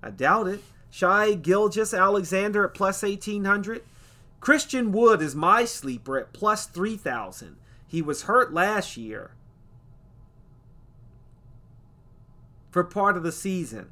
I 0.02 0.10
doubt 0.10 0.48
it. 0.48 0.62
Shai 0.94 1.34
Gilgeous-Alexander 1.34 2.66
at 2.66 2.76
plus 2.76 3.02
1,800. 3.02 3.82
Christian 4.40 4.92
Wood 4.92 5.24
is 5.24 5.34
my 5.34 5.66
sleeper 5.66 6.20
at 6.20 6.34
plus 6.34 6.68
3,000. 6.68 7.56
He 7.88 8.00
was 8.04 8.24
hurt 8.24 8.54
last 8.54 8.96
year 8.96 9.32
for 12.70 12.84
part 12.84 13.18
of 13.18 13.24
the 13.24 13.32
season. 13.32 13.90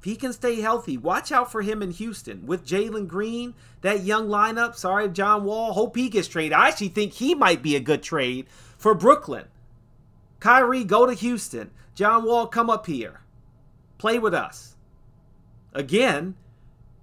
If 0.00 0.04
he 0.04 0.16
can 0.16 0.32
stay 0.32 0.60
healthy, 0.60 0.98
watch 0.98 1.30
out 1.30 1.52
for 1.52 1.62
him 1.62 1.80
in 1.80 1.92
Houston 1.92 2.44
with 2.44 2.66
Jalen 2.66 3.06
Green, 3.06 3.54
that 3.82 4.02
young 4.02 4.26
lineup. 4.26 4.74
Sorry, 4.74 5.08
John 5.10 5.44
Wall. 5.44 5.74
Hope 5.74 5.94
he 5.94 6.08
gets 6.08 6.26
traded. 6.26 6.54
I 6.54 6.66
actually 6.66 6.88
think 6.88 7.12
he 7.12 7.36
might 7.36 7.62
be 7.62 7.76
a 7.76 7.80
good 7.80 8.02
trade 8.02 8.48
for 8.76 8.96
Brooklyn. 8.96 9.44
Kyrie, 10.40 10.82
go 10.82 11.06
to 11.06 11.14
Houston. 11.14 11.70
John 11.94 12.24
Wall, 12.24 12.48
come 12.48 12.68
up 12.68 12.86
here. 12.86 13.20
Play 13.98 14.18
with 14.18 14.34
us. 14.34 14.71
Again, 15.74 16.34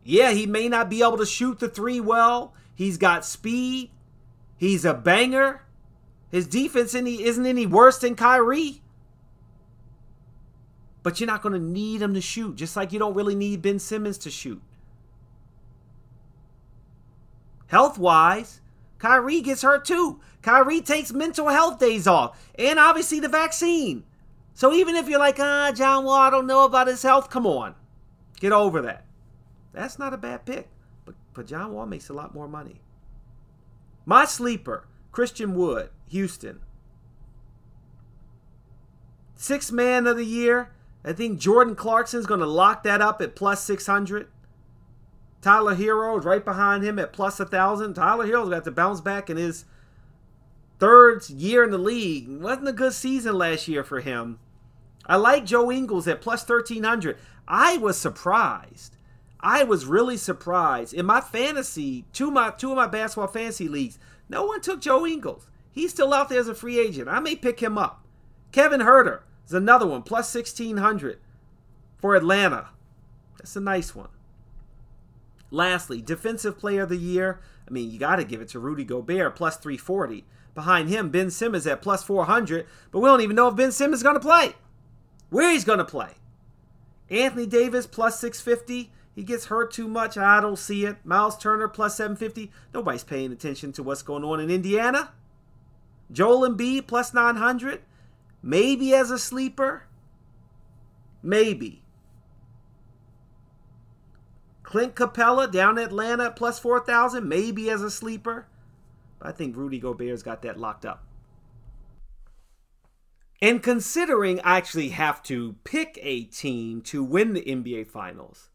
yeah, 0.03 0.31
he 0.31 0.45
may 0.45 0.69
not 0.69 0.89
be 0.89 1.01
able 1.01 1.17
to 1.17 1.25
shoot 1.25 1.59
the 1.59 1.69
three 1.69 1.99
well. 1.99 2.53
He's 2.75 2.97
got 2.97 3.25
speed. 3.25 3.91
He's 4.57 4.85
a 4.85 4.93
banger. 4.93 5.63
His 6.31 6.47
defense 6.47 6.93
isn't 6.93 7.45
any 7.45 7.65
worse 7.65 7.97
than 7.97 8.15
Kyrie. 8.15 8.81
But 11.01 11.19
you're 11.19 11.27
not 11.27 11.41
going 11.41 11.53
to 11.53 11.59
need 11.59 12.01
him 12.01 12.13
to 12.13 12.21
shoot, 12.21 12.55
just 12.55 12.75
like 12.75 12.91
you 12.91 12.99
don't 12.99 13.15
really 13.15 13.35
need 13.35 13.61
Ben 13.61 13.79
Simmons 13.79 14.17
to 14.19 14.29
shoot. 14.29 14.61
Health 17.67 17.97
wise, 17.97 18.61
Kyrie 18.97 19.41
gets 19.41 19.61
hurt 19.61 19.85
too. 19.85 20.19
Kyrie 20.41 20.81
takes 20.81 21.13
mental 21.13 21.49
health 21.49 21.79
days 21.79 22.07
off, 22.07 22.37
and 22.57 22.79
obviously 22.79 23.19
the 23.19 23.27
vaccine. 23.27 24.03
So 24.53 24.73
even 24.73 24.95
if 24.95 25.07
you're 25.07 25.19
like, 25.19 25.39
ah, 25.39 25.71
John 25.73 26.03
Wall, 26.03 26.15
I 26.15 26.29
don't 26.29 26.47
know 26.47 26.65
about 26.65 26.87
his 26.87 27.01
health, 27.01 27.29
come 27.29 27.45
on. 27.45 27.75
Get 28.39 28.51
over 28.51 28.81
that. 28.81 29.05
That's 29.73 29.99
not 29.99 30.13
a 30.13 30.17
bad 30.17 30.45
pick. 30.45 30.69
But, 31.05 31.15
but 31.33 31.47
John 31.47 31.73
Wall 31.73 31.85
makes 31.85 32.09
a 32.09 32.13
lot 32.13 32.33
more 32.33 32.47
money. 32.47 32.81
My 34.05 34.25
sleeper, 34.25 34.87
Christian 35.11 35.55
Wood. 35.55 35.89
Houston. 36.09 36.61
Six 39.35 39.71
man 39.71 40.07
of 40.07 40.17
the 40.17 40.25
year. 40.25 40.71
I 41.03 41.13
think 41.13 41.39
Jordan 41.39 41.75
Clarkson's 41.75 42.25
going 42.25 42.41
to 42.41 42.45
lock 42.45 42.83
that 42.83 43.01
up 43.01 43.21
at 43.21 43.35
plus 43.35 43.63
600. 43.63 44.27
Tyler 45.41 45.75
Herro 45.75 46.19
is 46.19 46.25
right 46.25 46.43
behind 46.43 46.83
him 46.83 46.99
at 46.99 47.13
plus 47.13 47.39
1,000. 47.39 47.93
Tyler 47.93 48.27
Herro's 48.27 48.49
got 48.49 48.65
to 48.65 48.71
bounce 48.71 48.99
back 48.99 49.29
in 49.29 49.37
his 49.37 49.63
third 50.79 51.29
year 51.29 51.63
in 51.63 51.71
the 51.71 51.77
league. 51.77 52.27
Wasn't 52.27 52.67
a 52.67 52.73
good 52.73 52.93
season 52.93 53.37
last 53.37 53.67
year 53.67 53.83
for 53.83 54.01
him. 54.01 54.39
I 55.09 55.15
like 55.15 55.43
Joe 55.43 55.71
Ingles 55.71 56.07
at 56.07 56.21
plus 56.21 56.47
1,300. 56.47 57.17
I 57.47 57.77
was 57.77 57.97
surprised. 57.97 58.95
I 59.39 59.63
was 59.63 59.85
really 59.85 60.17
surprised. 60.17 60.93
In 60.93 61.07
my 61.07 61.19
fantasy, 61.19 62.05
two, 62.13 62.29
my, 62.29 62.51
two 62.51 62.69
of 62.69 62.77
my 62.77 62.85
basketball 62.85 63.27
fantasy 63.27 63.67
leagues, 63.67 63.97
no 64.29 64.45
one 64.45 64.61
took 64.61 64.81
Joe 64.81 65.07
Ingles. 65.07 65.47
He's 65.71 65.91
still 65.91 66.13
out 66.13 66.29
there 66.29 66.39
as 66.39 66.47
a 66.47 66.53
free 66.53 66.79
agent. 66.79 67.09
I 67.09 67.19
may 67.19 67.35
pick 67.35 67.59
him 67.59 67.75
up. 67.75 68.05
Kevin 68.51 68.81
Huerter 68.81 69.21
is 69.47 69.53
another 69.53 69.87
one, 69.87 70.03
plus 70.03 70.33
1600 70.33 71.19
for 71.97 72.15
Atlanta. 72.15 72.69
That's 73.37 73.55
a 73.55 73.61
nice 73.61 73.95
one. 73.95 74.09
Lastly, 75.49 76.01
defensive 76.03 76.59
player 76.59 76.83
of 76.83 76.89
the 76.89 76.97
year. 76.97 77.39
I 77.67 77.71
mean, 77.71 77.89
you 77.89 77.97
got 77.97 78.17
to 78.17 78.23
give 78.23 78.41
it 78.41 78.49
to 78.49 78.59
Rudy 78.59 78.83
Gobert, 78.83 79.35
plus 79.35 79.57
340. 79.57 80.25
Behind 80.53 80.89
him, 80.89 81.09
Ben 81.09 81.31
Simmons 81.31 81.65
at 81.65 81.81
plus 81.81 82.03
400, 82.03 82.67
but 82.91 82.99
we 82.99 83.07
don't 83.07 83.21
even 83.21 83.35
know 83.35 83.47
if 83.47 83.55
Ben 83.55 83.71
Simmons 83.71 83.99
is 83.99 84.03
going 84.03 84.15
to 84.15 84.19
play. 84.19 84.53
Where 85.29 85.51
he's 85.51 85.65
going 85.65 85.79
to 85.79 85.85
play. 85.85 86.11
Anthony 87.09 87.45
Davis, 87.45 87.87
plus 87.87 88.19
650. 88.19 88.91
He 89.15 89.23
gets 89.23 89.45
hurt 89.45 89.71
too 89.71 89.87
much. 89.87 90.17
I 90.17 90.39
don't 90.39 90.57
see 90.57 90.85
it. 90.85 90.97
Miles 91.03 91.37
Turner, 91.37 91.67
plus 91.67 91.95
750. 91.95 92.51
Nobody's 92.73 93.03
paying 93.03 93.31
attention 93.31 93.71
to 93.73 93.83
what's 93.83 94.01
going 94.01 94.23
on 94.23 94.39
in 94.39 94.49
Indiana. 94.49 95.11
Joel 96.11 96.49
Embiid 96.49 96.87
plus 96.87 97.13
900, 97.13 97.81
maybe 98.41 98.93
as 98.93 99.11
a 99.11 99.19
sleeper. 99.19 99.83
Maybe. 101.21 101.83
Clint 104.63 104.95
Capela 104.95 105.51
down 105.51 105.77
Atlanta 105.77 106.31
plus 106.31 106.59
4,000, 106.59 107.27
maybe 107.27 107.69
as 107.69 107.81
a 107.81 107.91
sleeper. 107.91 108.47
But 109.19 109.29
I 109.29 109.31
think 109.31 109.55
Rudy 109.55 109.79
Gobert's 109.79 110.23
got 110.23 110.41
that 110.43 110.59
locked 110.59 110.85
up. 110.85 111.03
And 113.41 113.63
considering 113.63 114.41
I 114.41 114.57
actually 114.57 114.89
have 114.89 115.23
to 115.23 115.55
pick 115.63 115.97
a 116.01 116.23
team 116.25 116.81
to 116.83 117.03
win 117.03 117.33
the 117.33 117.41
NBA 117.41 117.87
Finals, 117.87 118.49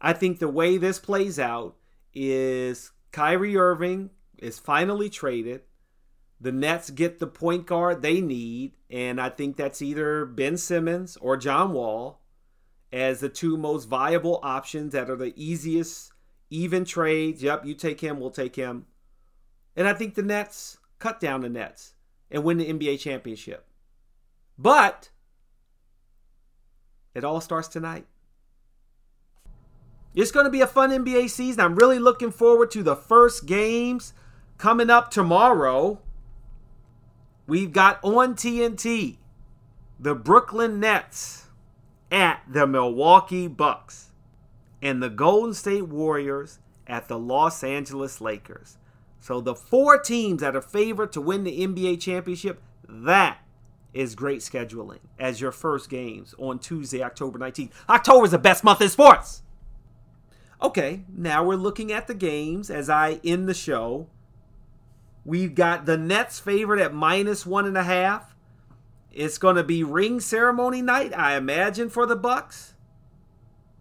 I 0.00 0.14
think 0.14 0.38
the 0.38 0.48
way 0.48 0.78
this 0.78 0.98
plays 0.98 1.38
out 1.38 1.76
is 2.14 2.92
Kyrie 3.12 3.56
Irving 3.56 4.10
is 4.38 4.58
finally 4.58 5.10
traded. 5.10 5.62
The 6.40 6.52
Nets 6.52 6.90
get 6.90 7.18
the 7.18 7.26
point 7.26 7.66
guard 7.66 8.00
they 8.00 8.20
need, 8.20 8.76
and 8.88 9.20
I 9.20 9.28
think 9.28 9.56
that's 9.56 9.82
either 9.82 10.24
Ben 10.24 10.56
Simmons 10.56 11.16
or 11.20 11.36
John 11.36 11.72
Wall 11.72 12.22
as 12.92 13.20
the 13.20 13.28
two 13.28 13.56
most 13.56 13.86
viable 13.86 14.40
options 14.42 14.92
that 14.92 15.10
are 15.10 15.16
the 15.16 15.34
easiest, 15.36 16.12
even 16.48 16.84
trades. 16.84 17.42
Yep, 17.42 17.66
you 17.66 17.74
take 17.74 18.00
him, 18.00 18.20
we'll 18.20 18.30
take 18.30 18.56
him. 18.56 18.86
And 19.76 19.86
I 19.86 19.92
think 19.92 20.14
the 20.14 20.22
Nets 20.22 20.78
cut 20.98 21.20
down 21.20 21.42
the 21.42 21.48
Nets 21.48 21.94
and 22.30 22.44
win 22.44 22.58
the 22.58 22.72
NBA 22.72 23.00
championship. 23.00 23.67
But 24.58 25.10
it 27.14 27.24
all 27.24 27.40
starts 27.40 27.68
tonight. 27.68 28.06
It's 30.14 30.32
going 30.32 30.44
to 30.44 30.50
be 30.50 30.60
a 30.60 30.66
fun 30.66 30.90
NBA 30.90 31.30
season. 31.30 31.60
I'm 31.60 31.76
really 31.76 31.98
looking 31.98 32.32
forward 32.32 32.70
to 32.72 32.82
the 32.82 32.96
first 32.96 33.46
games 33.46 34.14
coming 34.56 34.90
up 34.90 35.10
tomorrow. 35.10 36.00
We've 37.46 37.72
got 37.72 38.00
on 38.02 38.34
TNT 38.34 39.18
the 40.00 40.14
Brooklyn 40.14 40.78
Nets 40.78 41.46
at 42.10 42.42
the 42.48 42.66
Milwaukee 42.66 43.48
Bucks 43.48 44.10
and 44.80 45.02
the 45.02 45.10
Golden 45.10 45.54
State 45.54 45.88
Warriors 45.88 46.60
at 46.86 47.08
the 47.08 47.18
Los 47.18 47.64
Angeles 47.64 48.20
Lakers. 48.20 48.78
So 49.20 49.40
the 49.40 49.54
four 49.54 49.98
teams 49.98 50.40
that 50.40 50.54
are 50.54 50.62
favored 50.62 51.12
to 51.12 51.20
win 51.20 51.44
the 51.44 51.66
NBA 51.66 52.00
championship, 52.00 52.62
that 52.88 53.38
is 53.92 54.14
great 54.14 54.40
scheduling 54.40 54.98
as 55.18 55.40
your 55.40 55.52
first 55.52 55.88
games 55.88 56.34
on 56.38 56.58
Tuesday, 56.58 57.02
October 57.02 57.38
19th. 57.38 57.70
October 57.88 58.24
is 58.26 58.30
the 58.30 58.38
best 58.38 58.62
month 58.62 58.80
in 58.80 58.88
sports. 58.88 59.42
Okay, 60.60 61.04
now 61.14 61.44
we're 61.44 61.54
looking 61.54 61.92
at 61.92 62.06
the 62.06 62.14
games 62.14 62.70
as 62.70 62.90
I 62.90 63.20
end 63.24 63.48
the 63.48 63.54
show. 63.54 64.08
We've 65.24 65.54
got 65.54 65.86
the 65.86 65.96
Nets 65.96 66.40
favorite 66.40 66.80
at 66.80 66.94
minus 66.94 67.46
one 67.46 67.66
and 67.66 67.76
a 67.76 67.84
half. 67.84 68.34
It's 69.12 69.38
going 69.38 69.56
to 69.56 69.62
be 69.62 69.84
ring 69.84 70.20
ceremony 70.20 70.82
night, 70.82 71.16
I 71.16 71.36
imagine, 71.36 71.90
for 71.90 72.06
the 72.06 72.16
Bucks. 72.16 72.74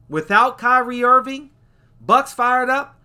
Without 0.10 0.58
Kyrie 0.58 1.04
Irving, 1.04 1.52
Bucks 2.00 2.34
fired 2.34 2.70
up. 2.70 3.00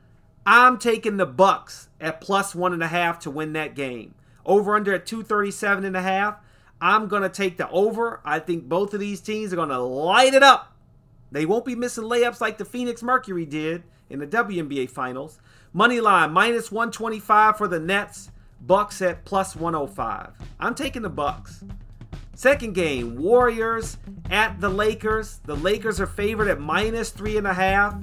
I'm 0.44 0.78
taking 0.78 1.16
the 1.16 1.26
Bucks 1.26 1.88
at 2.00 2.20
plus 2.20 2.54
one 2.54 2.72
and 2.72 2.82
a 2.82 2.88
half 2.88 3.18
to 3.20 3.30
win 3.30 3.52
that 3.54 3.74
game. 3.74 4.14
Over 4.44 4.74
under 4.74 4.92
at 4.94 5.06
237 5.06 5.84
and 5.84 5.96
a 5.96 6.02
half. 6.02 6.36
I'm 6.82 7.06
going 7.06 7.22
to 7.22 7.28
take 7.28 7.58
the 7.58 7.70
over. 7.70 8.20
I 8.24 8.40
think 8.40 8.68
both 8.68 8.92
of 8.92 8.98
these 8.98 9.20
teams 9.20 9.52
are 9.52 9.56
going 9.56 9.68
to 9.68 9.78
light 9.78 10.34
it 10.34 10.42
up. 10.42 10.76
They 11.30 11.46
won't 11.46 11.64
be 11.64 11.76
missing 11.76 12.02
layups 12.02 12.40
like 12.40 12.58
the 12.58 12.64
Phoenix 12.64 13.04
Mercury 13.04 13.46
did 13.46 13.84
in 14.10 14.18
the 14.18 14.26
WNBA 14.26 14.90
Finals. 14.90 15.38
Money 15.72 16.00
line 16.00 16.32
minus 16.32 16.72
125 16.72 17.56
for 17.56 17.68
the 17.68 17.78
Nets. 17.78 18.32
Bucks 18.60 19.00
at 19.00 19.24
plus 19.24 19.54
105. 19.54 20.32
I'm 20.58 20.74
taking 20.74 21.02
the 21.02 21.08
Bucks. 21.08 21.62
Second 22.34 22.74
game, 22.74 23.16
Warriors 23.16 23.96
at 24.28 24.60
the 24.60 24.68
Lakers. 24.68 25.38
The 25.44 25.56
Lakers 25.56 26.00
are 26.00 26.06
favored 26.06 26.48
at 26.48 26.58
minus 26.58 27.10
three 27.10 27.36
and 27.36 27.46
a 27.46 27.54
half. 27.54 27.94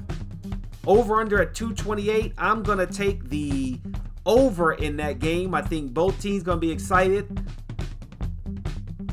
Over 0.87 1.19
under 1.19 1.41
at 1.41 1.53
228. 1.53 2.33
I'm 2.37 2.63
gonna 2.63 2.87
take 2.87 3.27
the 3.27 3.79
over 4.25 4.73
in 4.73 4.95
that 4.97 5.19
game. 5.19 5.53
I 5.53 5.61
think 5.61 5.93
both 5.93 6.21
teams 6.21 6.43
gonna 6.43 6.61
be 6.61 6.71
excited 6.71 7.41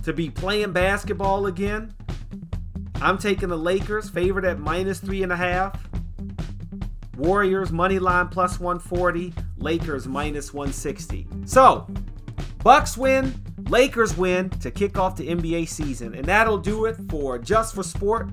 to 0.07 0.13
be 0.13 0.31
playing 0.31 0.71
basketball 0.71 1.47
again. 1.47 1.93
I'm 3.03 3.19
taking 3.19 3.49
the 3.49 3.59
Lakers, 3.59 4.09
favored 4.09 4.45
at 4.45 4.61
minus 4.61 5.01
three 5.01 5.25
and 5.25 5.33
a 5.33 5.37
half. 5.37 5.85
Warriors 7.17 7.73
money 7.73 7.99
line 7.99 8.29
plus 8.29 8.61
140. 8.61 9.35
Lakers 9.59 10.07
minus 10.07 10.55
160. 10.55 11.27
So, 11.45 11.89
Bucks 12.63 12.97
win, 12.97 13.35
Lakers 13.69 14.17
win 14.17 14.49
to 14.51 14.71
kick 14.71 14.97
off 14.97 15.17
the 15.17 15.27
NBA 15.27 15.67
season, 15.69 16.15
and 16.15 16.25
that'll 16.25 16.59
do 16.59 16.85
it 16.85 16.97
for 17.11 17.37
Just 17.37 17.75
for 17.75 17.83
Sport. 17.83 18.31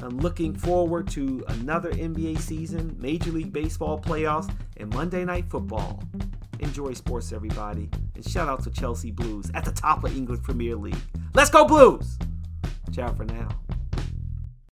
I'm 0.00 0.18
looking 0.18 0.54
forward 0.54 1.08
to 1.12 1.42
another 1.48 1.90
NBA 1.92 2.38
season, 2.38 2.94
Major 3.00 3.30
League 3.30 3.50
Baseball 3.52 3.98
playoffs, 3.98 4.54
and 4.76 4.92
Monday 4.92 5.24
Night 5.24 5.46
Football. 5.48 6.02
Enjoy 6.60 6.92
sports, 6.92 7.32
everybody, 7.32 7.88
and 8.14 8.28
shout 8.28 8.46
out 8.46 8.62
to 8.64 8.70
Chelsea 8.70 9.10
Blues 9.10 9.50
at 9.54 9.64
the 9.64 9.72
top 9.72 10.04
of 10.04 10.14
English 10.14 10.42
Premier 10.42 10.76
League. 10.76 10.94
Let's 11.32 11.48
go, 11.48 11.64
Blues! 11.64 12.18
Ciao 12.92 13.14
for 13.14 13.24
now. 13.24 13.48